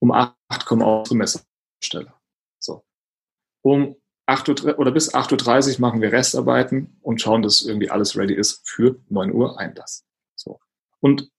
Um 0.00 0.12
acht 0.12 0.64
kommen 0.64 0.82
auch 0.82 1.00
unsere 1.00 1.16
Messersteller. 1.16 2.20
So. 2.58 2.84
Um 3.62 3.96
acht 4.24 4.48
Uhr 4.48 4.78
oder 4.78 4.90
bis 4.90 5.14
8.30 5.14 5.74
Uhr 5.74 5.80
machen 5.80 6.00
wir 6.00 6.12
Restarbeiten 6.12 6.98
und 7.02 7.20
schauen, 7.20 7.42
dass 7.42 7.62
irgendwie 7.62 7.90
alles 7.90 8.16
ready 8.16 8.34
ist 8.34 8.66
für 8.68 8.96
neun 9.08 9.32
Uhr 9.32 9.58
Einlass. 9.60 10.04
So. 10.34 10.58
Und 11.00 11.30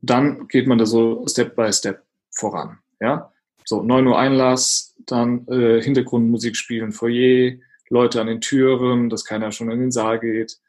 dann 0.00 0.46
geht 0.46 0.68
man 0.68 0.78
da 0.78 0.86
so 0.86 1.26
Step 1.26 1.56
by 1.56 1.72
Step 1.72 2.04
voran. 2.30 2.78
Ja? 3.00 3.32
So, 3.64 3.82
neun 3.82 4.06
Uhr 4.06 4.18
Einlass, 4.18 4.94
dann 5.06 5.46
äh, 5.48 5.82
Hintergrundmusik 5.82 6.56
spielen, 6.56 6.92
Foyer, 6.92 7.58
Leute 7.90 8.20
an 8.20 8.28
den 8.28 8.40
Türen, 8.40 9.10
dass 9.10 9.24
keiner 9.24 9.50
schon 9.50 9.70
in 9.70 9.80
den 9.80 9.90
Saal 9.90 10.20
geht, 10.20 10.60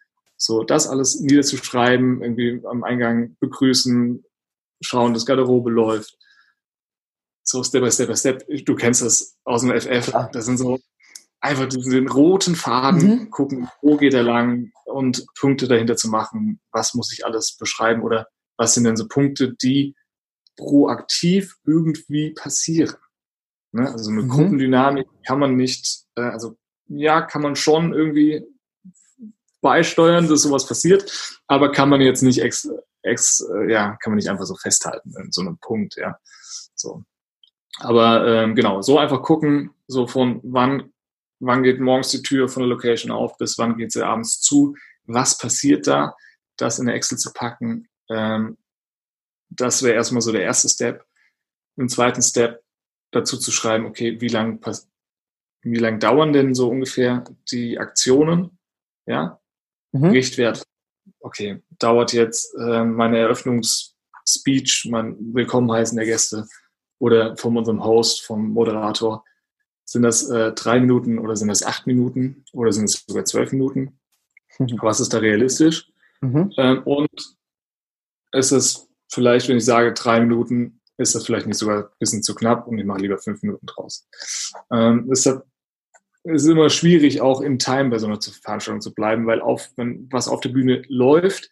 so, 0.42 0.64
das 0.64 0.88
alles 0.88 1.20
niederzuschreiben, 1.20 2.22
irgendwie 2.24 2.62
am 2.66 2.84
Eingang 2.84 3.36
begrüßen, 3.42 4.24
schauen, 4.82 5.14
dass 5.14 5.26
Garderobe 5.26 5.70
läuft. 5.70 6.18
So 7.44 7.62
Step 7.62 7.84
by 7.84 7.92
Step 7.92 8.08
by 8.08 8.16
Step. 8.16 8.46
Du 8.66 8.76
kennst 8.76 9.02
das 9.02 9.38
aus 9.44 9.62
dem 9.62 9.72
FF. 9.72 10.14
Das 10.32 10.46
sind 10.46 10.58
so 10.58 10.80
einfach 11.42 11.68
diesen 11.68 12.08
roten 12.08 12.56
Faden, 12.56 13.10
mhm. 13.10 13.30
gucken, 13.32 13.70
wo 13.82 13.98
geht 13.98 14.14
er 14.14 14.24
lang 14.24 14.72
und 14.86 15.26
Punkte 15.38 15.68
dahinter 15.68 15.98
zu 15.98 16.08
machen. 16.08 16.62
Was 16.72 16.94
muss 16.94 17.12
ich 17.12 17.26
alles 17.26 17.58
beschreiben 17.58 18.02
oder 18.04 18.28
was 18.58 18.74
sind 18.74 18.86
denn 18.86 18.98
so 18.98 19.08
Punkte, 19.08 19.56
die 19.62 19.94
proaktiv 20.56 21.58
irgendwie 21.66 22.32
passieren? 22.32 22.96
Ne? 23.74 23.92
Also 23.92 24.10
eine 24.10 24.22
mhm. 24.22 24.30
Gruppendynamik 24.30 25.08
kann 25.28 25.40
man 25.40 25.58
nicht, 25.58 26.06
äh, 26.16 26.22
also 26.22 26.56
ja, 26.88 27.22
kann 27.22 27.42
man 27.42 27.58
schon 27.58 27.94
irgendwie 27.94 28.42
beisteuern, 29.62 30.28
dass 30.28 30.43
sowas 30.43 30.66
passiert, 30.66 31.39
aber 31.47 31.72
kann 31.72 31.89
man 31.89 32.01
jetzt 32.01 32.22
nicht 32.22 32.39
ex, 32.41 32.70
ex 33.01 33.41
äh, 33.41 33.72
ja, 33.72 33.97
kann 34.01 34.12
man 34.12 34.18
nicht 34.18 34.30
einfach 34.30 34.45
so 34.45 34.55
festhalten 34.55 35.14
in 35.22 35.32
so 35.32 35.41
einem 35.41 35.57
Punkt, 35.57 35.95
ja. 35.97 36.18
So. 36.76 37.03
Aber 37.80 38.28
ähm, 38.28 38.55
genau, 38.55 38.82
so 38.82 38.97
einfach 38.97 39.22
gucken, 39.22 39.72
so 39.88 40.07
von 40.07 40.39
wann, 40.43 40.91
wann 41.39 41.64
geht 41.64 41.80
morgens 41.80 42.10
die 42.10 42.22
Tür 42.22 42.49
von 42.49 42.64
der 42.64 42.70
Location 42.70 43.12
auf, 43.12 43.38
bis 43.38 43.57
wann 43.57 43.78
geht 43.78 43.91
sie 43.91 44.05
abends 44.05 44.41
zu, 44.41 44.76
was 45.05 45.38
passiert 45.38 45.88
da, 45.88 46.16
das 46.57 46.80
in 46.80 46.88
der 46.88 46.95
Excel 46.95 47.18
zu 47.18 47.32
packen, 47.34 47.88
ähm, 48.10 48.57
das 49.49 49.84
wäre 49.84 49.95
erstmal 49.95 50.22
so 50.22 50.32
der 50.32 50.43
erste 50.43 50.70
Step. 50.70 51.05
Im 51.76 51.89
zweiten 51.89 52.22
Step 52.22 52.64
dazu 53.12 53.38
zu 53.38 53.51
schreiben, 53.51 53.86
okay, 53.86 54.20
wie 54.22 54.28
lang 54.28 54.62
wie 55.62 55.78
lang 55.78 55.99
dauern 55.99 56.34
denn 56.34 56.53
so 56.53 56.70
ungefähr 56.70 57.24
die 57.51 57.80
Aktionen? 57.80 58.57
Ja, 59.05 59.39
mhm. 59.92 60.06
Richtwert. 60.06 60.64
Okay, 61.20 61.62
dauert 61.80 62.14
jetzt 62.14 62.56
äh, 62.56 62.84
meine 62.84 63.18
Eröffnungsspeech, 63.18 64.88
mein 64.90 65.16
Willkommen 65.34 65.72
heißen 65.72 65.98
der 65.98 66.06
Gäste 66.06 66.48
oder 67.00 67.36
von 67.38 67.58
unserem 67.58 67.84
Host, 67.84 68.26
vom 68.26 68.50
Moderator. 68.50 69.24
Sind 69.86 70.04
das 70.04 70.30
äh, 70.30 70.52
drei 70.54 70.80
Minuten 70.80 71.18
oder 71.18 71.36
sind 71.36 71.48
das 71.48 71.64
acht 71.64 71.88
Minuten 71.88 72.46
oder 72.54 72.72
sind 72.72 72.86
es 72.86 73.04
sogar 73.08 73.26
zwölf 73.26 73.52
Minuten? 73.52 74.00
Mhm. 74.60 74.78
Was 74.82 75.00
ist 75.00 75.14
da 75.14 75.18
realistisch? 75.18 75.92
Mhm. 76.22 76.54
Ähm, 76.58 76.84
und 76.84 77.38
ist 78.32 78.52
es 78.52 78.88
vielleicht, 79.12 79.50
wenn 79.50 79.58
ich 79.58 79.66
sage 79.66 79.94
drei 79.94 80.20
Minuten, 80.20 80.82
ist 80.98 81.16
das 81.16 81.26
vielleicht 81.26 81.48
nicht 81.48 81.58
sogar 81.58 81.86
ein 81.86 81.90
bisschen 81.98 82.24
zu 82.24 82.36
knapp 82.36 82.68
und 82.68 82.78
ich 82.78 82.86
mache 82.86 83.00
lieber 83.00 83.18
fünf 83.18 83.42
Minuten 83.42 83.66
draus. 83.66 84.08
Ähm, 84.72 85.08
deshalb 85.10 85.44
es 86.24 86.43
ist 86.43 86.49
immer 86.49 86.70
schwierig, 86.70 87.22
auch 87.22 87.41
in 87.41 87.59
Time 87.59 87.89
bei 87.89 87.97
so 87.97 88.07
einer 88.07 88.20
Veranstaltung 88.22 88.82
zu 88.82 88.93
bleiben, 88.93 89.26
weil 89.26 89.41
auf, 89.41 89.70
wenn 89.78 90.07
was 90.11 90.28
auf 90.28 90.41
der 90.41 90.49
Bühne 90.49 90.84
läuft, 90.88 91.49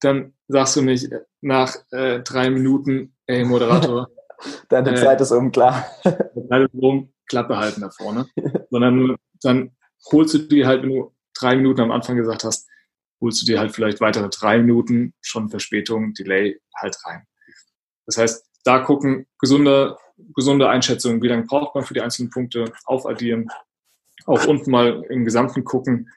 dann 0.00 0.34
sagst 0.48 0.76
du 0.76 0.82
nicht 0.82 1.10
nach 1.40 1.76
äh, 1.90 2.20
drei 2.20 2.50
Minuten, 2.50 3.14
ey 3.26 3.44
Moderator. 3.44 4.08
Deine 4.68 4.92
äh, 4.92 4.94
Zeit 4.94 5.20
ist 5.20 5.32
um, 5.32 5.50
klar. 5.50 5.86
Zeit 6.02 6.62
ist 6.62 6.74
um, 6.74 7.12
Klappe 7.28 7.56
halten 7.56 7.80
da 7.80 7.90
vorne. 7.90 8.26
Sondern 8.70 9.16
dann 9.42 9.76
holst 10.12 10.34
du 10.34 10.38
dir 10.38 10.66
halt, 10.66 10.82
wenn 10.82 10.90
du 10.90 11.14
drei 11.34 11.56
Minuten 11.56 11.80
am 11.80 11.90
Anfang 11.90 12.16
gesagt 12.16 12.44
hast, 12.44 12.68
holst 13.20 13.42
du 13.42 13.46
dir 13.46 13.58
halt 13.58 13.72
vielleicht 13.72 14.00
weitere 14.00 14.28
drei 14.28 14.58
Minuten, 14.58 15.14
schon 15.20 15.48
Verspätung, 15.48 16.14
Delay 16.14 16.60
halt 16.76 16.96
rein. 17.04 17.24
Das 18.06 18.16
heißt, 18.16 18.46
da 18.64 18.78
gucken, 18.80 19.26
gesunde, 19.40 19.96
gesunde 20.34 20.68
Einschätzung, 20.68 21.20
wie 21.22 21.28
lange 21.28 21.44
braucht 21.44 21.74
man 21.74 21.84
für 21.84 21.94
die 21.94 22.00
einzelnen 22.00 22.30
Punkte, 22.30 22.72
aufaddieren, 22.84 23.48
auch 24.28 24.46
unten 24.46 24.70
mal 24.70 25.04
im 25.08 25.24
Gesamten 25.24 25.64
gucken, 25.64 26.10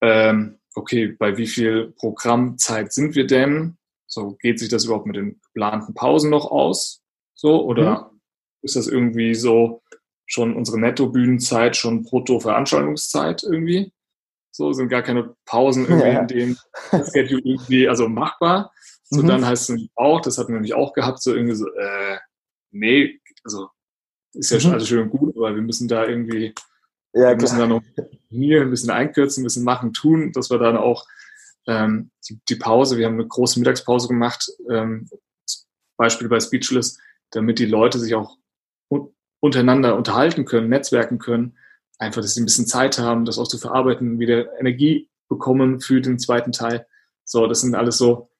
ähm, 0.00 0.58
okay, 0.74 1.08
bei 1.08 1.36
wie 1.36 1.46
viel 1.46 1.92
Programmzeit 1.98 2.92
sind 2.92 3.14
wir 3.14 3.26
denn? 3.26 3.76
So, 4.06 4.36
geht 4.40 4.58
sich 4.58 4.68
das 4.68 4.84
überhaupt 4.84 5.06
mit 5.06 5.16
den 5.16 5.40
geplanten 5.42 5.94
Pausen 5.94 6.30
noch 6.30 6.50
aus? 6.50 7.02
So, 7.34 7.64
oder 7.64 8.10
mhm. 8.12 8.20
ist 8.62 8.76
das 8.76 8.86
irgendwie 8.86 9.34
so 9.34 9.82
schon 10.26 10.54
unsere 10.54 10.78
Netto-Bühnenzeit, 10.78 11.76
schon 11.76 12.04
Brutto-Veranstaltungszeit 12.04 13.42
irgendwie? 13.42 13.92
So, 14.50 14.72
sind 14.72 14.88
gar 14.88 15.02
keine 15.02 15.34
Pausen 15.44 15.86
irgendwie 15.86 16.08
ja. 16.08 16.20
in 16.20 16.26
dem 16.28 16.56
Schedule 17.12 17.42
irgendwie, 17.44 17.88
also 17.88 18.08
machbar. 18.08 18.72
So, 19.04 19.22
mhm. 19.22 19.26
dann 19.26 19.46
heißt 19.46 19.64
es 19.64 19.68
nämlich 19.70 19.90
auch, 19.94 20.20
das 20.20 20.38
hatten 20.38 20.48
wir 20.48 20.56
nämlich 20.56 20.74
auch 20.74 20.92
gehabt, 20.92 21.22
so 21.22 21.34
irgendwie 21.34 21.56
so, 21.56 21.66
äh, 21.66 22.18
nee, 22.70 23.20
also 23.42 23.68
ist 24.34 24.50
ja 24.50 24.60
schon 24.60 24.70
mhm. 24.70 24.74
alles 24.76 24.88
schön 24.88 25.02
und 25.02 25.10
gut, 25.10 25.36
aber 25.36 25.54
wir 25.54 25.62
müssen 25.62 25.88
da 25.88 26.06
irgendwie, 26.06 26.54
ja, 27.12 27.30
wir 27.30 27.36
müssen 27.36 27.58
da 27.58 27.66
noch 27.66 27.82
hier 28.28 28.62
ein 28.62 28.70
bisschen 28.70 28.90
einkürzen, 28.90 29.42
ein 29.42 29.44
bisschen 29.44 29.64
machen, 29.64 29.92
tun, 29.92 30.32
dass 30.32 30.50
wir 30.50 30.58
dann 30.58 30.76
auch 30.76 31.06
ähm, 31.66 32.10
die, 32.28 32.40
die, 32.48 32.56
Pause, 32.56 32.96
wir 32.96 33.06
haben 33.06 33.14
eine 33.14 33.26
große 33.26 33.58
Mittagspause 33.58 34.08
gemacht, 34.08 34.50
ähm, 34.70 35.08
Beispiel 35.96 36.28
bei 36.28 36.40
Speechless, 36.40 36.98
damit 37.30 37.58
die 37.58 37.66
Leute 37.66 37.98
sich 37.98 38.14
auch 38.14 38.36
un 38.88 39.12
untereinander 39.40 39.96
unterhalten 39.96 40.44
können, 40.44 40.68
netzwerken 40.68 41.18
können, 41.20 41.56
einfach, 41.98 42.22
dass 42.22 42.34
sie 42.34 42.40
ein 42.40 42.46
bisschen 42.46 42.66
Zeit 42.66 42.98
haben, 42.98 43.24
das 43.24 43.38
auch 43.38 43.46
zu 43.46 43.58
verarbeiten, 43.58 44.18
wieder 44.18 44.58
Energie 44.58 45.08
bekommen 45.28 45.80
für 45.80 46.00
den 46.00 46.18
zweiten 46.18 46.50
Teil. 46.50 46.86
So, 47.24 47.46
das 47.46 47.60
sind 47.60 47.76
alles 47.76 47.98
so, 47.98 48.30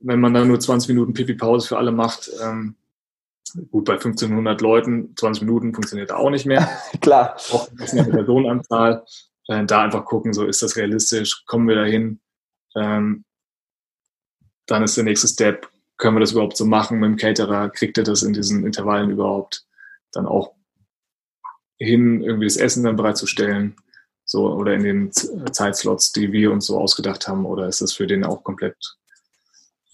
wenn 0.00 0.20
man 0.20 0.32
da 0.32 0.44
nur 0.44 0.58
20 0.58 0.88
Minuten 0.88 1.12
Pipi-Pause 1.12 1.68
für 1.68 1.76
alle 1.76 1.92
macht, 1.92 2.30
ähm, 2.42 2.76
gut, 3.70 3.84
bei 3.84 3.94
1500 3.94 4.60
Leuten, 4.60 5.14
20 5.16 5.44
Minuten 5.44 5.74
funktioniert 5.74 6.12
auch 6.12 6.30
nicht 6.30 6.46
mehr. 6.46 6.68
Klar. 7.00 7.36
Auch 7.50 7.68
eine 7.92 8.04
Personenanzahl. 8.04 9.04
Äh, 9.48 9.64
da 9.64 9.82
einfach 9.82 10.04
gucken, 10.04 10.32
so 10.32 10.44
ist 10.44 10.62
das 10.62 10.76
realistisch, 10.76 11.44
kommen 11.46 11.68
wir 11.68 11.76
dahin. 11.76 12.20
Ähm, 12.76 13.24
dann 14.66 14.82
ist 14.82 14.96
der 14.96 15.04
nächste 15.04 15.28
Step, 15.28 15.68
können 15.96 16.16
wir 16.16 16.20
das 16.20 16.32
überhaupt 16.32 16.56
so 16.56 16.64
machen 16.64 17.00
mit 17.00 17.08
dem 17.08 17.16
Caterer? 17.16 17.70
Kriegt 17.70 17.98
er 17.98 18.04
das 18.04 18.22
in 18.22 18.32
diesen 18.32 18.64
Intervallen 18.64 19.10
überhaupt 19.10 19.64
dann 20.12 20.26
auch 20.26 20.54
hin, 21.78 22.22
irgendwie 22.22 22.46
das 22.46 22.56
Essen 22.56 22.84
dann 22.84 22.96
bereitzustellen? 22.96 23.76
So, 24.24 24.52
oder 24.52 24.74
in 24.74 24.84
den 24.84 25.12
Zeitslots, 25.12 26.12
die 26.12 26.30
wir 26.32 26.52
uns 26.52 26.66
so 26.66 26.78
ausgedacht 26.78 27.26
haben, 27.26 27.46
oder 27.46 27.66
ist 27.66 27.80
das 27.80 27.94
für 27.94 28.06
den 28.06 28.24
auch 28.24 28.44
komplett 28.44 28.76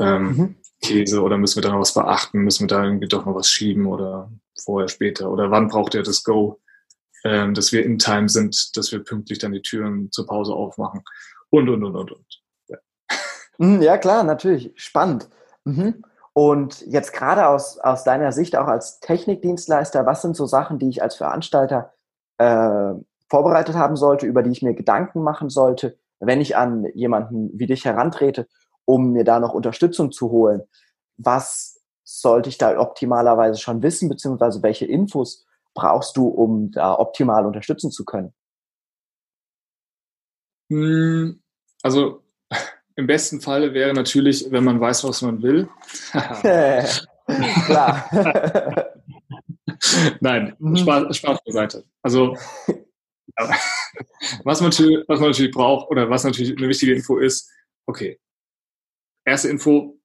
ähm, 0.00 0.36
mhm. 0.36 0.56
Käse 0.84 1.22
oder 1.22 1.38
müssen 1.38 1.56
wir 1.56 1.62
da 1.62 1.70
noch 1.70 1.80
was 1.80 1.94
beachten? 1.94 2.40
Müssen 2.40 2.64
wir 2.64 2.76
da 2.76 2.84
irgendwie 2.84 3.08
doch 3.08 3.24
noch 3.24 3.34
was 3.34 3.48
schieben 3.48 3.86
oder 3.86 4.30
vorher, 4.62 4.88
später? 4.88 5.30
Oder 5.30 5.50
wann 5.50 5.68
braucht 5.68 5.94
er 5.94 6.02
das 6.02 6.24
Go, 6.24 6.60
ähm, 7.24 7.54
dass 7.54 7.72
wir 7.72 7.84
in 7.84 7.98
Time 7.98 8.28
sind, 8.28 8.76
dass 8.76 8.92
wir 8.92 9.02
pünktlich 9.02 9.38
dann 9.38 9.52
die 9.52 9.62
Türen 9.62 10.10
zur 10.12 10.26
Pause 10.26 10.52
aufmachen 10.52 11.02
und, 11.50 11.68
und, 11.68 11.84
und, 11.84 11.96
und, 11.96 12.12
und. 12.12 12.42
Ja, 12.68 12.78
mhm, 13.58 13.82
ja 13.82 13.98
klar, 13.98 14.22
natürlich. 14.24 14.72
Spannend. 14.76 15.28
Mhm. 15.64 16.04
Und 16.34 16.84
jetzt 16.86 17.12
gerade 17.12 17.46
aus, 17.46 17.78
aus 17.78 18.04
deiner 18.04 18.32
Sicht 18.32 18.56
auch 18.56 18.66
als 18.66 19.00
Technikdienstleister, 19.00 20.04
was 20.04 20.22
sind 20.22 20.36
so 20.36 20.46
Sachen, 20.46 20.78
die 20.78 20.88
ich 20.88 21.02
als 21.02 21.14
Veranstalter 21.14 21.92
äh, 22.38 22.92
vorbereitet 23.28 23.76
haben 23.76 23.96
sollte, 23.96 24.26
über 24.26 24.42
die 24.42 24.50
ich 24.50 24.62
mir 24.62 24.74
Gedanken 24.74 25.22
machen 25.22 25.48
sollte, 25.48 25.96
wenn 26.18 26.40
ich 26.40 26.56
an 26.56 26.86
jemanden 26.94 27.50
wie 27.58 27.66
dich 27.66 27.84
herantrete, 27.84 28.48
um 28.84 29.12
mir 29.12 29.24
da 29.24 29.40
noch 29.40 29.54
Unterstützung 29.54 30.12
zu 30.12 30.30
holen? 30.30 30.62
Was 31.16 31.80
sollte 32.04 32.48
ich 32.48 32.58
da 32.58 32.78
optimalerweise 32.78 33.58
schon 33.58 33.82
wissen, 33.82 34.08
beziehungsweise 34.08 34.62
welche 34.62 34.86
Infos 34.86 35.46
brauchst 35.74 36.16
du, 36.16 36.28
um 36.28 36.70
da 36.70 36.98
optimal 36.98 37.46
unterstützen 37.46 37.90
zu 37.90 38.04
können? 38.04 38.32
Hm, 40.70 41.42
also 41.82 42.22
im 42.96 43.06
besten 43.06 43.40
Falle 43.40 43.74
wäre 43.74 43.92
natürlich, 43.92 44.50
wenn 44.50 44.64
man 44.64 44.80
weiß, 44.80 45.04
was 45.04 45.22
man 45.22 45.42
will. 45.42 45.68
Klar. 47.66 48.08
Nein, 50.20 50.54
mhm. 50.58 50.76
Spaß, 50.76 51.16
Spaß 51.16 51.38
beiseite. 51.44 51.84
Also, 52.02 52.36
was 54.44 54.60
man, 54.60 54.70
was 54.70 55.20
man 55.20 55.30
natürlich 55.30 55.52
braucht 55.52 55.90
oder 55.90 56.08
was 56.10 56.24
natürlich 56.24 56.56
eine 56.56 56.68
wichtige 56.68 56.94
Info 56.94 57.18
ist, 57.18 57.50
okay, 57.86 58.18
erste 59.24 59.48
Info, 59.48 59.98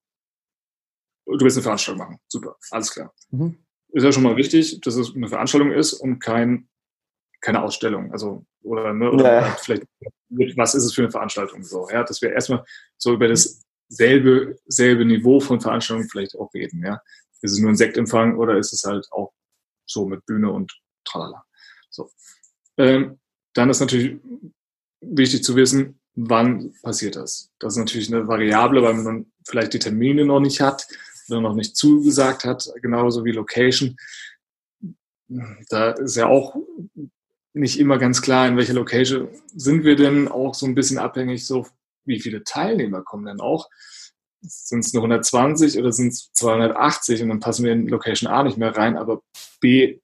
du 1.25 1.39
willst 1.39 1.57
eine 1.57 1.63
Veranstaltung 1.63 2.03
machen. 2.03 2.19
Super, 2.27 2.55
alles 2.71 2.91
klar. 2.91 3.13
Mhm. 3.29 3.57
Ist 3.91 4.03
ja 4.03 4.11
schon 4.11 4.23
mal 4.23 4.37
wichtig, 4.37 4.81
dass 4.81 4.95
es 4.95 5.15
eine 5.15 5.27
Veranstaltung 5.27 5.71
ist 5.71 5.93
und 5.93 6.19
kein, 6.19 6.69
keine 7.41 7.63
Ausstellung. 7.63 8.11
Also, 8.11 8.45
oder, 8.61 8.93
ne, 8.93 9.11
oder 9.11 9.41
ja. 9.41 9.57
vielleicht, 9.59 9.83
was 10.57 10.75
ist 10.75 10.83
es 10.83 10.93
für 10.93 11.01
eine 11.01 11.11
Veranstaltung? 11.11 11.63
So, 11.63 11.89
ja, 11.89 12.03
dass 12.03 12.21
wir 12.21 12.31
erstmal 12.31 12.63
so 12.97 13.13
über 13.13 13.27
das 13.27 13.63
selbe, 13.87 14.59
selbe 14.67 15.05
Niveau 15.05 15.39
von 15.39 15.59
Veranstaltungen 15.59 16.09
vielleicht 16.09 16.35
auch 16.35 16.53
reden, 16.53 16.83
ja. 16.85 17.01
Ist 17.41 17.53
es 17.53 17.59
nur 17.59 17.69
ein 17.69 17.77
Sektempfang 17.77 18.37
oder 18.37 18.57
ist 18.57 18.73
es 18.73 18.83
halt 18.83 19.07
auch 19.11 19.33
so 19.85 20.05
mit 20.05 20.25
Bühne 20.25 20.51
und 20.51 20.77
tralala. 21.05 21.45
So. 21.89 22.11
Ähm, 22.77 23.19
dann 23.53 23.69
ist 23.69 23.79
natürlich 23.79 24.19
wichtig 25.01 25.43
zu 25.43 25.55
wissen, 25.55 25.98
wann 26.15 26.73
passiert 26.81 27.15
das. 27.15 27.51
Das 27.59 27.73
ist 27.73 27.79
natürlich 27.79 28.13
eine 28.13 28.27
Variable, 28.27 28.81
weil 28.81 28.93
man 28.95 29.25
vielleicht 29.47 29.73
die 29.73 29.79
Termine 29.79 30.25
noch 30.25 30.39
nicht 30.39 30.61
hat 30.61 30.87
oder 31.29 31.41
noch 31.41 31.55
nicht 31.55 31.75
zugesagt 31.75 32.45
hat, 32.45 32.69
genauso 32.81 33.25
wie 33.25 33.31
Location. 33.31 33.97
Da 35.69 35.91
ist 35.91 36.15
ja 36.15 36.27
auch 36.27 36.55
nicht 37.53 37.79
immer 37.79 37.97
ganz 37.97 38.21
klar, 38.21 38.47
in 38.47 38.57
welcher 38.57 38.73
Location 38.73 39.27
sind 39.55 39.83
wir 39.83 39.95
denn, 39.95 40.27
auch 40.27 40.55
so 40.55 40.65
ein 40.65 40.75
bisschen 40.75 40.97
abhängig, 40.97 41.45
so 41.45 41.67
wie 42.05 42.19
viele 42.19 42.43
Teilnehmer 42.43 43.01
kommen 43.01 43.25
denn 43.25 43.39
auch. 43.39 43.69
Sind 44.41 44.85
es 44.85 44.93
nur 44.93 45.03
120 45.03 45.77
oder 45.77 45.91
sind 45.91 46.09
es 46.09 46.31
280 46.33 47.21
und 47.23 47.29
dann 47.29 47.39
passen 47.39 47.65
wir 47.65 47.73
in 47.73 47.87
Location 47.87 48.31
A 48.31 48.43
nicht 48.43 48.57
mehr 48.57 48.75
rein, 48.75 48.97
aber 48.97 49.21
B 49.59 49.99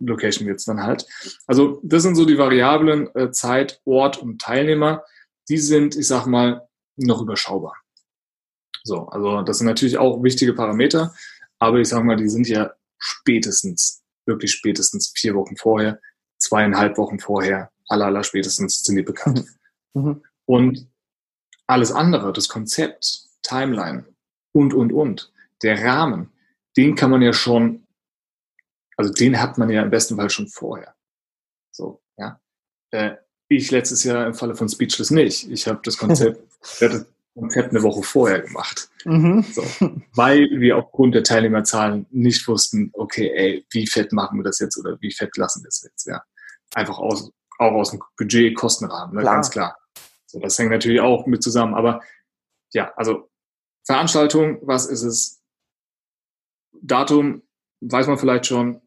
Location 0.00 0.46
wird 0.46 0.58
es 0.58 0.64
dann 0.64 0.82
halt. 0.82 1.06
Also 1.46 1.80
das 1.82 2.02
sind 2.02 2.14
so 2.14 2.24
die 2.24 2.38
Variablen 2.38 3.14
äh, 3.14 3.30
Zeit, 3.30 3.80
Ort 3.84 4.18
und 4.18 4.40
Teilnehmer. 4.40 5.02
Die 5.48 5.58
sind, 5.58 5.96
ich 5.96 6.06
sag 6.06 6.26
mal, 6.26 6.68
noch 6.96 7.22
überschaubar. 7.22 7.76
So, 8.84 9.06
also 9.08 9.42
das 9.42 9.58
sind 9.58 9.66
natürlich 9.66 9.98
auch 9.98 10.22
wichtige 10.22 10.54
Parameter, 10.54 11.14
aber 11.58 11.78
ich 11.78 11.88
sag 11.88 12.04
mal, 12.04 12.16
die 12.16 12.28
sind 12.28 12.48
ja 12.48 12.72
spätestens, 12.98 14.02
wirklich 14.26 14.52
spätestens 14.52 15.12
vier 15.14 15.34
Wochen 15.34 15.56
vorher, 15.56 16.00
zweieinhalb 16.38 16.96
Wochen 16.98 17.18
vorher, 17.18 17.70
aller, 17.88 18.06
aller 18.06 18.24
spätestens 18.24 18.82
sind 18.82 18.96
die 18.96 19.02
bekannt. 19.02 19.44
Mhm. 19.94 20.02
mhm. 20.02 20.22
Und 20.46 20.88
alles 21.66 21.92
andere, 21.92 22.32
das 22.32 22.48
Konzept, 22.48 23.28
Timeline 23.42 24.06
und, 24.52 24.72
und, 24.72 24.92
und, 24.92 25.30
der 25.62 25.84
Rahmen, 25.84 26.32
den 26.76 26.94
kann 26.94 27.10
man 27.10 27.20
ja 27.20 27.34
schon 27.34 27.86
also 28.98 29.12
den 29.12 29.40
hat 29.40 29.56
man 29.58 29.70
ja 29.70 29.82
im 29.82 29.90
besten 29.90 30.16
Fall 30.16 30.28
schon 30.28 30.48
vorher. 30.48 30.94
So, 31.70 32.02
ja. 32.18 32.40
Äh, 32.90 33.16
ich 33.48 33.70
letztes 33.70 34.04
Jahr 34.04 34.26
im 34.26 34.34
Falle 34.34 34.54
von 34.54 34.68
Speechless 34.68 35.10
nicht. 35.10 35.50
Ich 35.50 35.66
habe 35.66 35.80
das 35.82 35.96
Konzept, 35.96 36.40
das 36.80 37.06
Konzept 37.34 37.70
eine 37.70 37.82
Woche 37.82 38.02
vorher 38.02 38.40
gemacht. 38.42 38.88
Mhm. 39.04 39.42
So, 39.42 39.62
weil 40.14 40.48
wir 40.50 40.76
aufgrund 40.76 41.14
der 41.14 41.24
Teilnehmerzahlen 41.24 42.06
nicht 42.10 42.46
wussten, 42.46 42.90
okay, 42.92 43.30
ey, 43.34 43.66
wie 43.70 43.86
fett 43.86 44.12
machen 44.12 44.38
wir 44.38 44.44
das 44.44 44.58
jetzt 44.58 44.78
oder 44.78 44.98
wie 45.00 45.12
fett 45.12 45.36
lassen 45.36 45.62
wir 45.62 45.68
es 45.68 45.82
jetzt, 45.82 46.06
ja. 46.06 46.22
Einfach 46.74 46.98
aus, 46.98 47.32
auch 47.58 47.72
aus 47.72 47.90
dem 47.90 48.02
Budget, 48.16 48.54
Kostenrahmen, 48.54 49.14
ne? 49.14 49.22
klar. 49.22 49.34
ganz 49.34 49.50
klar. 49.50 49.76
So, 50.26 50.38
das 50.40 50.58
hängt 50.58 50.70
natürlich 50.70 51.00
auch 51.00 51.26
mit 51.26 51.42
zusammen. 51.42 51.74
Aber 51.74 52.02
ja, 52.74 52.92
also 52.96 53.30
Veranstaltung, 53.84 54.58
was 54.60 54.84
ist 54.84 55.02
es? 55.02 55.42
Datum 56.82 57.42
weiß 57.80 58.06
man 58.06 58.18
vielleicht 58.18 58.46
schon, 58.46 58.82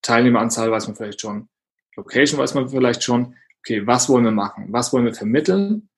Teilnehmeranzahl 0.00 0.70
weiß 0.70 0.86
man 0.86 0.96
vielleicht 0.96 1.20
schon, 1.20 1.48
Location 1.96 2.40
weiß 2.40 2.54
man 2.54 2.70
vielleicht 2.70 3.02
schon, 3.02 3.36
okay, 3.68 3.86
was 3.86 4.08
wollen 4.08 4.24
wir 4.24 4.30
machen? 4.30 4.66
Was 4.70 4.92
wollen 4.92 5.04
wir 5.04 5.14
vermitteln? 5.14 5.90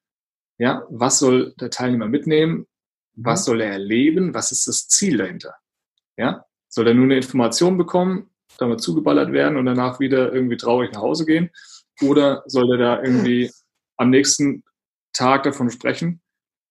Ja, 0.58 0.84
was 0.90 1.18
soll 1.18 1.54
der 1.60 1.70
Teilnehmer 1.70 2.08
mitnehmen? 2.08 2.66
Was 3.14 3.42
mhm. 3.42 3.44
soll 3.44 3.60
er 3.60 3.72
erleben? 3.72 4.34
Was 4.34 4.50
ist 4.50 4.66
das 4.66 4.88
Ziel 4.88 5.18
dahinter? 5.18 5.54
Ja, 6.16 6.44
soll 6.68 6.88
er 6.88 6.94
nur 6.94 7.04
eine 7.04 7.16
Information 7.16 7.78
bekommen, 7.78 8.30
damit 8.58 8.80
zugeballert 8.80 9.32
werden 9.32 9.56
und 9.56 9.66
danach 9.66 10.00
wieder 10.00 10.32
irgendwie 10.32 10.56
traurig 10.56 10.92
nach 10.92 11.02
Hause 11.02 11.24
gehen? 11.24 11.50
Oder 12.02 12.42
soll 12.46 12.72
er 12.72 12.78
da 12.78 13.02
irgendwie 13.02 13.50
am 13.96 14.10
nächsten 14.10 14.64
Tag 15.12 15.44
davon 15.44 15.70
sprechen, 15.70 16.20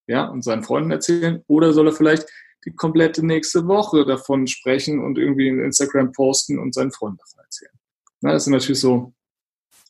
ja, 0.06 0.26
und 0.26 0.42
seinen 0.42 0.62
Freunden 0.62 0.90
erzählen? 0.90 1.42
Oder 1.46 1.72
soll 1.72 1.88
er 1.88 1.92
vielleicht 1.92 2.28
die 2.66 2.74
komplette 2.74 3.24
nächste 3.24 3.66
Woche 3.66 4.04
davon 4.04 4.46
sprechen 4.46 5.02
und 5.02 5.16
irgendwie 5.16 5.48
in 5.48 5.64
Instagram 5.64 6.12
posten 6.12 6.58
und 6.58 6.74
seinen 6.74 6.92
Freunden 6.92 7.18
davon 7.18 7.40
erzählen. 7.40 7.72
Na, 8.20 8.32
das 8.32 8.46
ist 8.46 8.52
natürlich 8.52 8.80
so, 8.80 9.14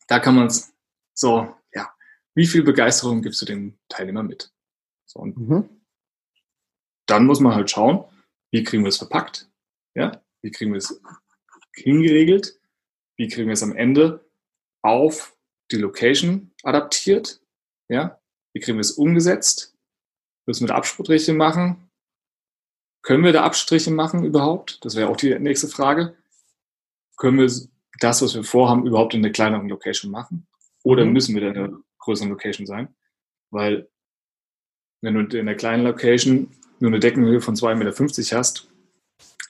da 0.07 0.21
kann 0.21 0.37
man 0.37 0.47
es 0.47 0.73
so, 1.15 1.55
ja, 1.75 1.93
wie 2.35 2.47
viel 2.47 2.63
Begeisterung 2.63 3.23
gibst 3.23 3.41
du 3.43 3.47
dem 3.47 3.79
Teilnehmer 3.89 4.23
mit? 4.23 4.53
So, 5.07 5.21
und 5.21 5.37
mhm. 5.37 5.69
dann 7.07 7.27
muss 7.27 7.41
man 7.41 7.55
halt 7.55 7.71
schauen, 7.71 8.05
wie 8.53 8.65
kriegen 8.65 8.85
wir 8.85 8.89
es 8.89 8.99
verpackt? 8.99 9.51
Ja, 9.95 10.23
wie 10.43 10.51
kriegen 10.51 10.73
wir 10.73 10.79
es 10.79 11.01
hingeregelt? 11.75 12.59
Wie 13.17 13.29
kriegen 13.29 13.49
wir 13.49 13.55
es 13.55 13.63
am 13.63 13.77
Ende 13.77 14.25
auf 14.83 15.37
die 15.71 15.77
Location 15.77 16.53
adaptiert? 16.63 17.41
Ja, 17.89 18.21
wie 18.53 18.61
kriegen 18.61 18.79
wir 18.79 18.83
es 18.83 18.93
umgesetzt? 18.93 19.77
Müssen 20.47 20.65
wir 20.65 20.69
da 20.69 20.77
Absprüche 20.77 21.33
machen? 21.33 21.91
Können 23.03 23.25
wir 23.25 23.33
da 23.33 23.45
Abstriche 23.45 23.91
machen 23.91 24.25
überhaupt? 24.25 24.85
Das 24.85 24.95
wäre 24.95 25.09
auch 25.09 25.17
die 25.17 25.39
nächste 25.39 25.69
Frage. 25.69 26.17
Können 27.17 27.39
wir 27.39 27.51
das, 28.01 28.23
was 28.23 28.35
wir 28.35 28.45
vorhaben, 28.45 28.87
überhaupt 28.87 29.15
in 29.15 29.25
einer 29.25 29.33
kleineren 29.33 29.69
Location 29.69 30.11
machen? 30.11 30.47
Oder 30.83 31.05
mhm. 31.05 31.13
müssen 31.13 31.35
wir 31.35 31.43
da 31.43 31.49
in 31.49 31.57
einer 31.57 31.81
größeren 31.99 32.31
Location 32.31 32.67
sein? 32.67 32.95
Weil 33.51 33.89
wenn 35.03 35.15
du 35.15 35.37
in 35.37 35.49
einer 35.49 35.57
kleinen 35.57 35.85
Location 35.85 36.51
nur 36.79 36.91
eine 36.91 37.01
Deckenhöhe 37.01 37.41
von 37.41 37.55
2,50 37.55 37.75
Meter 38.19 38.39
hast, 38.39 38.71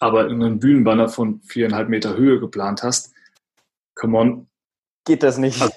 aber 0.00 0.24
einen 0.24 0.58
Bühnenbanner 0.58 1.08
von 1.08 1.42
viereinhalb 1.42 1.88
Meter 1.88 2.16
Höhe 2.16 2.40
geplant 2.40 2.82
hast, 2.82 3.12
come 3.94 4.18
on. 4.18 4.48
Geht 5.04 5.22
das 5.22 5.38
nicht. 5.38 5.60
Also, 5.60 5.74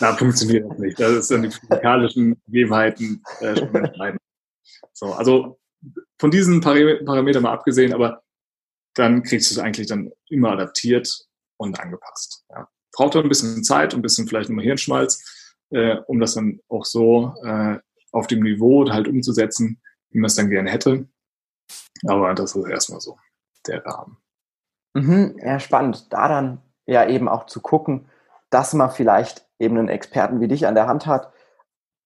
na, 0.00 0.14
funktioniert 0.14 0.70
das 0.70 0.78
nicht. 0.78 1.00
Das 1.00 1.12
ist 1.12 1.30
dann 1.30 1.42
die 1.42 1.50
physikalischen 1.50 2.40
Gegebenheiten 2.46 3.22
äh, 3.40 3.56
schon 3.56 3.74
entscheidend. 3.74 4.20
So, 4.92 5.12
also 5.12 5.58
von 6.18 6.30
diesen 6.30 6.60
Parametern 6.60 7.42
mal 7.42 7.52
abgesehen, 7.52 7.92
aber 7.92 8.22
dann 8.94 9.22
kriegst 9.22 9.50
du 9.50 9.54
es 9.54 9.58
eigentlich 9.58 9.88
dann 9.88 10.12
immer 10.28 10.52
adaptiert 10.52 11.26
und 11.56 11.78
angepasst. 11.80 12.44
Ja. 12.50 12.68
Braucht 12.94 13.16
auch 13.16 13.22
ein 13.22 13.28
bisschen 13.28 13.64
Zeit 13.64 13.94
ein 13.94 14.02
bisschen 14.02 14.26
vielleicht 14.28 14.48
nochmal 14.48 14.64
Hirnschmalz, 14.64 15.52
äh, 15.70 15.96
um 16.06 16.20
das 16.20 16.34
dann 16.34 16.60
auch 16.68 16.84
so 16.84 17.34
äh, 17.44 17.78
auf 18.12 18.26
dem 18.26 18.42
Niveau 18.42 18.88
halt 18.90 19.08
umzusetzen, 19.08 19.80
wie 20.10 20.18
man 20.18 20.28
es 20.28 20.36
dann 20.36 20.50
gerne 20.50 20.70
hätte. 20.70 21.08
Aber 22.06 22.34
das 22.34 22.54
ist 22.54 22.68
erstmal 22.68 23.00
so 23.00 23.18
der 23.66 23.84
Rahmen. 23.84 24.18
Mhm, 24.94 25.36
ja, 25.44 25.58
spannend. 25.58 26.12
Da 26.12 26.28
dann 26.28 26.62
ja 26.86 27.06
eben 27.08 27.28
auch 27.28 27.46
zu 27.46 27.60
gucken, 27.60 28.06
dass 28.50 28.74
man 28.74 28.90
vielleicht 28.90 29.46
eben 29.58 29.78
einen 29.78 29.88
Experten 29.88 30.40
wie 30.40 30.48
dich 30.48 30.66
an 30.66 30.74
der 30.74 30.86
Hand 30.86 31.06
hat, 31.06 31.32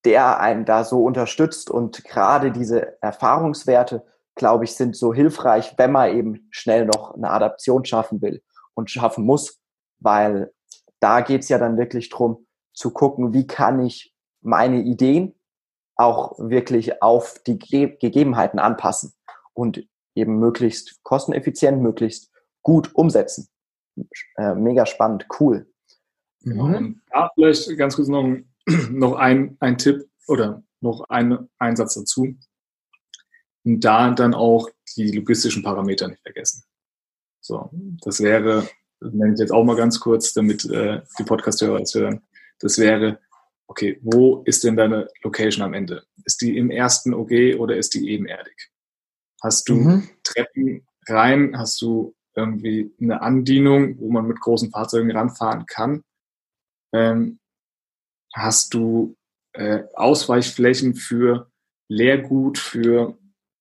der 0.04 0.40
einen 0.40 0.64
da 0.64 0.84
so 0.84 1.04
unterstützt 1.04 1.70
und 1.70 2.04
gerade 2.04 2.52
diese 2.52 3.02
Erfahrungswerte, 3.02 4.06
glaube 4.34 4.64
ich, 4.64 4.74
sind 4.74 4.96
so 4.96 5.12
hilfreich, 5.12 5.74
wenn 5.76 5.92
man 5.92 6.16
eben 6.16 6.48
schnell 6.50 6.86
noch 6.86 7.14
eine 7.14 7.30
Adaption 7.30 7.84
schaffen 7.84 8.22
will 8.22 8.42
und 8.74 8.90
schaffen 8.90 9.24
muss, 9.24 9.60
weil 9.98 10.52
da 11.00 11.20
geht 11.20 11.42
es 11.42 11.48
ja 11.48 11.58
dann 11.58 11.76
wirklich 11.76 12.08
drum 12.08 12.46
zu 12.72 12.92
gucken, 12.92 13.32
wie 13.32 13.46
kann 13.46 13.84
ich 13.84 14.14
meine 14.40 14.82
Ideen 14.82 15.34
auch 15.96 16.38
wirklich 16.38 17.02
auf 17.02 17.40
die 17.46 17.58
Ge 17.58 17.96
Gegebenheiten 17.98 18.58
anpassen 18.58 19.12
und 19.52 19.86
eben 20.14 20.38
möglichst 20.38 21.02
kosteneffizient, 21.02 21.82
möglichst 21.82 22.30
gut 22.62 22.94
umsetzen. 22.94 23.48
Äh, 24.36 24.54
mega 24.54 24.86
spannend, 24.86 25.26
cool. 25.40 25.68
Mhm. 26.42 27.02
Ja, 27.12 27.30
vielleicht 27.34 27.76
ganz 27.76 27.96
kurz 27.96 28.08
noch, 28.08 28.36
noch 28.90 29.14
ein, 29.14 29.56
ein 29.60 29.76
Tipp 29.78 30.08
oder 30.26 30.62
noch 30.80 31.04
ein 31.08 31.48
Einsatz 31.58 31.94
dazu. 31.94 32.36
Und 33.64 33.80
da 33.80 34.10
dann 34.10 34.34
auch 34.34 34.70
die 34.96 35.10
logistischen 35.10 35.62
Parameter 35.62 36.08
nicht 36.08 36.22
vergessen. 36.22 36.62
So, 37.40 37.70
das 38.02 38.20
wäre, 38.20 38.68
das 39.00 39.12
nenne 39.12 39.34
ich 39.34 39.40
jetzt 39.40 39.52
auch 39.52 39.64
mal 39.64 39.76
ganz 39.76 40.00
kurz, 40.00 40.32
damit 40.32 40.64
äh, 40.66 41.02
die 41.18 41.24
Podcast-Hörer 41.24 41.80
es 41.80 41.94
hören. 41.94 42.22
Das 42.58 42.78
wäre, 42.78 43.20
okay, 43.68 43.98
wo 44.02 44.42
ist 44.44 44.64
denn 44.64 44.76
deine 44.76 45.08
Location 45.22 45.64
am 45.64 45.74
Ende? 45.74 46.04
Ist 46.24 46.40
die 46.40 46.56
im 46.56 46.70
ersten 46.70 47.14
OG 47.14 47.58
oder 47.58 47.76
ist 47.76 47.94
die 47.94 48.10
ebenerdig? 48.10 48.70
Hast 49.42 49.68
du 49.68 49.76
mhm. 49.76 50.08
Treppen 50.24 50.86
rein? 51.06 51.56
Hast 51.56 51.80
du 51.80 52.14
irgendwie 52.34 52.92
eine 53.00 53.20
Andienung, 53.20 53.98
wo 54.00 54.10
man 54.10 54.26
mit 54.26 54.40
großen 54.40 54.70
Fahrzeugen 54.70 55.10
ranfahren 55.10 55.66
kann? 55.66 56.02
Ähm, 56.92 57.38
hast 58.34 58.74
du 58.74 59.16
äh, 59.52 59.84
Ausweichflächen 59.94 60.94
für 60.94 61.50
Leergut, 61.88 62.58
für 62.58 63.18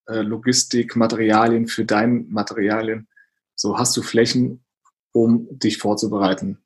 äh, 0.08 0.22
Logistik, 0.22 0.96
Materialien, 0.96 1.68
für 1.68 1.86
deine 1.86 2.26
Materialien? 2.28 3.08
So 3.56 3.78
hast 3.78 3.96
du 3.98 4.02
Flächen, 4.02 4.64
um 5.12 5.48
dich 5.52 5.78
vorzubereiten. 5.78 6.60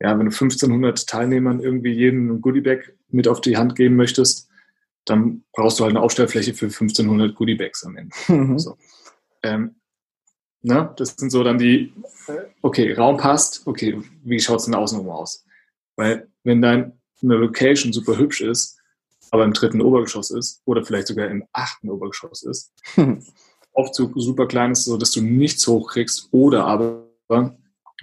Ja, 0.00 0.18
wenn 0.18 0.26
du 0.26 0.32
1500 0.32 1.06
Teilnehmern 1.06 1.60
irgendwie 1.60 1.92
jedem 1.92 2.30
ein 2.30 2.40
Goodiebag 2.40 2.92
mit 3.08 3.28
auf 3.28 3.40
die 3.40 3.56
Hand 3.56 3.76
geben 3.76 3.96
möchtest, 3.96 4.48
dann 5.04 5.44
brauchst 5.52 5.78
du 5.78 5.84
halt 5.84 5.92
eine 5.92 6.00
Aufstellfläche 6.00 6.54
für 6.54 6.66
1500 6.66 7.34
Goodiebags 7.34 7.84
am 7.84 7.96
Ende. 7.96 8.14
Mhm. 8.28 8.58
So. 8.58 8.76
Ähm, 9.42 9.76
ne? 10.62 10.92
Das 10.96 11.16
sind 11.16 11.30
so 11.30 11.42
dann 11.42 11.58
die, 11.58 11.92
okay, 12.62 12.92
Raum 12.92 13.16
passt, 13.16 13.66
okay, 13.66 14.00
wie 14.24 14.40
schaut 14.40 14.60
es 14.60 14.64
denn 14.66 14.74
außenrum 14.74 15.10
aus? 15.10 15.44
Weil 15.96 16.28
wenn 16.44 16.62
deine 16.62 16.94
Location 17.20 17.92
super 17.92 18.16
hübsch 18.16 18.40
ist, 18.40 18.78
aber 19.30 19.44
im 19.44 19.52
dritten 19.52 19.82
Obergeschoss 19.82 20.30
ist 20.30 20.62
oder 20.64 20.84
vielleicht 20.84 21.08
sogar 21.08 21.28
im 21.28 21.44
achten 21.52 21.90
Obergeschoss 21.90 22.42
ist, 22.42 22.72
Aufzug 23.72 24.12
super 24.16 24.46
klein 24.46 24.72
ist, 24.72 24.84
so 24.84 24.96
dass 24.96 25.12
du 25.12 25.20
nichts 25.20 25.66
hochkriegst 25.66 26.28
oder 26.32 26.64
aber 26.64 27.06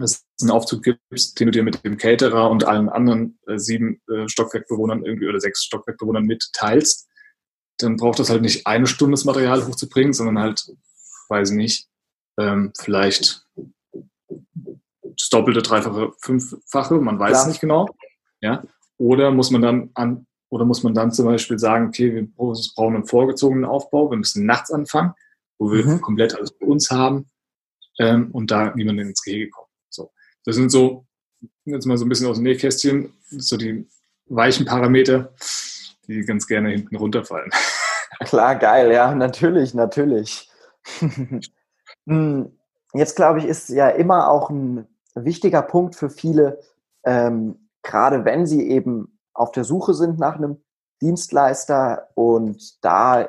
es 0.05 0.25
einen 0.41 0.51
Aufzug 0.51 0.83
gibst, 0.83 1.39
den 1.39 1.47
du 1.47 1.51
dir 1.51 1.63
mit 1.63 1.83
dem 1.83 1.97
Caterer 1.97 2.49
und 2.49 2.65
allen 2.65 2.89
anderen 2.89 3.39
äh, 3.47 3.57
sieben 3.57 4.01
äh, 4.09 4.27
Stockwerkbewohnern 4.27 5.03
irgendwie 5.05 5.27
oder 5.27 5.39
sechs 5.39 5.63
Stockwerkbewohnern 5.63 6.25
mitteilst, 6.25 7.07
dann 7.79 7.97
braucht 7.97 8.19
das 8.19 8.29
halt 8.29 8.41
nicht 8.41 8.67
eine 8.67 8.87
Stunde 8.87 9.13
das 9.13 9.25
Material 9.25 9.65
hochzubringen, 9.65 10.13
sondern 10.13 10.39
halt, 10.39 10.71
weiß 11.29 11.51
ich 11.51 11.57
nicht, 11.57 11.87
ähm, 12.39 12.71
vielleicht 12.79 13.45
das 15.03 15.29
doppelte, 15.29 15.61
dreifache, 15.61 16.11
fünffache, 16.21 16.95
man 16.95 17.19
weiß 17.19 17.41
es 17.41 17.47
nicht 17.47 17.61
genau. 17.61 17.87
Ja? 18.41 18.63
Oder 18.97 19.31
muss 19.31 19.51
man 19.51 19.61
dann 19.61 19.89
an, 19.93 20.27
oder 20.49 20.65
muss 20.65 20.83
man 20.83 20.93
dann 20.93 21.11
zum 21.11 21.25
Beispiel 21.25 21.59
sagen, 21.59 21.87
okay, 21.87 22.13
wir 22.13 22.27
brauchen 22.27 22.95
einen 22.95 23.05
vorgezogenen 23.05 23.65
Aufbau, 23.65 24.09
wir 24.09 24.17
müssen 24.17 24.45
nachts 24.45 24.71
anfangen, 24.71 25.13
wo 25.57 25.71
wir 25.71 25.85
mhm. 25.85 26.01
komplett 26.01 26.35
alles 26.35 26.57
bei 26.57 26.65
uns 26.65 26.89
haben 26.91 27.29
ähm, 27.99 28.31
und 28.31 28.51
da 28.51 28.73
niemand 28.75 28.99
ins 28.99 29.21
Gehege 29.21 29.49
kommt. 29.49 29.66
Das 30.47 30.55
sind 30.55 30.71
so, 30.71 31.05
jetzt 31.65 31.85
mal 31.85 31.97
so 31.97 32.05
ein 32.05 32.09
bisschen 32.09 32.27
aus 32.27 32.37
dem 32.37 32.45
Nähkästchen, 32.45 33.13
so 33.31 33.57
die 33.57 33.85
weichen 34.27 34.65
Parameter, 34.65 35.33
die 36.07 36.21
ganz 36.21 36.47
gerne 36.47 36.69
hinten 36.69 36.95
runterfallen. 36.95 37.51
Klar, 38.21 38.55
geil, 38.55 38.89
ja, 38.91 39.13
natürlich, 39.13 39.73
natürlich. 39.73 40.49
Hm, 42.05 42.57
jetzt 42.93 43.17
glaube 43.17 43.39
ich, 43.39 43.45
ist 43.45 43.67
ja 43.67 43.89
immer 43.89 44.29
auch 44.29 44.49
ein 44.49 44.87
wichtiger 45.13 45.61
Punkt 45.61 45.95
für 45.95 46.09
viele, 46.09 46.61
ähm, 47.03 47.67
gerade 47.83 48.23
wenn 48.23 48.45
sie 48.45 48.69
eben 48.69 49.19
auf 49.33 49.51
der 49.51 49.65
Suche 49.65 49.93
sind 49.93 50.17
nach 50.17 50.35
einem 50.35 50.63
Dienstleister 51.01 52.07
und 52.15 52.81
da 52.81 53.27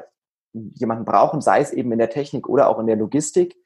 jemanden 0.52 1.04
brauchen, 1.04 1.40
sei 1.40 1.60
es 1.60 1.72
eben 1.72 1.90
in 1.90 1.98
der 1.98 2.10
Technik 2.10 2.48
oder 2.48 2.68
auch 2.68 2.78
in 2.78 2.86
der 2.86 2.94
Logistik. 2.94 3.56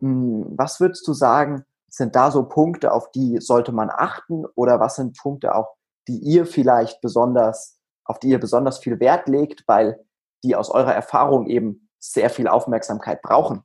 Hm, 0.00 0.46
was 0.56 0.80
würdest 0.80 1.06
du 1.06 1.12
sagen, 1.12 1.66
sind 1.96 2.16
da 2.16 2.30
so 2.30 2.44
Punkte, 2.48 2.92
auf 2.92 3.12
die 3.12 3.38
sollte 3.40 3.70
man 3.70 3.88
achten 3.88 4.44
oder 4.56 4.80
was 4.80 4.96
sind 4.96 5.16
Punkte 5.16 5.54
auch, 5.54 5.76
die 6.08 6.18
ihr 6.18 6.44
vielleicht 6.44 7.00
besonders, 7.00 7.80
auf 8.04 8.18
die 8.18 8.28
ihr 8.28 8.40
besonders 8.40 8.78
viel 8.78 8.98
Wert 8.98 9.28
legt, 9.28 9.62
weil 9.68 10.04
die 10.42 10.56
aus 10.56 10.70
eurer 10.70 10.92
Erfahrung 10.92 11.46
eben 11.46 11.88
sehr 12.00 12.30
viel 12.30 12.48
Aufmerksamkeit 12.48 13.22
brauchen? 13.22 13.62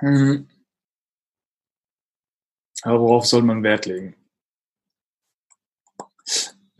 Mhm. 0.00 0.48
Aber 2.82 3.00
worauf 3.00 3.26
soll 3.26 3.42
man 3.42 3.62
Wert 3.62 3.86
legen? 3.86 4.16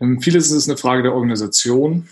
Ähm, 0.01 0.21
vieles 0.21 0.51
ist 0.51 0.69
eine 0.69 0.79
Frage 0.79 1.03
der 1.03 1.15
Organisation. 1.15 2.09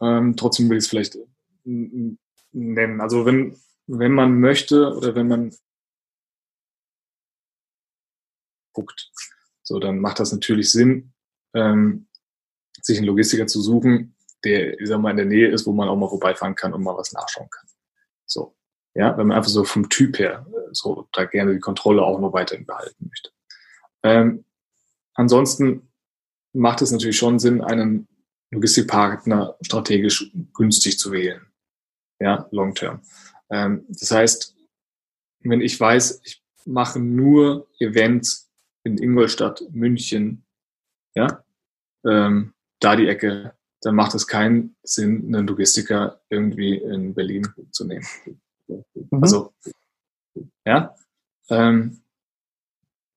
Ähm, 0.00 0.36
trotzdem 0.36 0.70
will 0.70 0.78
ich 0.78 0.84
es 0.84 0.88
vielleicht 0.88 1.18
nennen. 1.64 3.00
Also 3.00 3.26
wenn, 3.26 3.58
wenn 3.86 4.12
man 4.12 4.40
möchte 4.40 4.94
oder 4.96 5.14
wenn 5.14 5.28
man 5.28 5.54
guckt. 8.76 9.10
So, 9.62 9.78
dann 9.78 9.98
macht 9.98 10.20
das 10.20 10.32
natürlich 10.32 10.70
Sinn, 10.70 11.12
ähm, 11.54 12.06
sich 12.82 12.98
einen 12.98 13.06
Logistiker 13.06 13.46
zu 13.46 13.60
suchen, 13.62 14.14
der, 14.44 14.78
ich 14.78 14.88
sag 14.88 15.00
mal, 15.00 15.10
in 15.10 15.16
der 15.16 15.26
Nähe 15.26 15.48
ist, 15.48 15.66
wo 15.66 15.72
man 15.72 15.88
auch 15.88 15.96
mal 15.96 16.08
vorbeifahren 16.08 16.54
kann 16.54 16.72
und 16.72 16.82
mal 16.82 16.96
was 16.96 17.12
nachschauen 17.12 17.48
kann. 17.50 17.66
So. 18.26 18.54
Ja, 18.94 19.16
wenn 19.18 19.26
man 19.26 19.36
einfach 19.36 19.50
so 19.50 19.64
vom 19.64 19.88
Typ 19.88 20.18
her 20.18 20.46
so 20.72 21.08
da 21.12 21.24
gerne 21.24 21.54
die 21.54 21.60
Kontrolle 21.60 22.02
auch 22.02 22.20
noch 22.20 22.32
weiterhin 22.32 22.66
behalten 22.66 23.08
möchte. 23.08 23.30
Ähm, 24.02 24.44
ansonsten 25.14 25.92
macht 26.52 26.82
es 26.82 26.90
natürlich 26.90 27.16
schon 27.16 27.38
Sinn, 27.38 27.60
einen 27.60 28.08
Logistikpartner 28.50 29.56
strategisch 29.60 30.32
günstig 30.54 30.98
zu 30.98 31.12
wählen. 31.12 31.46
Ja, 32.20 32.48
long 32.50 32.74
term. 32.74 33.02
Ähm, 33.50 33.84
das 33.88 34.10
heißt, 34.10 34.56
wenn 35.40 35.60
ich 35.60 35.78
weiß, 35.78 36.20
ich 36.24 36.42
mache 36.64 36.98
nur 36.98 37.68
Events 37.78 38.45
in 38.86 38.98
Ingolstadt, 38.98 39.64
München, 39.72 40.44
ja, 41.16 41.44
ähm, 42.06 42.54
da 42.78 42.94
die 42.94 43.08
Ecke, 43.08 43.52
dann 43.80 43.96
macht 43.96 44.14
es 44.14 44.28
keinen 44.28 44.76
Sinn, 44.84 45.34
einen 45.34 45.46
Logistiker 45.46 46.20
irgendwie 46.30 46.76
in 46.76 47.14
Berlin 47.14 47.48
zu 47.72 47.84
nehmen. 47.84 48.06
Mhm. 48.68 49.22
Also, 49.22 49.52
ja. 50.64 50.94
Ähm, 51.50 52.00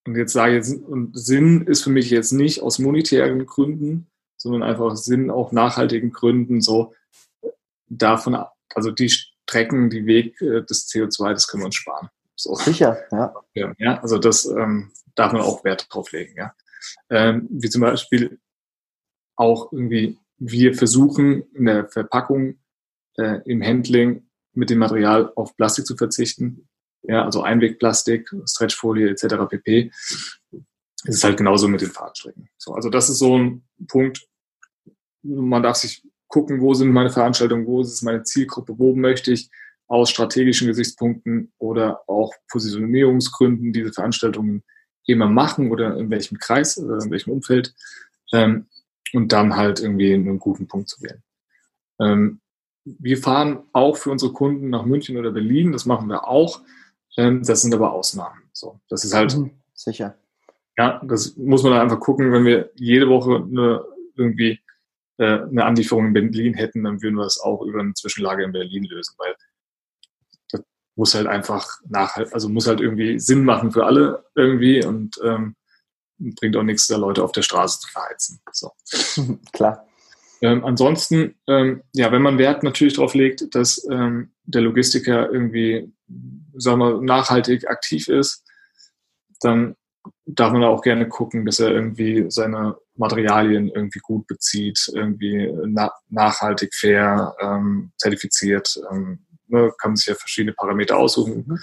und 0.07 0.15
jetzt 0.15 0.33
sage 0.33 0.57
ich 0.57 0.67
jetzt, 0.67 0.83
und 0.83 1.17
Sinn 1.17 1.67
ist 1.67 1.83
für 1.83 1.91
mich 1.91 2.09
jetzt 2.09 2.31
nicht 2.31 2.61
aus 2.61 2.79
monetären 2.79 3.45
Gründen, 3.45 4.07
sondern 4.37 4.63
einfach 4.63 4.95
Sinn 4.95 5.29
auch 5.29 5.51
nachhaltigen 5.51 6.11
Gründen, 6.11 6.61
so 6.61 6.95
davon, 7.87 8.43
also 8.73 8.89
die 8.89 9.09
Strecken, 9.09 9.91
die 9.91 10.07
Weg 10.07 10.41
äh, 10.41 10.63
des 10.63 10.87
CO2, 10.89 11.33
das 11.33 11.47
können 11.47 11.61
wir 11.61 11.65
uns 11.67 11.75
sparen. 11.75 12.09
So. 12.35 12.55
Sicher, 12.55 12.97
ja. 13.11 13.33
ja. 13.77 14.01
Also 14.01 14.17
das 14.17 14.45
ähm, 14.45 14.91
darf 15.15 15.31
man 15.33 15.41
auch 15.41 15.63
Wert 15.63 15.87
drauf 15.89 16.11
legen, 16.11 16.35
ja. 16.37 16.53
Ähm, 17.09 17.47
wie 17.51 17.69
zum 17.69 17.81
Beispiel 17.81 18.39
auch 19.35 19.71
irgendwie, 19.71 20.17
wir 20.37 20.73
versuchen 20.73 21.43
in 21.53 21.65
der 21.65 21.87
Verpackung, 21.89 22.59
äh, 23.17 23.41
im 23.45 23.63
Handling 23.63 24.27
mit 24.53 24.69
dem 24.69 24.79
Material 24.79 25.31
auf 25.35 25.55
Plastik 25.55 25.85
zu 25.85 25.95
verzichten. 25.95 26.67
Ja, 27.03 27.23
also 27.23 27.41
Einwegplastik, 27.41 28.29
Stretchfolie 28.45 29.09
etc. 29.09 29.47
pp. 29.49 29.91
Es 31.05 31.15
ist 31.15 31.23
halt 31.23 31.37
genauso 31.37 31.67
mit 31.67 31.81
den 31.81 31.91
Fahrradstrecken. 31.91 32.49
So, 32.57 32.73
also 32.73 32.89
das 32.89 33.09
ist 33.09 33.19
so 33.19 33.37
ein 33.37 33.63
Punkt. 33.87 34.27
Man 35.23 35.63
darf 35.63 35.77
sich 35.77 36.03
gucken, 36.27 36.61
wo 36.61 36.73
sind 36.73 36.91
meine 36.91 37.09
Veranstaltungen, 37.09 37.65
wo 37.65 37.81
ist 37.81 38.01
meine 38.03 38.23
Zielgruppe, 38.23 38.77
wo 38.77 38.95
möchte 38.95 39.31
ich 39.31 39.49
aus 39.87 40.09
strategischen 40.11 40.67
Gesichtspunkten 40.67 41.51
oder 41.57 42.03
auch 42.07 42.33
Positionierungsgründen 42.49 43.73
diese 43.73 43.91
Veranstaltungen 43.91 44.63
immer 45.11 45.27
machen 45.27 45.71
oder 45.71 45.97
in 45.97 46.09
welchem 46.09 46.37
Kreis 46.39 46.77
oder 46.77 47.03
in 47.03 47.11
welchem 47.11 47.31
Umfeld 47.31 47.73
ähm, 48.31 48.67
und 49.13 49.31
dann 49.31 49.55
halt 49.55 49.79
irgendwie 49.79 50.13
einen 50.13 50.39
guten 50.39 50.67
Punkt 50.67 50.89
zu 50.89 51.01
wählen. 51.01 51.23
Ähm, 51.99 52.41
wir 52.85 53.17
fahren 53.17 53.63
auch 53.73 53.97
für 53.97 54.11
unsere 54.11 54.33
Kunden 54.33 54.69
nach 54.69 54.85
München 54.85 55.17
oder 55.17 55.31
Berlin, 55.31 55.71
das 55.71 55.85
machen 55.85 56.07
wir 56.07 56.27
auch. 56.27 56.61
Ähm, 57.17 57.43
das 57.43 57.61
sind 57.61 57.73
aber 57.73 57.93
Ausnahmen. 57.93 58.43
So, 58.53 58.79
das 58.89 59.03
ist 59.03 59.13
halt 59.13 59.37
mhm, 59.37 59.51
sicher. 59.73 60.15
Ja, 60.77 61.01
das 61.03 61.35
muss 61.35 61.63
man 61.63 61.73
dann 61.73 61.81
einfach 61.81 61.99
gucken, 61.99 62.31
wenn 62.31 62.45
wir 62.45 62.71
jede 62.75 63.09
Woche 63.09 63.35
eine, 63.35 63.83
irgendwie 64.15 64.59
äh, 65.17 65.41
eine 65.41 65.65
Anlieferung 65.65 66.07
in 66.07 66.13
Berlin 66.13 66.53
hätten, 66.53 66.83
dann 66.83 67.01
würden 67.01 67.15
wir 67.15 67.25
es 67.25 67.39
auch 67.39 67.61
über 67.63 67.81
eine 67.81 67.93
Zwischenlage 67.93 68.43
in 68.43 68.53
Berlin 68.53 68.85
lösen, 68.85 69.15
weil 69.17 69.35
muss 70.99 71.15
halt 71.15 71.27
einfach 71.27 71.79
nachhaltig, 71.87 72.33
also 72.33 72.49
muss 72.49 72.67
halt 72.67 72.81
irgendwie 72.81 73.19
Sinn 73.19 73.45
machen 73.45 73.71
für 73.71 73.85
alle 73.85 74.25
irgendwie 74.35 74.83
und 74.83 75.17
ähm, 75.23 75.55
bringt 76.17 76.57
auch 76.57 76.63
nichts, 76.63 76.87
da 76.87 76.97
Leute 76.97 77.23
auf 77.23 77.31
der 77.31 77.41
Straße 77.41 77.79
zu 77.79 77.87
verheizen. 77.87 78.41
So. 78.51 78.71
Klar. 79.53 79.87
Ähm, 80.41 80.63
ansonsten, 80.65 81.35
ähm, 81.47 81.83
ja, 81.93 82.11
wenn 82.11 82.21
man 82.21 82.37
Wert 82.37 82.63
natürlich 82.63 82.95
darauf 82.95 83.13
legt, 83.13 83.55
dass 83.55 83.87
ähm, 83.89 84.31
der 84.43 84.61
Logistiker 84.61 85.31
irgendwie, 85.31 85.89
sagen 86.55 86.79
wir, 86.79 87.01
nachhaltig 87.01 87.69
aktiv 87.69 88.09
ist, 88.09 88.45
dann 89.39 89.77
darf 90.25 90.51
man 90.51 90.63
auch 90.65 90.81
gerne 90.81 91.07
gucken, 91.07 91.45
dass 91.45 91.61
er 91.61 91.71
irgendwie 91.71 92.25
seine 92.29 92.75
Materialien 92.95 93.69
irgendwie 93.69 93.99
gut 93.99 94.27
bezieht, 94.27 94.91
irgendwie 94.93 95.49
na 95.65 95.93
nachhaltig, 96.09 96.73
fair, 96.73 97.35
ähm, 97.39 97.93
zertifiziert. 97.97 98.81
Ne, 99.49 99.71
kann 99.79 99.91
man 99.91 99.95
sich 99.95 100.07
ja 100.07 100.15
verschiedene 100.15 100.53
Parameter 100.53 100.97
aussuchen 100.97 101.45
mhm. 101.47 101.59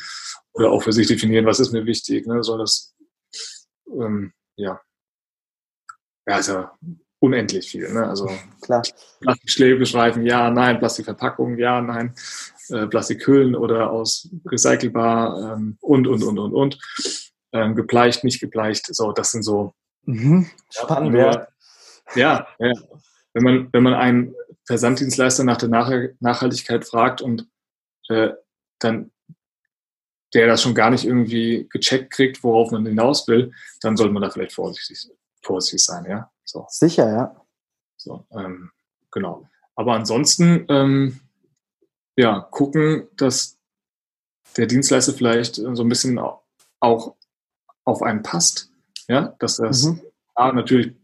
oder 0.53 0.71
auch 0.71 0.83
für 0.83 0.93
sich 0.93 1.07
definieren, 1.07 1.47
was 1.47 1.61
ist 1.61 1.73
mir 1.73 1.87
wichtig. 1.87 2.27
Ne? 2.27 2.43
Soll 2.43 2.59
das, 2.59 2.97
ähm, 3.89 4.33
ja, 4.57 4.81
ja, 6.27 6.39
ist 6.39 6.49
ja 6.49 6.77
unendlich 7.21 7.71
viel. 7.71 7.93
Ne? 7.93 8.07
Also 8.07 8.29
Klar. 8.61 8.83
Plastikschlägebestreifen, 9.21 10.27
ja, 10.27 10.51
nein, 10.51 10.79
Plastikverpackungen, 10.79 11.59
ja, 11.59 11.81
nein, 11.81 12.15
äh, 12.69 12.87
Plastikhüllen 12.87 13.55
oder 13.55 13.91
aus 13.91 14.29
recycelbar 14.47 15.55
ähm, 15.55 15.79
und, 15.81 16.07
und, 16.07 16.23
und, 16.23 16.39
und, 16.39 16.55
und. 16.55 16.79
Ähm, 17.53 17.75
gebleicht, 17.75 18.25
nicht 18.25 18.41
gebleicht. 18.41 18.87
So, 18.95 19.13
das 19.13 19.31
sind 19.31 19.43
so. 19.43 19.75
Mhm. 20.03 20.51
Spannend, 20.71 21.17
ja. 21.17 21.47
Ja, 22.15 22.47
ja. 22.59 22.73
Wenn 23.33 23.45
man, 23.45 23.69
wenn 23.73 23.83
man 23.83 23.95
einen 23.95 24.35
Versanddienstleister 24.67 25.45
nach 25.45 25.57
der 25.57 25.69
Nach 25.69 25.91
Nachhaltigkeit 26.21 26.85
fragt 26.85 27.23
und 27.23 27.47
äh, 28.09 28.31
dann 28.79 29.11
der 30.35 30.47
das 30.47 30.63
schon 30.63 30.75
gar 30.75 30.91
nicht 30.91 31.05
irgendwie 31.05 31.67
gecheckt 31.71 32.13
kriegt, 32.13 32.43
worauf 32.43 32.71
man 32.71 32.85
hinaus 32.85 33.27
will, 33.29 33.53
dann 33.81 33.97
sollte 33.97 34.13
man 34.13 34.23
da 34.23 34.31
vielleicht 34.31 34.53
vorsichtig, 34.53 35.11
vorsichtig 35.43 35.83
sein, 35.83 36.05
ja. 36.05 36.31
So. 36.45 36.67
Sicher, 36.69 37.09
ja. 37.09 37.47
So, 37.97 38.27
ähm, 38.33 38.71
genau. 39.11 39.49
Aber 39.75 39.95
ansonsten, 39.95 40.67
ähm, 40.69 41.21
ja, 42.17 42.41
gucken, 42.51 43.09
dass 43.17 43.57
der 44.57 44.67
Dienstleister 44.67 45.13
vielleicht 45.13 45.57
so 45.57 45.83
ein 45.83 45.89
bisschen 45.89 46.19
auch 46.19 47.15
auf 47.85 48.03
einen 48.03 48.23
passt. 48.23 48.71
Ja, 49.09 49.35
dass 49.39 49.57
das 49.57 49.85
mhm. 49.85 50.03
A, 50.35 50.53
natürlich 50.53 50.95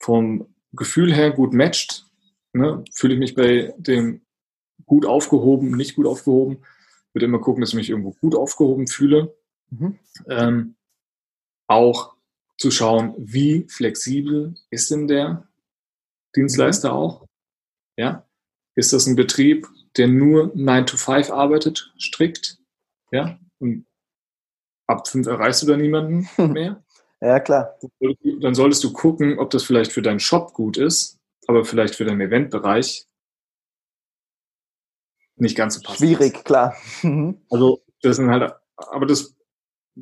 vom 0.00 0.54
Gefühl 0.72 1.14
her 1.14 1.30
gut 1.30 1.52
matcht. 1.52 2.04
Ne? 2.52 2.84
Fühle 2.92 3.14
ich 3.14 3.20
mich 3.20 3.34
bei 3.34 3.74
dem 3.78 4.22
gut 4.88 5.06
aufgehoben, 5.06 5.70
nicht 5.76 5.94
gut 5.94 6.06
aufgehoben. 6.06 6.58
Würde 7.12 7.26
immer 7.26 7.38
gucken, 7.38 7.60
dass 7.60 7.70
ich 7.70 7.76
mich 7.76 7.90
irgendwo 7.90 8.10
gut 8.12 8.34
aufgehoben 8.34 8.88
fühle. 8.88 9.36
Mhm. 9.70 9.98
Ähm, 10.28 10.74
auch 11.68 12.14
zu 12.56 12.70
schauen, 12.72 13.14
wie 13.18 13.66
flexibel 13.68 14.54
ist 14.70 14.90
denn 14.90 15.06
der 15.06 15.46
Dienstleister 16.34 16.92
auch? 16.92 17.26
Ja, 17.96 18.26
ist 18.74 18.92
das 18.92 19.06
ein 19.06 19.16
Betrieb, 19.16 19.68
der 19.96 20.08
nur 20.08 20.50
9 20.54 20.86
to 20.86 20.96
5 20.96 21.30
arbeitet, 21.30 21.92
strikt? 21.98 22.58
Ja, 23.10 23.38
und 23.58 23.86
ab 24.86 25.06
5 25.08 25.26
erreichst 25.26 25.62
du 25.62 25.66
da 25.66 25.76
niemanden 25.76 26.28
mehr? 26.52 26.82
ja, 27.20 27.40
klar. 27.40 27.78
Dann 28.40 28.54
solltest 28.54 28.82
du 28.84 28.92
gucken, 28.92 29.38
ob 29.38 29.50
das 29.50 29.64
vielleicht 29.64 29.92
für 29.92 30.02
deinen 30.02 30.20
Shop 30.20 30.52
gut 30.52 30.76
ist, 30.76 31.18
aber 31.46 31.64
vielleicht 31.64 31.94
für 31.94 32.04
deinen 32.04 32.20
Eventbereich 32.20 33.06
nicht 35.40 35.56
ganz 35.56 35.74
so 35.74 35.82
passend. 35.82 35.98
Schwierig, 35.98 36.44
klar. 36.44 36.76
also, 37.50 37.82
das 38.02 38.16
sind 38.16 38.30
halt, 38.30 38.52
aber 38.76 39.06
das, 39.06 39.34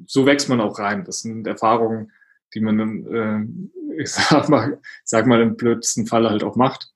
so 0.06 0.26
wächst 0.26 0.48
man 0.48 0.60
auch 0.60 0.78
rein. 0.78 1.04
Das 1.04 1.20
sind 1.20 1.46
Erfahrungen, 1.46 2.12
die 2.54 2.60
man, 2.60 3.06
äh, 3.06 3.98
ich 4.02 4.10
sag 4.10 4.48
mal, 4.48 4.80
sag 5.04 5.26
mal 5.26 5.40
im 5.40 5.56
blödsten 5.56 6.06
Fall 6.06 6.28
halt 6.28 6.44
auch 6.44 6.56
macht. 6.56 6.92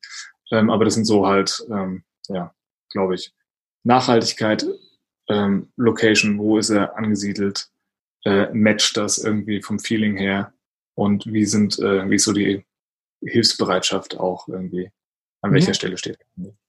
Ähm, 0.51 0.71
aber 0.71 0.85
das 0.85 0.95
sind 0.95 1.05
so 1.05 1.27
halt, 1.27 1.65
ähm, 1.71 2.03
ja, 2.29 2.55
glaube 2.91 3.15
ich, 3.15 3.33
Nachhaltigkeit, 3.85 4.67
ähm, 5.29 5.73
Location, 5.77 6.39
wo 6.39 6.59
ist 6.59 6.71
er 6.71 6.97
angesiedelt, 6.97 7.71
äh, 8.25 8.53
matcht 8.53 8.97
das 8.97 9.19
irgendwie 9.19 9.63
vom 9.63 9.79
Feeling 9.79 10.17
her 10.17 10.53
und 10.95 11.27
wie 11.27 11.47
sind, 11.47 11.79
äh, 11.79 12.09
wie 12.11 12.17
ist 12.17 12.25
so 12.25 12.33
die 12.33 12.67
Hilfsbereitschaft 13.23 14.19
auch 14.19 14.49
irgendwie, 14.49 14.91
an 15.41 15.51
mhm. 15.51 15.55
welcher 15.55 15.75
Stelle 15.75 15.97
steht. 15.97 16.19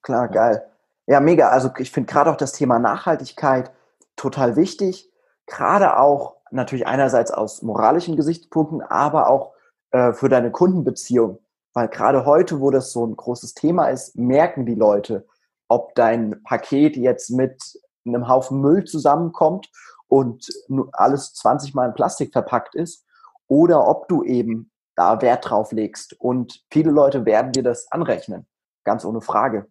Klar, 0.01 0.29
geil. 0.29 0.63
Ja, 1.07 1.19
mega. 1.19 1.49
Also 1.49 1.71
ich 1.77 1.91
finde 1.91 2.11
gerade 2.11 2.31
auch 2.31 2.37
das 2.37 2.53
Thema 2.53 2.79
Nachhaltigkeit 2.79 3.71
total 4.15 4.55
wichtig. 4.55 5.11
Gerade 5.47 5.97
auch 5.97 6.37
natürlich 6.51 6.87
einerseits 6.87 7.31
aus 7.31 7.61
moralischen 7.61 8.15
Gesichtspunkten, 8.15 8.81
aber 8.81 9.29
auch 9.29 9.53
äh, 9.91 10.13
für 10.13 10.29
deine 10.29 10.51
Kundenbeziehung. 10.51 11.39
Weil 11.73 11.87
gerade 11.87 12.25
heute, 12.25 12.59
wo 12.59 12.69
das 12.69 12.91
so 12.91 13.05
ein 13.05 13.15
großes 13.15 13.53
Thema 13.53 13.87
ist, 13.87 14.15
merken 14.17 14.65
die 14.65 14.75
Leute, 14.75 15.25
ob 15.67 15.95
dein 15.95 16.43
Paket 16.43 16.97
jetzt 16.97 17.29
mit 17.29 17.61
einem 18.05 18.27
Haufen 18.27 18.59
Müll 18.59 18.83
zusammenkommt 18.83 19.69
und 20.07 20.47
alles 20.91 21.33
20 21.33 21.73
Mal 21.73 21.87
in 21.87 21.93
Plastik 21.93 22.33
verpackt 22.33 22.75
ist 22.75 23.05
oder 23.47 23.87
ob 23.87 24.09
du 24.09 24.23
eben 24.23 24.71
da 24.95 25.21
Wert 25.21 25.49
drauf 25.49 25.71
legst. 25.71 26.19
Und 26.19 26.63
viele 26.71 26.91
Leute 26.91 27.25
werden 27.25 27.53
dir 27.53 27.63
das 27.63 27.89
anrechnen. 27.91 28.45
Ganz 28.83 29.05
ohne 29.05 29.21
Frage. 29.21 29.67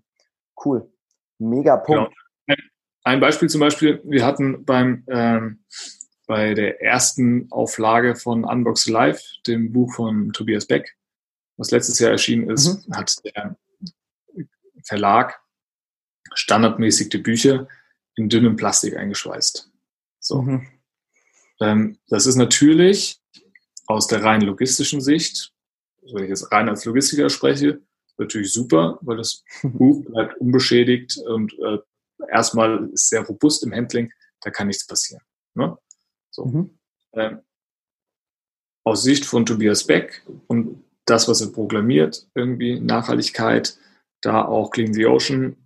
Cool. 0.65 0.91
Mega 1.41 1.77
Punkt. 1.77 2.15
Genau. 2.47 2.61
Ein 3.03 3.21
Beispiel 3.21 3.49
zum 3.49 3.61
Beispiel, 3.61 4.01
wir 4.05 4.25
hatten 4.27 4.65
beim 4.65 5.05
ähm, 5.09 5.65
bei 6.31 6.55
der 6.55 6.81
ersten 6.81 7.51
Auflage 7.51 8.15
von 8.15 8.45
Unbox 8.45 8.89
Live, 8.89 9.21
dem 9.49 9.73
Buch 9.73 9.93
von 9.95 10.33
Tobias 10.33 10.65
Beck, 10.65 10.97
was 11.57 11.73
letztes 11.73 11.99
Jahr 11.99 12.13
erschienen 12.13 12.49
ist, 12.49 12.87
mhm. 12.87 12.95
hat 12.95 13.17
der 13.25 13.59
Verlag 14.85 15.41
standardmäßig 16.33 17.09
die 17.09 17.19
Bücher 17.19 17.67
in 18.15 18.29
dünnem 18.29 18.55
Plastik 18.55 18.97
eingeschweißt. 18.97 19.73
So. 20.21 20.43
Mhm. 20.43 20.69
Ähm, 21.61 21.99
das 22.07 22.27
ist 22.27 22.37
natürlich 22.37 23.21
aus 23.89 24.07
der 24.07 24.23
rein 24.23 24.43
logistischen 24.43 25.01
Sicht, 25.01 25.53
wenn 26.13 26.23
ich 26.23 26.31
jetzt 26.31 26.53
rein 26.53 26.69
als 26.69 26.85
Logistiker 26.85 27.29
spreche, 27.29 27.81
natürlich 28.21 28.53
super, 28.53 28.99
weil 29.03 29.17
das 29.17 29.43
Buch 29.63 30.05
bleibt 30.05 30.41
unbeschädigt 30.41 31.19
und 31.27 31.53
äh, 31.59 31.79
erstmal 32.31 32.89
ist 32.91 33.09
sehr 33.09 33.23
robust 33.23 33.65
im 33.65 33.73
Handling, 33.73 34.13
da 34.43 34.51
kann 34.51 34.69
nichts 34.69 34.87
passieren. 34.87 35.23
Ne? 35.55 35.77
So. 36.31 36.45
Mhm. 36.45 36.79
Ähm, 37.15 37.41
aus 38.85 39.03
Sicht 39.03 39.25
von 39.25 39.45
Tobias 39.45 39.85
Beck 39.85 40.23
und 40.47 40.85
das, 41.05 41.29
was 41.29 41.41
er 41.41 41.53
proklamiert, 41.53 42.29
irgendwie 42.35 42.79
Nachhaltigkeit, 42.79 43.77
da 44.21 44.45
auch 44.45 44.71
Clean 44.71 44.95
the 44.95 45.07
Ocean, 45.07 45.57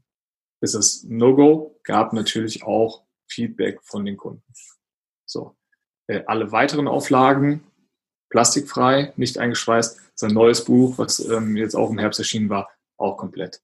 ist 0.60 0.74
das 0.74 1.04
No-Go, 1.04 1.78
gab 1.84 2.12
natürlich 2.12 2.62
auch 2.64 3.04
Feedback 3.28 3.82
von 3.82 4.04
den 4.04 4.16
Kunden. 4.16 4.42
So. 5.26 5.56
Äh, 6.06 6.22
alle 6.26 6.52
weiteren 6.52 6.88
Auflagen, 6.88 7.62
plastikfrei, 8.34 9.12
nicht 9.14 9.38
eingeschweißt, 9.38 10.00
sein 10.16 10.32
neues 10.32 10.64
Buch, 10.64 10.98
was 10.98 11.20
ähm, 11.20 11.56
jetzt 11.56 11.76
auch 11.76 11.90
im 11.90 11.98
Herbst 11.98 12.18
erschienen 12.18 12.50
war, 12.50 12.68
auch 12.96 13.16
komplett. 13.16 13.62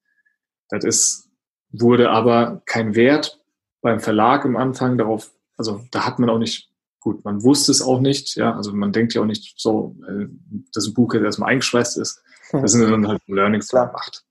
Das 0.68 0.84
ist, 0.84 1.28
wurde 1.70 2.10
aber 2.10 2.62
kein 2.66 2.94
Wert 2.94 3.40
beim 3.80 3.98
Verlag 3.98 4.44
am 4.44 4.56
Anfang 4.56 4.96
darauf, 4.96 5.32
also 5.56 5.84
da 5.90 6.06
hat 6.06 6.20
man 6.20 6.30
auch 6.30 6.38
nicht 6.38 6.70
Gut, 7.02 7.24
man 7.24 7.42
wusste 7.42 7.72
es 7.72 7.80
auch 7.80 7.98
nicht, 7.98 8.36
ja, 8.36 8.54
also 8.54 8.74
man 8.74 8.92
denkt 8.92 9.14
ja 9.14 9.22
auch 9.22 9.26
nicht 9.26 9.58
so, 9.58 9.96
äh, 10.06 10.26
dass 10.74 10.86
ein 10.86 10.92
Buch 10.92 11.14
jetzt 11.14 11.24
erstmal 11.24 11.50
eingeschweißt 11.50 11.96
ist. 11.96 12.22
Hm. 12.50 12.60
Das 12.60 12.72
sind 12.72 12.90
dann 12.90 13.08
halt 13.08 13.22
Learnings, 13.26 13.68
die 13.68 13.76
man 13.76 13.90
macht. 13.90 14.22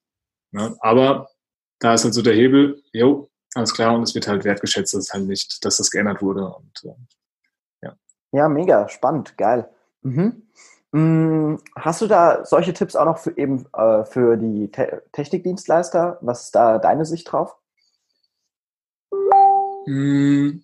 Ja, 0.52 0.76
aber 0.80 1.30
da 1.80 1.96
ist 1.96 2.04
halt 2.04 2.14
so 2.14 2.22
der 2.22 2.36
Hebel, 2.36 2.84
jo, 2.94 3.28
alles 3.56 3.74
klar 3.74 3.96
und 3.96 4.04
es 4.04 4.14
wird 4.14 4.28
halt 4.28 4.44
wertgeschätzt, 4.44 4.94
dass 4.94 5.12
halt 5.12 5.26
nicht, 5.26 5.66
dass 5.66 5.78
das 5.78 5.90
geändert 5.90 6.22
wurde 6.22 6.46
und 6.46 6.84
äh, 6.84 7.88
ja. 7.88 7.96
Ja, 8.34 8.48
mega, 8.48 8.88
spannend, 8.88 9.36
geil. 9.36 9.68
Mhm. 10.02 10.44
Mm, 10.92 11.58
hast 11.76 12.02
du 12.02 12.08
da 12.08 12.46
solche 12.46 12.74
Tipps 12.74 12.96
auch 12.96 13.06
noch 13.06 13.20
für 13.20 13.38
eben 13.38 13.66
äh, 13.74 14.06
für 14.06 14.38
die 14.38 14.72
Te 14.72 15.04
Technikdienstleister? 15.12 16.18
Was 16.22 16.46
ist 16.46 16.56
da 16.56 16.80
deine 16.80 17.06
Sicht 17.06 17.32
drauf? 17.32 17.56
Mm. 19.86 20.62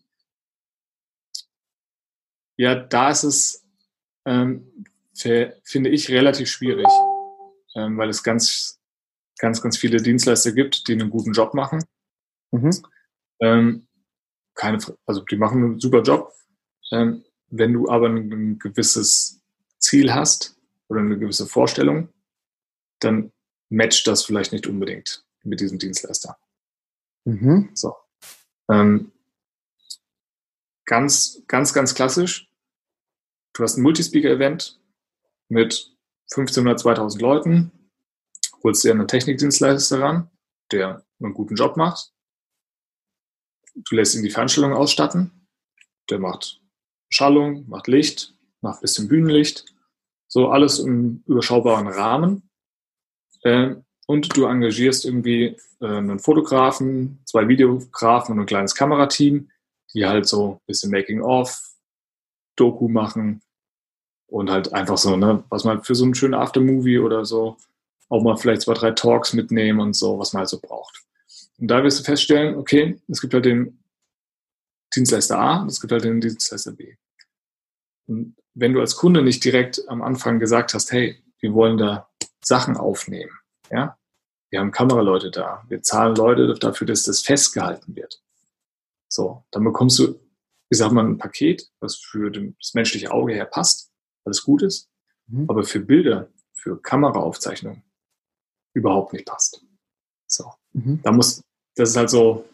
Ja, 2.57 2.75
da 2.75 3.09
ist 3.09 3.23
es, 3.23 3.65
ähm, 4.25 4.85
finde 5.13 5.89
ich, 5.89 6.09
relativ 6.09 6.49
schwierig, 6.49 6.87
ähm, 7.75 7.97
weil 7.97 8.09
es 8.09 8.23
ganz, 8.23 8.79
ganz, 9.37 9.61
ganz 9.61 9.77
viele 9.77 10.01
Dienstleister 10.01 10.53
gibt, 10.53 10.87
die 10.87 10.93
einen 10.93 11.09
guten 11.09 11.33
Job 11.33 11.53
machen. 11.53 11.83
Mhm. 12.51 12.71
Ähm, 13.41 13.87
keine, 14.53 14.79
also 15.05 15.21
die 15.21 15.35
machen 15.35 15.63
einen 15.63 15.79
super 15.79 16.01
Job. 16.01 16.31
Ähm, 16.91 17.25
wenn 17.57 17.73
du 17.73 17.89
aber 17.89 18.07
ein, 18.09 18.59
gewisses 18.59 19.41
Ziel 19.79 20.13
hast 20.13 20.57
oder 20.87 21.01
eine 21.01 21.17
gewisse 21.17 21.47
Vorstellung, 21.47 22.09
dann 22.99 23.31
matcht 23.69 24.07
das 24.07 24.23
vielleicht 24.23 24.51
nicht 24.51 24.67
unbedingt 24.67 25.25
mit 25.43 25.59
diesem 25.59 25.79
Dienstleister. 25.79 26.37
Mhm. 27.25 27.69
So. 27.73 27.95
Ähm, 28.69 29.11
ganz, 30.85 31.43
ganz, 31.47 31.73
ganz 31.73 31.95
klassisch. 31.95 32.49
Du 33.53 33.63
hast 33.63 33.77
ein 33.77 33.83
Multispeaker-Event 33.83 34.79
mit 35.49 35.95
1500, 36.31 36.79
2000 36.79 37.21
Leuten, 37.21 37.71
holst 38.63 38.83
dir 38.83 38.91
einen 38.91 39.07
Technikdienstleister 39.07 40.01
ran, 40.01 40.29
der 40.71 41.05
einen 41.19 41.33
guten 41.33 41.55
Job 41.55 41.77
macht. 41.77 42.11
Du 43.75 43.95
lässt 43.95 44.15
ihn 44.15 44.23
die 44.23 44.31
Veranstaltung 44.31 44.73
ausstatten. 44.73 45.47
Der 46.09 46.19
macht 46.19 46.61
Schallung, 47.15 47.65
macht 47.69 47.87
Licht, 47.87 48.33
macht 48.61 48.79
ein 48.79 48.81
bisschen 48.81 49.07
Bühnenlicht, 49.07 49.65
so 50.27 50.49
alles 50.49 50.79
im 50.79 51.23
überschaubaren 51.27 51.87
Rahmen. 51.87 52.49
Äh, 53.43 53.75
und 54.07 54.35
du 54.35 54.45
engagierst 54.45 55.05
irgendwie 55.05 55.57
äh, 55.79 55.85
einen 55.85 56.19
Fotografen, 56.19 57.19
zwei 57.25 57.47
Videografen 57.47 58.33
und 58.33 58.41
ein 58.41 58.45
kleines 58.45 58.75
Kamerateam, 58.75 59.49
die 59.93 60.05
halt 60.05 60.27
so 60.27 60.55
ein 60.55 60.59
bisschen 60.67 60.91
Making-of, 60.91 61.61
Doku 62.57 62.89
machen 62.89 63.41
und 64.27 64.49
halt 64.51 64.73
einfach 64.73 64.97
so, 64.97 65.15
ne, 65.15 65.43
was 65.49 65.63
man 65.63 65.83
für 65.83 65.95
so 65.95 66.03
einen 66.03 66.15
schönen 66.15 66.33
Aftermovie 66.33 66.99
oder 66.99 67.25
so 67.25 67.57
auch 68.09 68.21
mal 68.21 68.37
vielleicht 68.37 68.63
zwei, 68.63 68.73
drei 68.73 68.91
Talks 68.91 69.33
mitnehmen 69.33 69.79
und 69.79 69.95
so, 69.95 70.19
was 70.19 70.33
man 70.33 70.41
halt 70.41 70.49
so 70.49 70.59
braucht. 70.59 71.03
Und 71.57 71.67
da 71.69 71.83
wirst 71.83 71.99
du 71.99 72.03
feststellen, 72.03 72.55
okay, 72.55 72.99
es 73.07 73.21
gibt 73.21 73.33
halt 73.33 73.45
den 73.45 73.79
Dienstleister 74.93 75.39
A 75.39 75.61
und 75.61 75.69
es 75.69 75.79
gibt 75.79 75.91
halt 75.91 76.03
den 76.03 76.21
Dienstleister 76.21 76.73
B. 76.73 76.95
Und 78.07 78.35
wenn 78.53 78.73
du 78.73 78.79
als 78.79 78.95
Kunde 78.95 79.21
nicht 79.21 79.43
direkt 79.43 79.87
am 79.87 80.01
Anfang 80.01 80.39
gesagt 80.39 80.73
hast, 80.73 80.91
hey, 80.91 81.21
wir 81.39 81.53
wollen 81.53 81.77
da 81.77 82.09
Sachen 82.43 82.77
aufnehmen, 82.77 83.31
ja, 83.71 83.97
wir 84.49 84.59
haben 84.59 84.71
Kameraleute 84.71 85.31
da, 85.31 85.63
wir 85.67 85.81
zahlen 85.81 86.15
Leute 86.15 86.53
dafür, 86.53 86.87
dass 86.87 87.03
das 87.03 87.21
festgehalten 87.21 87.95
wird. 87.95 88.21
So, 89.09 89.43
dann 89.51 89.63
bekommst 89.63 89.99
du, 89.99 90.19
ich 90.69 90.77
sag 90.77 90.91
mal, 90.91 91.05
ein 91.05 91.17
Paket, 91.17 91.69
was 91.79 91.97
für 91.97 92.31
das 92.31 92.73
menschliche 92.73 93.11
Auge 93.11 93.33
her 93.33 93.45
passt, 93.45 93.91
alles 94.23 94.43
gut 94.43 94.61
ist, 94.61 94.89
mhm. 95.27 95.49
aber 95.49 95.63
für 95.63 95.79
Bilder, 95.79 96.29
für 96.53 96.81
Kameraaufzeichnungen 96.81 97.83
überhaupt 98.73 99.13
nicht 99.13 99.25
passt. 99.25 99.63
So, 100.27 100.51
mhm. 100.73 101.01
da 101.03 101.11
muss, 101.11 101.41
das 101.75 101.89
ist 101.89 101.97
halt 101.97 102.09
so 102.09 102.47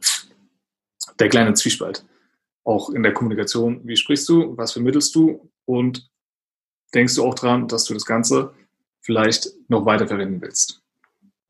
der 1.19 1.29
kleine 1.29 1.53
Zwiespalt 1.53 2.05
auch 2.63 2.89
in 2.89 3.03
der 3.03 3.13
Kommunikation, 3.13 3.81
wie 3.85 3.95
sprichst 3.95 4.27
du, 4.29 4.55
was 4.57 4.73
vermittelst 4.73 5.15
du 5.15 5.49
und 5.65 6.09
denkst 6.93 7.15
du 7.15 7.23
auch 7.23 7.35
dran, 7.35 7.67
dass 7.67 7.85
du 7.85 7.93
das 7.93 8.05
Ganze 8.05 8.53
vielleicht 9.01 9.49
noch 9.67 9.85
weiter 9.85 10.07
verwenden 10.07 10.41
willst. 10.41 10.81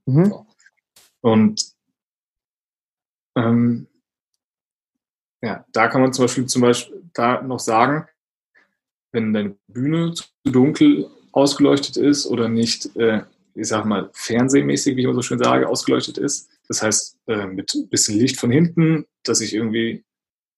Mhm. 0.06 0.26
So. 0.26 0.46
Und 1.22 1.74
ähm, 3.36 3.88
ja, 5.42 5.66
da 5.72 5.88
kann 5.88 6.02
man 6.02 6.14
zum 6.14 6.26
Beispiel, 6.26 6.46
zum 6.46 6.62
Beispiel 6.62 7.04
da 7.14 7.42
noch 7.42 7.60
sagen, 7.60 8.08
wenn 9.12 9.34
deine 9.34 9.58
Bühne 9.68 10.14
zu 10.14 10.26
dunkel 10.44 11.10
ausgeleuchtet 11.32 11.98
ist 11.98 12.26
oder 12.26 12.48
nicht, 12.48 12.96
äh, 12.96 13.24
ich 13.56 13.68
sag 13.68 13.86
mal, 13.86 14.10
fernsehmäßig, 14.14 14.96
wie 14.96 15.02
ich 15.02 15.06
immer 15.06 15.14
so 15.14 15.22
schön 15.22 15.40
sage, 15.40 15.68
ausgeleuchtet 15.68 16.18
ist, 16.18 16.50
das 16.68 16.82
heißt, 16.82 17.18
äh, 17.28 17.48
mit 17.48 17.74
ein 17.74 17.90
bisschen 17.90 18.18
Licht 18.18 18.40
von 18.40 18.52
hinten, 18.52 19.06
dass 19.24 19.42
ich 19.42 19.54
irgendwie 19.54 20.06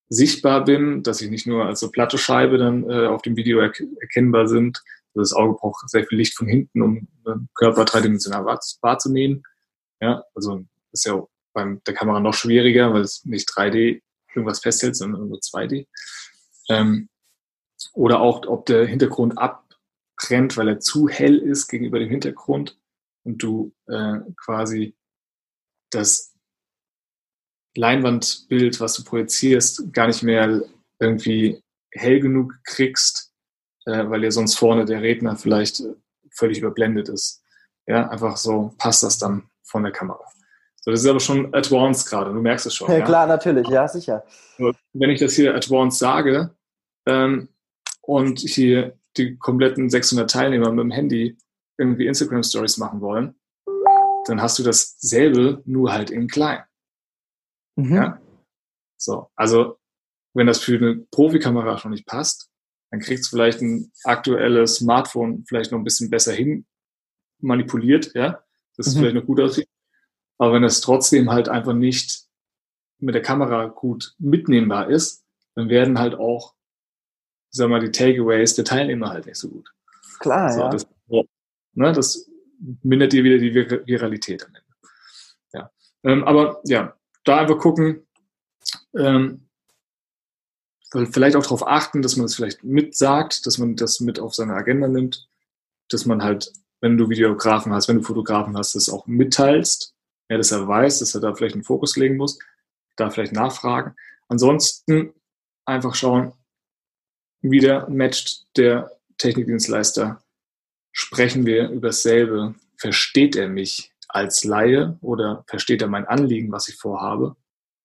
sichtbar 0.09 0.63
bin, 0.65 1.03
dass 1.03 1.21
ich 1.21 1.29
nicht 1.29 1.47
nur 1.47 1.65
als 1.65 1.79
so 1.79 1.89
platte 1.89 2.17
Scheibe 2.17 2.57
dann 2.57 2.89
äh, 2.89 3.07
auf 3.07 3.21
dem 3.21 3.35
Video 3.35 3.59
er 3.59 3.71
erkennbar 4.01 4.47
sind. 4.47 4.83
Das 5.13 5.33
Auge 5.33 5.55
braucht 5.59 5.89
sehr 5.89 6.05
viel 6.05 6.17
Licht 6.17 6.35
von 6.35 6.47
hinten, 6.47 6.81
um 6.81 7.07
den 7.25 7.49
Körper 7.53 7.85
dreidimensional 7.85 8.45
wahr 8.45 8.59
wahrzunehmen. 8.81 9.43
Ja, 10.01 10.23
also 10.33 10.65
ist 10.91 11.05
ja 11.05 11.23
beim 11.53 11.81
der 11.85 11.93
Kamera 11.93 12.19
noch 12.19 12.33
schwieriger, 12.33 12.93
weil 12.93 13.01
es 13.01 13.23
nicht 13.25 13.49
3D 13.49 14.01
irgendwas 14.33 14.59
festhält, 14.59 14.95
sondern 14.95 15.29
nur 15.29 15.39
2D. 15.39 15.87
Ähm, 16.69 17.09
oder 17.93 18.21
auch, 18.21 18.45
ob 18.47 18.65
der 18.65 18.85
Hintergrund 18.85 19.37
abbrennt, 19.37 20.57
weil 20.57 20.67
er 20.67 20.79
zu 20.79 21.07
hell 21.07 21.37
ist 21.37 21.67
gegenüber 21.67 21.99
dem 21.99 22.09
Hintergrund 22.09 22.79
und 23.23 23.41
du 23.43 23.73
äh, 23.87 24.19
quasi 24.35 24.95
das 25.91 26.32
Leinwandbild, 27.75 28.79
was 28.79 28.93
du 28.93 29.03
projizierst, 29.03 29.93
gar 29.93 30.07
nicht 30.07 30.23
mehr 30.23 30.61
irgendwie 30.99 31.61
hell 31.91 32.19
genug 32.19 32.53
kriegst, 32.65 33.31
äh, 33.85 34.09
weil 34.09 34.21
dir 34.21 34.31
sonst 34.31 34.55
vorne 34.55 34.85
der 34.85 35.01
Redner 35.01 35.35
vielleicht 35.35 35.83
völlig 36.31 36.59
überblendet 36.59 37.09
ist. 37.09 37.41
Ja, 37.87 38.07
einfach 38.09 38.37
so 38.37 38.73
passt 38.77 39.03
das 39.03 39.17
dann 39.17 39.43
von 39.63 39.83
der 39.83 39.91
Kamera. 39.91 40.23
So, 40.81 40.91
das 40.91 41.01
ist 41.01 41.09
aber 41.09 41.19
schon 41.19 41.53
advanced 41.53 42.09
gerade, 42.09 42.33
du 42.33 42.41
merkst 42.41 42.65
es 42.65 42.75
schon. 42.75 42.89
Ja, 42.89 42.99
ja? 42.99 43.05
klar, 43.05 43.27
natürlich, 43.27 43.67
ja, 43.69 43.87
sicher. 43.87 44.23
Wenn 44.93 45.09
ich 45.09 45.19
das 45.19 45.33
hier 45.33 45.55
advanced 45.55 45.99
sage 45.99 46.51
ähm, 47.05 47.47
und 48.01 48.39
hier 48.39 48.97
die 49.15 49.37
kompletten 49.37 49.89
600 49.89 50.29
Teilnehmer 50.29 50.71
mit 50.71 50.83
dem 50.83 50.91
Handy 50.91 51.37
irgendwie 51.77 52.07
Instagram 52.07 52.43
Stories 52.43 52.77
machen 52.77 53.01
wollen, 53.01 53.35
dann 54.25 54.41
hast 54.41 54.59
du 54.59 54.63
dasselbe, 54.63 55.61
nur 55.65 55.93
halt 55.93 56.09
in 56.09 56.27
klein. 56.27 56.63
Mhm. 57.75 57.95
Ja? 57.95 58.21
So, 58.97 59.29
also 59.35 59.77
wenn 60.33 60.47
das 60.47 60.59
für 60.59 60.77
eine 60.77 60.95
Profikamera 61.11 61.77
schon 61.77 61.91
nicht 61.91 62.05
passt, 62.05 62.49
dann 62.91 62.99
kriegst 62.99 63.25
du 63.25 63.35
vielleicht 63.35 63.61
ein 63.61 63.91
aktuelles 64.03 64.75
Smartphone 64.75 65.45
vielleicht 65.47 65.71
noch 65.71 65.79
ein 65.79 65.83
bisschen 65.83 66.09
besser 66.09 66.33
hin 66.33 66.65
manipuliert, 67.39 68.13
ja, 68.15 68.43
das 68.77 68.87
ist 68.87 68.95
mhm. 68.95 68.99
vielleicht 68.99 69.15
noch 69.15 69.25
gut 69.25 69.39
aussieht. 69.39 69.67
Aber 70.37 70.53
wenn 70.53 70.63
das 70.63 70.81
trotzdem 70.81 71.31
halt 71.31 71.49
einfach 71.49 71.73
nicht 71.73 72.25
mit 72.99 73.15
der 73.15 73.21
Kamera 73.21 73.67
gut 73.67 74.15
mitnehmbar 74.17 74.89
ist, 74.89 75.23
dann 75.55 75.69
werden 75.69 75.99
halt 75.99 76.15
auch, 76.15 76.55
sagen 77.49 77.71
wir 77.71 77.79
mal, 77.79 77.85
die 77.85 77.91
Takeaways 77.91 78.55
der 78.55 78.65
Teilnehmer 78.65 79.09
halt 79.09 79.25
nicht 79.25 79.37
so 79.37 79.49
gut. 79.49 79.71
Klar, 80.19 80.51
so, 80.51 80.59
ja. 80.61 80.69
Das, 80.69 80.87
ne, 81.73 81.91
das 81.91 82.29
mindert 82.81 83.13
dir 83.13 83.23
wieder 83.23 83.37
die 83.37 83.53
Viralität 83.53 84.45
am 84.45 84.55
Ende. 84.55 84.63
Ja. 85.53 85.71
Ähm, 86.03 86.23
aber 86.23 86.61
ja, 86.65 86.95
da 87.23 87.37
einfach 87.37 87.57
gucken, 87.57 88.05
ähm, 88.97 89.47
vielleicht 91.11 91.35
auch 91.35 91.43
darauf 91.43 91.65
achten, 91.65 92.01
dass 92.01 92.15
man 92.15 92.25
es 92.25 92.33
das 92.33 92.35
vielleicht 92.35 92.63
mitsagt, 92.63 93.45
dass 93.45 93.57
man 93.57 93.75
das 93.75 93.99
mit 93.99 94.19
auf 94.19 94.35
seine 94.35 94.53
Agenda 94.53 94.87
nimmt, 94.87 95.27
dass 95.89 96.05
man 96.05 96.23
halt, 96.23 96.51
wenn 96.81 96.97
du 96.97 97.09
Videografen 97.09 97.73
hast, 97.73 97.87
wenn 97.87 97.97
du 97.97 98.03
Fotografen 98.03 98.57
hast, 98.57 98.75
das 98.75 98.89
auch 98.89 99.07
mitteilst, 99.07 99.95
ja, 100.29 100.37
dass 100.37 100.51
er 100.51 100.67
weiß, 100.67 100.99
dass 100.99 101.15
er 101.15 101.21
da 101.21 101.33
vielleicht 101.33 101.55
einen 101.55 101.63
Fokus 101.63 101.97
legen 101.97 102.17
muss, 102.17 102.39
da 102.95 103.09
vielleicht 103.09 103.33
nachfragen. 103.33 103.95
Ansonsten 104.27 105.13
einfach 105.65 105.95
schauen, 105.95 106.33
wieder 107.41 107.89
matcht 107.89 108.45
der 108.55 108.91
Technikdienstleister, 109.17 110.21
sprechen 110.91 111.45
wir 111.45 111.69
über 111.69 111.89
dasselbe, 111.89 112.55
versteht 112.77 113.35
er 113.35 113.47
mich, 113.47 113.92
als 114.13 114.43
Laie 114.43 114.97
oder 115.01 115.43
versteht 115.47 115.81
er 115.81 115.87
mein 115.87 116.05
Anliegen, 116.05 116.51
was 116.51 116.69
ich 116.69 116.75
vorhabe? 116.75 117.35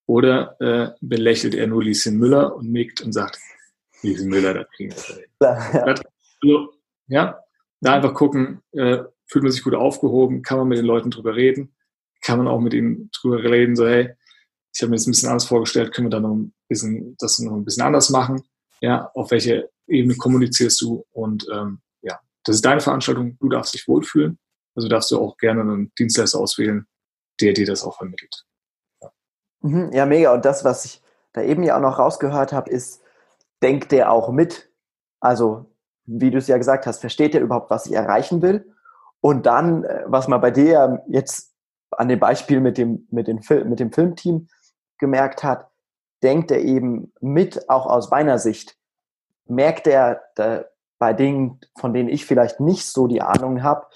Oder 0.06 0.60
äh, 0.60 0.90
belächelt 1.00 1.54
er 1.54 1.66
nur 1.66 1.82
Lieschen 1.82 2.18
Müller 2.18 2.54
und 2.54 2.70
nickt 2.70 3.00
und 3.00 3.12
sagt, 3.12 3.38
Lieschen 4.02 4.28
Müller, 4.28 4.54
das 4.54 4.66
kriegen 4.76 4.92
wir 4.92 5.16
hin. 5.16 5.24
Ja. 5.42 5.94
Also, 6.40 6.72
ja, 7.08 7.40
da 7.80 7.94
einfach 7.94 8.14
gucken, 8.14 8.60
äh, 8.72 8.98
fühlt 9.26 9.42
man 9.42 9.52
sich 9.52 9.64
gut 9.64 9.74
aufgehoben, 9.74 10.42
kann 10.42 10.58
man 10.58 10.68
mit 10.68 10.78
den 10.78 10.84
Leuten 10.84 11.10
drüber 11.10 11.34
reden, 11.34 11.74
kann 12.20 12.38
man 12.38 12.46
auch 12.46 12.60
mit 12.60 12.74
ihnen 12.74 13.10
drüber 13.10 13.42
reden, 13.42 13.74
so 13.74 13.86
hey, 13.86 14.14
ich 14.74 14.82
habe 14.82 14.90
mir 14.90 14.96
das 14.96 15.06
ein 15.06 15.12
bisschen 15.12 15.30
anders 15.30 15.46
vorgestellt, 15.46 15.92
können 15.92 16.06
wir 16.06 16.10
da 16.10 16.20
noch 16.20 16.34
ein 16.34 16.54
bisschen, 16.68 17.16
das 17.18 17.38
noch 17.38 17.54
ein 17.54 17.64
bisschen 17.64 17.84
anders 17.84 18.10
machen? 18.10 18.42
Ja, 18.80 19.10
auf 19.14 19.30
welche 19.30 19.70
Ebene 19.86 20.14
kommunizierst 20.14 20.80
du? 20.82 21.04
Und 21.10 21.46
ähm, 21.52 21.80
ja, 22.02 22.20
das 22.44 22.56
ist 22.56 22.64
deine 22.64 22.80
Veranstaltung, 22.80 23.36
du 23.40 23.48
darfst 23.48 23.74
dich 23.74 23.88
wohlfühlen. 23.88 24.38
Also 24.78 24.86
darfst 24.86 25.10
du 25.10 25.20
auch 25.20 25.36
gerne 25.38 25.62
einen 25.62 25.92
Dienstleister 25.98 26.38
auswählen, 26.38 26.86
der 27.40 27.52
dir 27.52 27.66
das 27.66 27.82
auch 27.82 27.96
vermittelt. 27.96 28.44
Ja. 29.02 29.10
Mhm, 29.62 29.92
ja, 29.92 30.06
mega. 30.06 30.32
Und 30.32 30.44
das, 30.44 30.62
was 30.62 30.84
ich 30.84 31.02
da 31.32 31.42
eben 31.42 31.64
ja 31.64 31.76
auch 31.76 31.80
noch 31.80 31.98
rausgehört 31.98 32.52
habe, 32.52 32.70
ist, 32.70 33.02
denkt 33.60 33.90
der 33.90 34.12
auch 34.12 34.30
mit? 34.30 34.70
Also, 35.18 35.66
wie 36.06 36.30
du 36.30 36.38
es 36.38 36.46
ja 36.46 36.58
gesagt 36.58 36.86
hast, 36.86 37.00
versteht 37.00 37.34
er 37.34 37.40
überhaupt, 37.40 37.70
was 37.70 37.86
ich 37.86 37.92
erreichen 37.92 38.40
will? 38.40 38.72
Und 39.20 39.46
dann, 39.46 39.82
äh, 39.82 40.04
was 40.06 40.28
man 40.28 40.40
bei 40.40 40.52
dir 40.52 41.02
jetzt 41.08 41.52
an 41.90 42.06
dem 42.06 42.20
Beispiel 42.20 42.60
mit 42.60 42.78
dem, 42.78 43.08
mit, 43.10 43.26
dem 43.26 43.42
Film, 43.42 43.70
mit 43.70 43.80
dem 43.80 43.92
Filmteam 43.92 44.46
gemerkt 45.00 45.42
hat, 45.42 45.68
denkt 46.22 46.52
er 46.52 46.60
eben 46.60 47.12
mit, 47.20 47.68
auch 47.68 47.86
aus 47.86 48.10
meiner 48.10 48.38
Sicht, 48.38 48.76
merkt 49.46 49.88
er 49.88 50.22
bei 51.00 51.14
Dingen, 51.14 51.58
von 51.76 51.92
denen 51.92 52.08
ich 52.08 52.26
vielleicht 52.26 52.60
nicht 52.60 52.86
so 52.86 53.08
die 53.08 53.22
Ahnung 53.22 53.64
habe, 53.64 53.88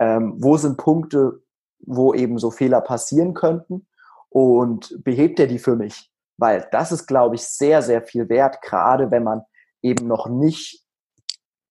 ähm, 0.00 0.34
wo 0.38 0.56
sind 0.56 0.76
Punkte, 0.76 1.42
wo 1.80 2.14
eben 2.14 2.38
so 2.38 2.50
Fehler 2.50 2.80
passieren 2.80 3.34
könnten 3.34 3.86
und 4.28 5.02
behebt 5.04 5.40
er 5.40 5.46
die 5.46 5.58
für 5.58 5.76
mich? 5.76 6.10
Weil 6.38 6.68
das 6.70 6.92
ist, 6.92 7.06
glaube 7.06 7.36
ich, 7.36 7.42
sehr, 7.42 7.82
sehr 7.82 8.02
viel 8.02 8.28
wert, 8.28 8.60
gerade 8.62 9.10
wenn 9.10 9.24
man 9.24 9.42
eben 9.82 10.06
noch 10.06 10.28
nicht 10.28 10.84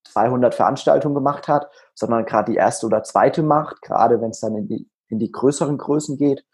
200 0.09 0.55
Veranstaltungen 0.55 1.15
gemacht 1.15 1.47
hat, 1.47 1.69
sondern 1.93 2.25
gerade 2.25 2.51
die 2.51 2.57
erste 2.57 2.85
oder 2.87 3.03
zweite 3.03 3.43
macht, 3.43 3.81
gerade 3.81 4.21
wenn 4.21 4.31
es 4.31 4.39
dann 4.39 4.55
in 4.55 4.67
die, 4.67 4.89
in 5.09 5.19
die 5.19 5.31
größeren 5.31 5.77
Größen 5.77 6.17
geht. 6.17 6.45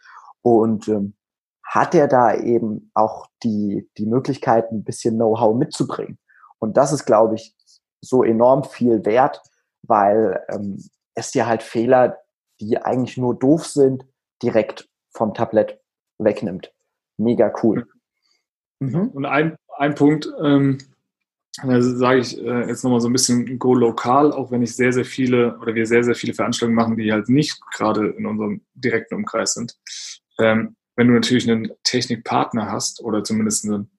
Und 0.41 0.88
ähm, 0.88 1.15
hat 1.63 1.95
er 1.95 2.07
da 2.07 2.34
eben 2.34 2.91
auch 2.95 3.28
die, 3.43 3.89
die 3.97 4.05
Möglichkeit, 4.05 4.72
ein 4.72 4.84
bisschen 4.84 5.15
Know-how 5.15 5.55
mitzubringen. 5.55 6.17
Und 6.59 6.76
das 6.76 6.91
ist, 6.91 7.05
glaube 7.05 7.36
ich, 7.36 7.55
so 8.01 8.24
enorm 8.24 8.63
viel 8.63 9.05
wert, 9.05 9.41
weil 9.84 10.43
ähm, 10.49 10.84
es 11.16 11.32
dir 11.32 11.47
halt 11.47 11.64
Fehler, 11.64 12.18
die 12.59 12.78
eigentlich 12.78 13.18
nur 13.18 13.38
doof 13.38 13.66
sind, 13.66 14.05
direkt 14.41 14.89
vom 15.12 15.34
Tablett 15.34 15.80
wegnimmt. 16.18 16.74
Mega 17.18 17.53
cool. 17.64 17.88
Mhm. 18.80 19.09
Und 19.09 19.26
ein, 19.26 19.55
ein 19.78 19.95
Punkt, 19.95 20.28
ähm, 20.41 20.78
da 21.64 21.82
sage 21.82 22.20
ich 22.20 22.38
äh, 22.41 22.68
jetzt 22.68 22.84
nochmal 22.84 23.01
so 23.01 23.09
ein 23.09 23.14
bisschen 23.14 23.59
go 23.59 23.74
lokal, 23.74 24.32
auch 24.32 24.51
wenn 24.51 24.62
ich 24.62 24.76
sehr, 24.76 24.93
sehr 24.93 25.05
viele 25.05 25.57
oder 25.59 25.76
wir 25.76 25.86
sehr, 25.86 26.03
sehr 26.03 26.16
viele 26.16 26.34
Veranstaltungen 26.34 26.76
machen, 26.76 26.97
die 26.97 27.12
halt 27.12 27.30
nicht 27.30 27.59
gerade 27.76 28.07
in 28.09 28.26
unserem 28.26 28.62
direkten 28.74 29.16
Umkreis 29.16 29.53
sind. 29.53 29.78
Ähm, 30.39 30.76
wenn 30.95 31.07
du 31.07 31.14
natürlich 31.14 31.49
einen 31.49 31.72
Technikpartner 31.84 32.72
hast 32.72 33.01
oder 33.01 33.24
zumindest 33.24 33.66
einen 33.66 33.89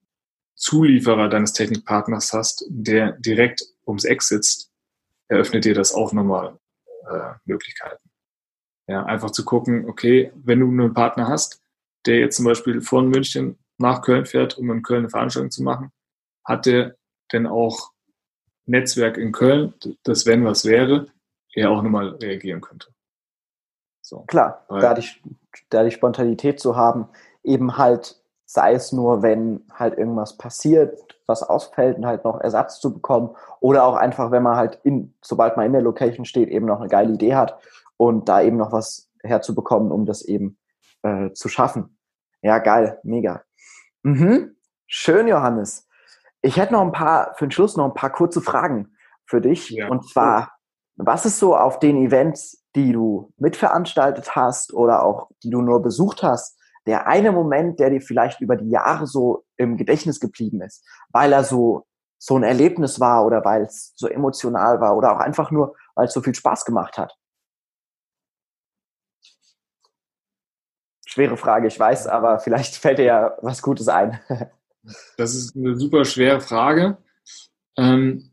Zulieferer 0.55 1.29
deines 1.29 1.53
Technikpartners 1.53 2.33
hast, 2.33 2.65
der 2.69 3.13
direkt 3.13 3.63
ums 3.87 4.05
Eck 4.05 4.23
sitzt, 4.23 4.71
eröffnet 5.29 5.65
dir 5.65 5.75
das 5.75 5.93
auch 5.95 6.13
nochmal 6.13 6.59
äh, 7.09 7.35
Möglichkeiten. 7.45 8.11
Ja, 8.89 9.05
einfach 9.05 9.31
zu 9.31 9.45
gucken, 9.45 9.89
okay, 9.89 10.33
wenn 10.35 10.61
du 10.61 10.69
einen 10.69 10.95
Partner 10.95 11.29
hast, 11.29 11.63
der 12.07 12.19
jetzt 12.19 12.37
zum 12.37 12.47
Beispiel 12.47 12.81
von 12.81 13.09
München 13.09 13.59
nach 13.79 14.03
Köln 14.03 14.27
fährt, 14.27 14.59
um 14.59 14.71
in 14.71 14.83
Köln 14.83 15.01
eine 15.01 15.11
Veranstaltung 15.11 15.51
zu 15.51 15.63
machen, 15.63 15.93
hat 16.45 16.67
der 16.67 16.97
denn 17.33 17.47
auch 17.47 17.93
Netzwerk 18.67 19.17
in 19.17 19.33
Köln, 19.33 19.75
dass 20.03 20.27
wenn 20.27 20.45
was 20.45 20.65
wäre, 20.65 21.07
er 21.55 21.71
auch 21.71 21.83
nochmal 21.83 22.11
reagieren 22.17 22.61
könnte. 22.61 22.89
So. 24.01 24.25
Klar, 24.27 24.67
da 24.69 24.95
die, 24.95 25.07
da 25.71 25.85
die 25.85 25.91
Spontanität 25.91 26.61
zu 26.61 26.77
haben, 26.77 27.09
eben 27.43 27.77
halt, 27.77 28.21
sei 28.45 28.75
es 28.75 28.93
nur, 28.93 29.23
wenn 29.23 29.65
halt 29.73 29.97
irgendwas 29.97 30.37
passiert, 30.37 30.99
was 31.33 31.43
ausfällt 31.43 31.97
und 31.97 32.07
halt 32.07 32.25
noch 32.25 32.41
Ersatz 32.41 32.79
zu 32.79 32.93
bekommen 32.93 33.35
oder 33.61 33.85
auch 33.85 33.97
einfach, 33.97 34.31
wenn 34.31 34.43
man 34.43 34.57
halt 34.57 34.79
in, 34.85 35.15
sobald 35.23 35.57
man 35.57 35.67
in 35.67 35.73
der 35.73 35.83
Location 35.83 36.25
steht, 36.25 36.49
eben 36.49 36.67
noch 36.67 36.81
eine 36.81 36.89
geile 36.89 37.15
Idee 37.15 37.35
hat 37.35 37.59
und 37.97 38.29
da 38.29 38.43
eben 38.43 38.59
noch 38.59 38.73
was 38.73 39.11
herzubekommen, 39.23 39.91
um 39.91 40.07
das 40.07 40.23
eben 40.23 40.59
äh, 41.03 41.33
zu 41.33 41.49
schaffen. 41.49 41.99
Ja, 42.43 42.59
geil, 42.59 42.99
mega. 43.03 43.43
Mhm. 44.03 44.57
Schön, 44.87 45.29
Johannes. 45.29 45.89
Ich 46.43 46.57
hätte 46.57 46.73
noch 46.73 46.83
ein 46.83 46.93
paar, 46.93 47.35
für 47.37 47.47
den 47.47 47.53
Schluss 47.53 47.77
noch 47.77 47.87
ein 47.87 47.95
paar 47.95 48.11
kurze 48.11 48.41
Fragen 48.41 48.97
für 49.27 49.41
dich. 49.41 49.71
Ja. 49.71 49.89
Und 49.89 50.09
zwar, 50.09 50.53
was 50.97 51.25
ist 51.25 51.39
so 51.39 51.57
auf 51.57 51.79
den 51.79 51.97
Events, 51.97 52.65
die 52.75 52.93
du 52.93 53.33
mitveranstaltet 53.39 54.35
hast 54.35 54.75
oder 54.75 55.05
auch 55.05 55.29
die 55.43 55.51
du 55.51 55.63
nur 55.63 55.81
besucht 55.83 56.23
hast, 56.23 56.59
der 56.87 57.07
eine 57.07 57.33
Moment, 57.33 57.79
der 57.79 57.91
dir 57.91 58.01
vielleicht 58.01 58.41
über 58.41 58.57
die 58.57 58.71
Jahre 58.71 59.07
so 59.07 59.45
im 59.57 59.77
Gedächtnis 59.77 60.21
geblieben 60.21 60.61
ist, 60.63 60.85
weil 61.11 61.33
er 61.33 61.45
so, 61.45 61.87
so 62.19 62.37
ein 62.37 62.43
Erlebnis 62.43 63.01
war 63.01 63.25
oder 63.25 63.45
weil 63.45 63.63
es 63.63 63.93
so 63.97 64.09
emotional 64.09 64.81
war 64.81 64.97
oder 64.97 65.15
auch 65.15 65.21
einfach 65.21 65.51
nur, 65.51 65.77
weil 65.95 66.07
es 66.07 66.13
so 66.13 66.21
viel 66.21 66.35
Spaß 66.35 66.65
gemacht 66.65 66.99
hat? 66.99 67.17
Schwere 71.07 71.37
Frage, 71.37 71.69
ich 71.69 71.79
weiß, 71.79 72.07
aber 72.07 72.39
vielleicht 72.39 72.77
fällt 72.77 72.99
dir 72.99 73.05
ja 73.05 73.37
was 73.43 73.63
Gutes 73.63 73.89
ein. 73.89 74.21
Das 75.17 75.37
ist 75.37 75.55
eine 75.55 75.77
super 75.77 76.05
schwere 76.05 76.41
Frage. 76.41 76.99
Ähm, 77.77 78.33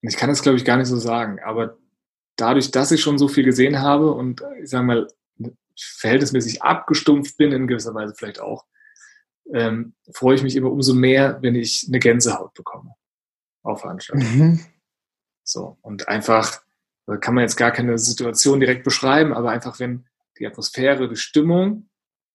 ich 0.00 0.16
kann 0.16 0.28
es, 0.28 0.42
glaube 0.42 0.58
ich, 0.58 0.64
gar 0.64 0.76
nicht 0.76 0.88
so 0.88 0.96
sagen, 0.96 1.38
aber 1.44 1.78
dadurch, 2.36 2.70
dass 2.70 2.90
ich 2.90 3.00
schon 3.00 3.16
so 3.16 3.28
viel 3.28 3.44
gesehen 3.44 3.80
habe 3.80 4.12
und 4.12 4.42
ich 4.60 4.70
sage 4.70 4.84
mal, 4.84 5.08
verhältnismäßig 5.76 6.62
abgestumpft 6.62 7.36
bin, 7.36 7.52
in 7.52 7.66
gewisser 7.66 7.94
Weise 7.94 8.14
vielleicht 8.16 8.40
auch, 8.40 8.64
ähm, 9.52 9.94
freue 10.12 10.36
ich 10.36 10.42
mich 10.42 10.56
immer 10.56 10.70
umso 10.70 10.94
mehr, 10.94 11.38
wenn 11.42 11.54
ich 11.54 11.86
eine 11.88 11.98
Gänsehaut 11.98 12.54
bekomme 12.54 12.94
auf 13.62 13.80
Veranstaltungen. 13.80 14.38
Mhm. 14.38 14.66
So, 15.42 15.78
und 15.82 16.08
einfach, 16.08 16.62
da 17.06 17.16
kann 17.16 17.34
man 17.34 17.42
jetzt 17.42 17.56
gar 17.56 17.70
keine 17.70 17.98
Situation 17.98 18.60
direkt 18.60 18.84
beschreiben, 18.84 19.34
aber 19.34 19.50
einfach, 19.50 19.78
wenn 19.78 20.06
die 20.38 20.46
Atmosphäre, 20.46 21.08
die 21.08 21.16
Stimmung, 21.16 21.88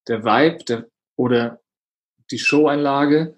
der 0.08 0.24
Vibe 0.24 0.64
der, 0.66 0.90
oder 1.16 1.62
die 2.32 2.40
Showeinlage 2.40 3.38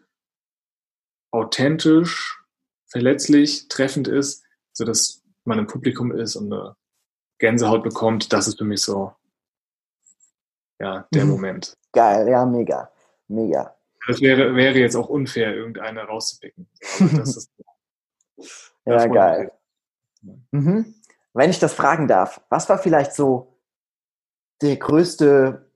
authentisch, 1.32 2.44
verletzlich, 2.88 3.70
treffend 3.70 4.08
ist, 4.08 4.44
so 4.74 4.84
dass 4.84 5.24
man 5.46 5.60
im 5.60 5.68
Publikum 5.68 6.12
ist 6.12 6.36
und 6.36 6.52
eine 6.52 6.76
Gänsehaut 7.40 7.84
bekommt, 7.84 8.34
das 8.34 8.48
ist 8.48 8.58
für 8.58 8.66
mich 8.66 8.82
so, 8.82 9.16
ja, 10.82 11.08
der 11.14 11.26
mhm. 11.26 11.32
Moment. 11.32 11.78
Geil, 11.92 12.28
ja, 12.28 12.46
mega, 12.46 12.92
mega. 13.28 13.76
Das 14.08 14.20
wäre, 14.20 14.56
wäre 14.56 14.80
jetzt 14.80 14.96
auch 14.96 15.10
unfair, 15.10 15.54
irgendeine 15.54 16.02
rauszupicken. 16.04 16.68
Ist, 17.00 17.52
ja, 18.86 19.08
geil. 19.08 19.52
Mhm. 20.52 20.96
Wenn 21.34 21.50
ich 21.50 21.60
das 21.60 21.74
fragen 21.74 22.08
darf, 22.08 22.42
was 22.50 22.68
war 22.68 22.78
vielleicht 22.78 23.14
so 23.14 23.60
der 24.62 24.78
größte 24.78 25.72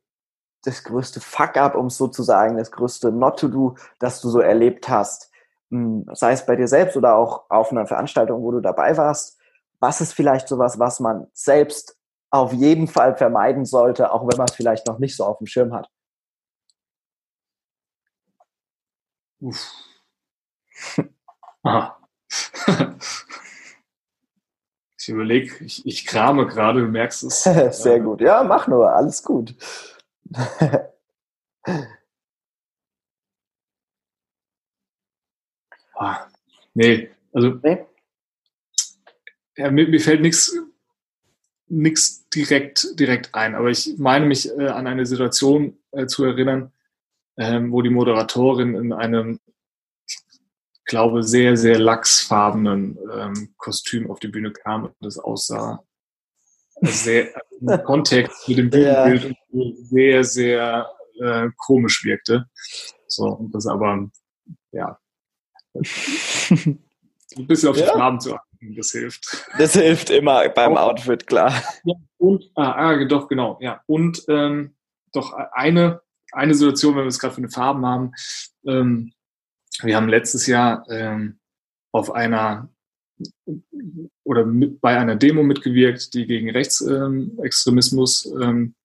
das 0.66 0.84
größte 0.84 1.22
Fuck-up, 1.22 1.76
um 1.76 1.88
es 1.88 1.98
so 1.98 2.08
zu 2.08 2.24
sagen, 2.24 2.58
das 2.58 2.72
größte 2.72 3.12
Not-to-Do, 3.12 3.76
das 4.00 4.20
du 4.22 4.30
so 4.30 4.40
erlebt 4.40 4.90
hast? 4.90 5.32
Hm, 5.72 6.06
sei 6.14 6.32
es 6.32 6.46
bei 6.46 6.56
dir 6.56 6.68
selbst 6.68 6.98
oder 6.98 7.16
auch 7.16 7.50
auf 7.50 7.72
einer 7.72 7.86
Veranstaltung, 7.86 8.42
wo 8.42 8.52
du 8.52 8.60
dabei 8.60 8.98
warst. 8.98 9.38
Was 9.80 10.02
ist 10.02 10.14
vielleicht 10.14 10.48
sowas, 10.48 10.80
was 10.80 11.00
man 11.00 11.28
selbst 11.34 11.98
auf 12.30 12.54
jeden 12.54 12.88
Fall 12.88 13.16
vermeiden 13.16 13.66
sollte, 13.66 14.12
auch 14.12 14.28
wenn 14.28 14.38
man 14.38 14.48
es 14.48 14.56
vielleicht 14.56 14.88
noch 14.88 15.00
nicht 15.00 15.16
so 15.16 15.26
auf 15.26 15.38
dem 15.40 15.48
Schirm 15.48 15.74
hat? 15.74 15.90
Uff. 19.40 19.72
ich 24.98 25.10
überlege, 25.10 25.64
ich, 25.64 25.86
ich 25.86 26.06
krame 26.06 26.48
gerade, 26.48 26.82
du 26.82 26.88
merkst 26.88 27.24
es. 27.24 27.44
Sehr 27.72 28.00
gut. 28.00 28.22
Ja, 28.22 28.44
mach 28.44 28.68
nur, 28.68 28.92
alles 28.92 29.24
gut. 29.24 29.56
ah, 35.96 36.28
nee, 36.74 37.10
also 37.34 37.50
nee? 37.62 37.86
Ja, 39.58 39.72
mir, 39.72 39.88
mir 39.88 40.00
fällt 40.00 40.22
nichts 40.22 40.58
nichts 41.68 42.28
direkt 42.30 43.00
direkt 43.00 43.34
ein, 43.34 43.56
aber 43.56 43.70
ich 43.70 43.96
meine 43.98 44.26
mich 44.26 44.50
äh, 44.50 44.68
an 44.68 44.88
eine 44.88 45.06
Situation 45.06 45.78
äh, 45.92 46.06
zu 46.06 46.24
erinnern, 46.24 46.72
ähm, 47.38 47.72
wo 47.72 47.82
die 47.82 47.90
Moderatorin 47.90 48.76
in 48.76 48.94
einem 48.94 49.40
ich 50.08 50.18
glaube 50.86 51.24
sehr 51.24 51.58
sehr 51.58 51.80
lachsfarbenen 51.80 53.00
ähm, 53.12 53.54
Kostüm 53.58 54.10
auf 54.12 54.20
die 54.20 54.28
Bühne 54.28 54.52
kam 54.52 54.86
und 54.86 54.96
das 55.02 55.18
aussah 55.18 55.84
sehr 56.82 57.34
im 57.62 57.68
Kontext 57.84 58.48
mit 58.48 58.58
dem 58.58 58.70
Bühnenbild 58.70 59.36
ja. 59.52 59.72
sehr, 59.84 60.24
sehr 60.24 60.90
äh, 61.20 61.50
komisch 61.58 62.04
wirkte. 62.04 62.46
So, 63.08 63.26
und 63.26 63.54
das 63.54 63.68
aber, 63.68 64.10
ja, 64.72 65.00
ein 65.74 66.80
bisschen 67.48 67.70
auf 67.70 67.76
die 67.76 67.84
ja. 67.84 67.94
Farben 67.94 68.20
zu 68.20 68.36
achten, 68.36 68.45
das 68.74 68.92
hilft. 68.92 69.46
Das 69.58 69.74
hilft 69.74 70.10
immer 70.10 70.48
beim 70.50 70.78
Auch, 70.78 70.92
Outfit, 70.92 71.28
klar. 71.28 71.54
Ja, 71.84 71.96
und, 72.18 72.50
ah, 72.56 72.72
ah, 72.72 73.06
doch, 73.06 73.28
genau, 73.28 73.58
ja. 73.62 73.82
Und 73.86 74.24
ähm, 74.28 74.76
doch 75.14 75.34
eine, 75.52 76.02
eine 76.32 76.54
Situation, 76.54 76.96
wenn 76.96 77.04
wir 77.04 77.10
es 77.10 77.20
gerade 77.20 77.34
für 77.34 77.40
eine 77.40 77.50
Farben 77.50 77.86
haben, 77.86 78.12
ähm, 78.66 79.14
wir 79.82 79.96
haben 79.96 80.10
letztes 80.10 80.48
Jahr 80.48 80.86
ähm, 80.90 81.40
auf 81.92 82.12
einer 82.12 82.70
oder 84.24 84.46
mit, 84.46 84.82
bei 84.82 84.98
einer 84.98 85.16
Demo 85.16 85.44
mitgewirkt, 85.44 86.14
die 86.14 86.26
gegen 86.26 86.50
Rechtsextremismus 86.50 88.26
ähm, 88.42 88.76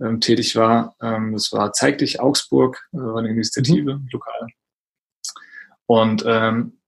ähm, 0.00 0.20
tätig 0.20 0.56
war. 0.56 0.96
Ähm, 1.00 1.32
das 1.32 1.52
war 1.52 1.72
Zeig 1.72 1.98
dich 1.98 2.20
Augsburg, 2.20 2.88
äh, 2.92 2.98
war 2.98 3.18
eine 3.18 3.30
Initiative, 3.30 3.96
mhm. 3.96 4.08
lokal. 4.10 4.46
Und 5.86 6.24
ähm, 6.26 6.78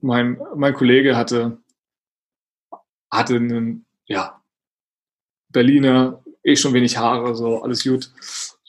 mein, 0.00 0.40
mein 0.56 0.74
Kollege 0.74 1.16
hatte, 1.16 1.58
hatte 3.10 3.36
einen, 3.36 3.86
ja, 4.06 4.42
Berliner, 5.50 6.22
eh 6.42 6.56
schon 6.56 6.74
wenig 6.74 6.96
Haare, 6.98 7.34
so 7.34 7.62
alles 7.62 7.84
gut, 7.84 8.12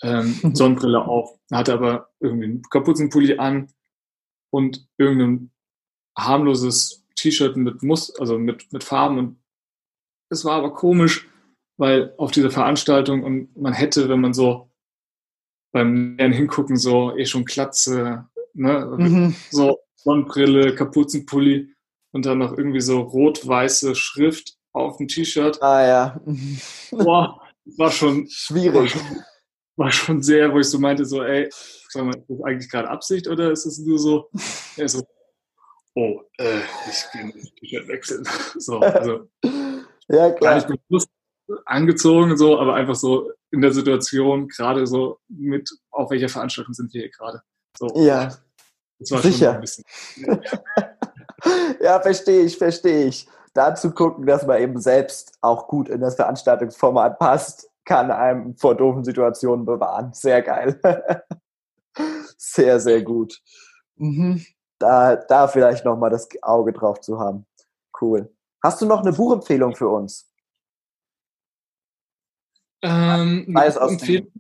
ähm, 0.02 0.34
Sonnenbrille 0.54 1.02
auf, 1.02 1.38
hatte 1.52 1.74
aber 1.74 2.10
irgendwie 2.20 2.46
einen 2.46 2.62
Kapuzenpulli 2.64 3.38
an 3.38 3.72
und 4.52 4.88
irgendein 4.98 5.52
harmloses 6.18 7.06
T-Shirt 7.16 7.58
mit 7.58 7.84
Mus 7.84 8.16
also 8.20 8.38
mit, 8.38 8.72
mit 8.72 8.84
Farben 8.84 9.18
und 9.18 9.40
es 10.30 10.46
war 10.46 10.58
aber 10.58 10.74
komisch, 10.74 11.28
weil 11.78 12.14
auf 12.18 12.32
dieser 12.32 12.52
Veranstaltung 12.52 13.24
und 13.24 13.56
man 13.58 13.74
hätte, 13.74 14.10
wenn 14.10 14.22
man 14.22 14.34
so 14.34 14.70
beim 15.72 16.16
näheren 16.16 16.34
Hingucken 16.34 16.78
so 16.78 17.16
eh 17.16 17.26
schon 17.26 17.46
Klatze, 17.46 18.28
ne, 18.54 18.96
mhm. 18.98 19.36
so 19.50 19.80
Sonnenbrille, 20.04 20.76
Kapuzenpulli 20.76 21.74
und 22.12 22.26
dann 22.26 22.40
noch 22.40 22.58
irgendwie 22.58 22.82
so 22.82 23.02
rot-weiße 23.02 23.96
Schrift 23.96 24.56
auf 24.74 24.98
dem 24.98 25.08
T-Shirt. 25.08 25.62
Ah 25.62 25.86
ja. 25.86 26.22
Boah, 26.92 27.42
war 27.78 27.92
schon 27.92 28.28
schwierig. 28.30 28.74
War 28.74 28.88
schon, 28.88 29.24
war 29.76 29.92
schon, 29.92 30.22
sehr, 30.22 30.54
wo 30.54 30.60
ich 30.60 30.68
so 30.68 30.80
meinte, 30.80 31.06
so, 31.06 31.24
ey, 31.24 31.50
sag 31.90 32.04
mal, 32.04 32.16
ist 32.16 32.30
das 32.30 32.42
eigentlich 32.44 32.70
gerade 32.70 32.90
Absicht 32.90 33.28
oder 33.28 33.52
ist 33.52 33.66
es 33.66 33.80
nur 33.80 34.00
so, 34.00 34.30
ja, 34.76 34.88
so 34.88 35.02
oh, 35.96 36.22
äh, 36.38 36.60
ich 36.90 37.06
gehe 37.12 37.34
das 37.34 37.54
T-Shirt 37.56 37.88
wechseln. 37.88 38.24
So, 38.60 38.80
also 38.80 39.30
ja, 40.10 40.32
klar. 40.32 40.40
gar 40.40 40.56
nicht 40.56 40.68
bewusst 40.88 41.10
angezogen, 41.66 42.38
so, 42.38 42.60
aber 42.60 42.76
einfach 42.76 42.96
so 42.96 43.32
in 43.52 43.62
der 43.62 43.72
Situation, 43.72 44.48
gerade 44.48 44.86
so 44.86 45.20
mit, 45.28 45.70
auf 45.92 46.12
welcher 46.12 46.30
Veranstaltung 46.30 46.74
sind 46.74 46.94
wir 46.94 47.02
hier 47.02 47.12
gerade. 47.12 47.42
So, 47.78 47.88
ja, 47.96 48.34
sicher. 49.00 49.62
ja, 51.82 52.00
verstehe 52.00 52.42
ich, 52.42 52.58
verstehe 52.58 53.06
ich. 53.06 53.28
Da 53.54 53.74
zu 53.76 53.92
gucken, 53.92 54.26
dass 54.26 54.46
man 54.46 54.62
eben 54.62 54.80
selbst 54.80 55.38
auch 55.42 55.68
gut 55.68 55.90
in 55.90 56.02
das 56.02 56.16
Veranstaltungsformat 56.16 57.18
passt, 57.18 57.70
kann 57.86 58.12
einem 58.12 58.56
vor 58.56 58.76
doofen 58.76 59.04
Situationen 59.04 59.66
bewahren. 59.66 60.14
Sehr 60.14 60.42
geil. 60.42 60.80
sehr, 62.38 62.80
sehr 62.80 63.02
gut. 63.02 63.42
Mhm. 63.96 64.46
Da, 64.78 65.16
da 65.16 65.48
vielleicht 65.48 65.86
nochmal 65.86 66.10
das 66.10 66.28
Auge 66.42 66.72
drauf 66.72 67.02
zu 67.02 67.20
haben. 67.20 67.46
Cool. 68.00 68.34
Hast 68.62 68.82
du 68.82 68.86
noch 68.86 69.02
eine 69.02 69.14
Buchempfehlung 69.14 69.76
für 69.76 69.90
uns? 69.90 70.30
Ähm, 72.82 73.46
Sei 73.54 73.66
es 73.66 73.78
aus 73.78 73.98
dem 73.98 74.32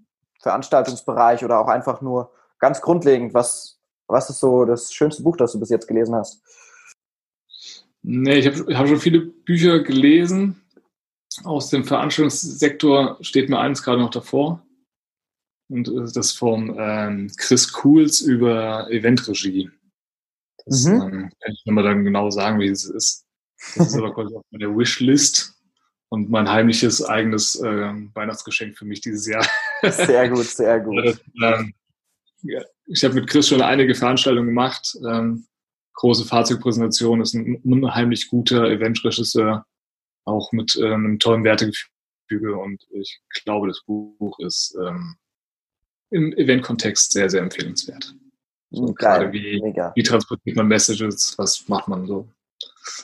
Veranstaltungsbereich 0.41 1.43
oder 1.43 1.59
auch 1.59 1.67
einfach 1.67 2.01
nur 2.01 2.31
ganz 2.59 2.81
grundlegend, 2.81 3.33
was, 3.33 3.78
was 4.09 4.29
ist 4.29 4.39
so 4.39 4.65
das 4.65 4.91
schönste 4.93 5.23
Buch, 5.23 5.37
das 5.37 5.53
du 5.53 5.59
bis 5.59 5.69
jetzt 5.69 5.87
gelesen 5.87 6.15
hast? 6.15 6.41
Nee, 8.01 8.39
ich 8.39 8.47
habe 8.47 8.77
hab 8.77 8.87
schon 8.87 8.99
viele 8.99 9.21
Bücher 9.21 9.79
gelesen. 9.79 10.61
Aus 11.43 11.69
dem 11.69 11.85
Veranstaltungssektor 11.85 13.17
steht 13.21 13.49
mir 13.49 13.59
eins 13.59 13.83
gerade 13.83 14.01
noch 14.01 14.09
davor. 14.09 14.65
Und 15.69 15.87
das 16.15 16.31
vom 16.31 16.75
ähm, 16.79 17.31
Chris 17.37 17.71
Cools 17.71 18.21
über 18.21 18.89
Eventregie. 18.89 19.69
Das 20.65 20.85
mhm. 20.85 20.93
ähm, 20.93 21.31
kann 21.39 21.53
ich 21.53 21.63
nochmal 21.65 21.83
dann 21.83 22.03
genau 22.03 22.31
sagen, 22.31 22.59
wie 22.59 22.67
es 22.67 22.85
ist. 22.85 23.25
Das 23.75 23.89
ist 23.89 23.95
aber 23.95 24.13
quasi 24.13 24.35
auf 24.35 24.43
meiner 24.49 24.75
Wishlist 24.75 25.53
und 26.09 26.29
mein 26.29 26.49
heimliches 26.49 27.03
eigenes 27.03 27.55
äh, 27.55 27.93
Weihnachtsgeschenk 28.15 28.77
für 28.77 28.85
mich 28.85 29.01
dieses 29.01 29.27
Jahr. 29.27 29.45
Sehr 29.83 30.29
gut, 30.29 30.45
sehr 30.45 30.79
gut. 30.81 31.21
ähm, 31.43 31.73
ja, 32.41 32.61
ich 32.89 33.03
habe 33.03 33.13
mit 33.13 33.27
Chris 33.27 33.47
schon 33.47 33.61
einige 33.61 33.93
Veranstaltungen 33.93 34.47
gemacht. 34.47 34.97
Ähm, 35.07 35.45
große 35.93 36.25
Fahrzeugpräsentation 36.25 37.21
ist 37.21 37.33
ein 37.35 37.61
unheimlich 37.63 38.27
guter 38.29 38.65
Eventregisseur, 38.65 39.65
auch 40.25 40.51
mit 40.51 40.75
äh, 40.75 40.93
einem 40.93 41.19
tollen 41.19 41.43
Wertegefüge 41.43 42.55
und 42.57 42.85
ich 42.91 43.21
glaube, 43.43 43.67
das 43.67 43.81
Buch 43.85 44.39
ist 44.39 44.75
ähm, 44.81 45.15
im 46.11 46.33
Eventkontext 46.33 47.11
sehr, 47.11 47.29
sehr 47.29 47.41
empfehlenswert. 47.41 48.15
So, 48.71 48.93
Geil, 48.93 49.19
gerade 49.19 49.33
wie, 49.33 49.61
wie 49.95 50.03
transportiert 50.03 50.55
man 50.55 50.67
Messages, 50.67 51.37
was 51.37 51.67
macht 51.67 51.87
man 51.87 52.07
so. 52.07 52.27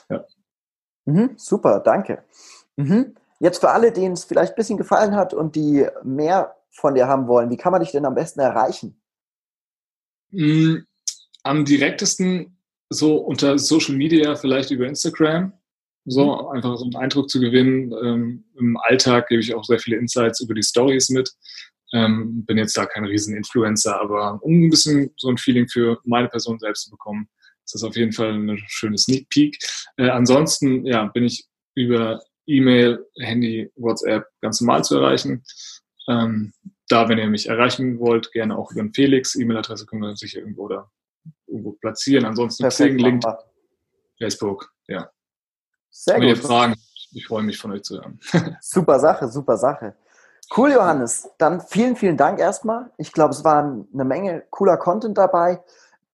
Ja. 0.08 0.24
Mhm, 1.04 1.34
super, 1.36 1.80
danke. 1.80 2.24
Mhm. 2.76 3.14
Jetzt 3.38 3.60
für 3.60 3.70
alle, 3.70 3.92
denen 3.92 4.14
es 4.14 4.24
vielleicht 4.24 4.52
ein 4.52 4.56
bisschen 4.56 4.78
gefallen 4.78 5.14
hat 5.14 5.34
und 5.34 5.54
die 5.54 5.86
mehr 6.02 6.56
von 6.70 6.94
dir 6.94 7.06
haben 7.06 7.26
wollen, 7.28 7.50
wie 7.50 7.56
kann 7.56 7.72
man 7.72 7.82
dich 7.82 7.92
denn 7.92 8.04
am 8.04 8.14
besten 8.14 8.40
erreichen? 8.40 9.00
Mhm, 10.30 10.86
am 11.42 11.64
direktesten 11.64 12.58
so 12.88 13.16
unter 13.16 13.58
Social 13.58 13.94
Media, 13.94 14.36
vielleicht 14.36 14.70
über 14.70 14.86
Instagram. 14.86 15.52
So 16.04 16.24
mhm. 16.24 16.56
einfach 16.56 16.76
so 16.76 16.84
einen 16.84 16.96
Eindruck 16.96 17.28
zu 17.28 17.40
gewinnen. 17.40 17.92
Ähm, 18.02 18.44
Im 18.56 18.76
Alltag 18.76 19.28
gebe 19.28 19.40
ich 19.40 19.54
auch 19.54 19.64
sehr 19.64 19.78
viele 19.78 19.96
Insights 19.96 20.40
über 20.40 20.54
die 20.54 20.62
Stories 20.62 21.08
mit. 21.10 21.32
Ähm, 21.92 22.44
bin 22.44 22.58
jetzt 22.58 22.76
da 22.76 22.86
kein 22.86 23.04
Riesen-Influencer, 23.04 24.00
aber 24.00 24.40
um 24.42 24.66
ein 24.66 24.70
bisschen 24.70 25.10
so 25.16 25.28
ein 25.28 25.38
Feeling 25.38 25.68
für 25.68 26.00
meine 26.04 26.28
Person 26.28 26.58
selbst 26.58 26.84
zu 26.84 26.90
bekommen, 26.90 27.28
ist 27.64 27.74
das 27.74 27.84
auf 27.84 27.96
jeden 27.96 28.12
Fall 28.12 28.32
eine 28.32 28.58
schöne 28.66 28.98
Sneak 28.98 29.28
Peek. 29.28 29.58
Äh, 29.96 30.08
ansonsten, 30.08 30.84
ja, 30.84 31.04
bin 31.06 31.24
ich 31.24 31.44
über 31.74 32.20
E-Mail, 32.46 33.04
Handy, 33.18 33.70
WhatsApp 33.76 34.26
ganz 34.40 34.60
normal 34.60 34.84
zu 34.84 34.96
erreichen. 34.96 35.42
Ähm, 36.08 36.52
da, 36.88 37.08
wenn 37.08 37.18
ihr 37.18 37.28
mich 37.28 37.48
erreichen 37.48 37.98
wollt, 37.98 38.32
gerne 38.32 38.56
auch 38.56 38.70
über 38.72 38.82
den 38.82 38.92
Felix. 38.92 39.34
E-Mail-Adresse 39.34 39.86
können 39.86 40.02
wir 40.02 40.16
sicher 40.16 40.40
irgendwo 40.40 40.68
da 40.68 40.90
irgendwo 41.46 41.72
platzieren. 41.72 42.24
Ansonsten 42.24 42.68
Xing, 42.68 42.98
LinkedIn, 42.98 43.36
Facebook, 44.18 44.72
ja. 44.86 45.10
Sehr 45.90 46.16
wenn 46.16 46.22
gut. 46.22 46.30
ihr 46.30 46.36
Fragen, 46.36 46.74
ich 47.12 47.26
freue 47.26 47.42
mich 47.42 47.58
von 47.58 47.72
euch 47.72 47.82
zu 47.82 47.96
hören. 47.96 48.20
super 48.60 49.00
Sache, 49.00 49.28
super 49.28 49.56
Sache. 49.56 49.96
Cool, 50.54 50.72
Johannes. 50.72 51.28
Dann 51.38 51.60
vielen, 51.60 51.96
vielen 51.96 52.16
Dank 52.16 52.38
erstmal. 52.38 52.90
Ich 52.98 53.12
glaube, 53.12 53.32
es 53.32 53.42
war 53.42 53.62
eine 53.64 54.04
Menge 54.04 54.44
cooler 54.50 54.76
Content 54.76 55.18
dabei, 55.18 55.60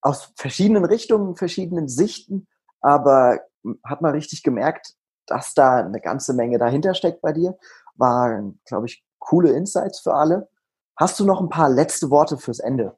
aus 0.00 0.32
verschiedenen 0.36 0.84
Richtungen, 0.84 1.36
verschiedenen 1.36 1.88
Sichten, 1.88 2.46
aber 2.80 3.40
hat 3.84 4.00
man 4.00 4.12
richtig 4.12 4.42
gemerkt, 4.42 4.94
dass 5.26 5.54
da 5.54 5.76
eine 5.76 6.00
ganze 6.00 6.32
Menge 6.34 6.58
dahinter 6.58 6.94
steckt 6.94 7.20
bei 7.20 7.32
dir. 7.32 7.58
War, 7.94 8.42
glaube 8.64 8.86
ich, 8.86 9.04
coole 9.22 9.52
Insights 9.52 10.00
für 10.00 10.14
alle. 10.14 10.48
Hast 10.96 11.18
du 11.18 11.24
noch 11.24 11.40
ein 11.40 11.48
paar 11.48 11.70
letzte 11.70 12.10
Worte 12.10 12.36
fürs 12.36 12.58
Ende? 12.58 12.96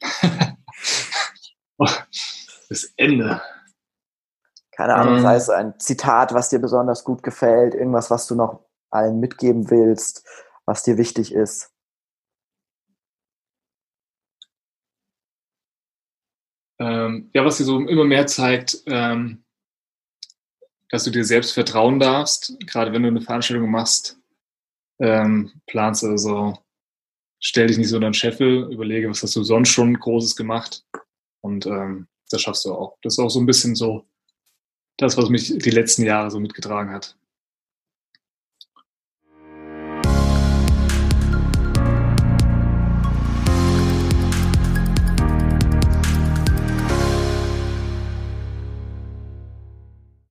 das 2.68 2.92
Ende. 2.96 3.40
Keine 4.72 4.94
Ahnung, 4.94 5.16
ähm, 5.16 5.22
sei 5.22 5.34
es 5.36 5.50
ein 5.50 5.78
Zitat, 5.78 6.32
was 6.32 6.48
dir 6.48 6.58
besonders 6.58 7.04
gut 7.04 7.22
gefällt, 7.22 7.74
irgendwas, 7.74 8.10
was 8.10 8.26
du 8.26 8.34
noch 8.34 8.64
allen 8.90 9.20
mitgeben 9.20 9.70
willst, 9.70 10.26
was 10.64 10.82
dir 10.82 10.96
wichtig 10.96 11.34
ist. 11.34 11.70
Ähm, 16.78 17.30
ja, 17.34 17.44
was 17.44 17.58
dir 17.58 17.64
so 17.64 17.78
immer 17.78 18.04
mehr 18.04 18.26
zeigt, 18.26 18.82
ähm, 18.86 19.44
dass 20.90 21.04
du 21.04 21.10
dir 21.10 21.24
selbst 21.24 21.52
vertrauen 21.52 22.00
darfst, 22.00 22.56
gerade 22.66 22.92
wenn 22.92 23.02
du 23.02 23.08
eine 23.08 23.20
Veranstaltung 23.20 23.70
machst, 23.70 24.18
ähm, 25.00 25.52
planst 25.66 26.04
oder 26.04 26.18
so, 26.18 26.58
stell 27.40 27.68
dich 27.68 27.78
nicht 27.78 27.88
so 27.88 27.96
in 27.96 28.02
deinen 28.02 28.14
Scheffel, 28.14 28.70
überlege, 28.72 29.08
was 29.08 29.22
hast 29.22 29.36
du 29.36 29.42
sonst 29.42 29.70
schon 29.70 29.94
Großes 29.94 30.36
gemacht 30.36 30.84
und 31.40 31.66
ähm, 31.66 32.08
das 32.30 32.42
schaffst 32.42 32.64
du 32.64 32.74
auch. 32.74 32.98
Das 33.02 33.14
ist 33.14 33.18
auch 33.18 33.30
so 33.30 33.40
ein 33.40 33.46
bisschen 33.46 33.74
so 33.74 34.06
das, 34.98 35.16
was 35.16 35.28
mich 35.28 35.56
die 35.56 35.70
letzten 35.70 36.04
Jahre 36.04 36.30
so 36.30 36.38
mitgetragen 36.38 36.92
hat. 36.92 37.16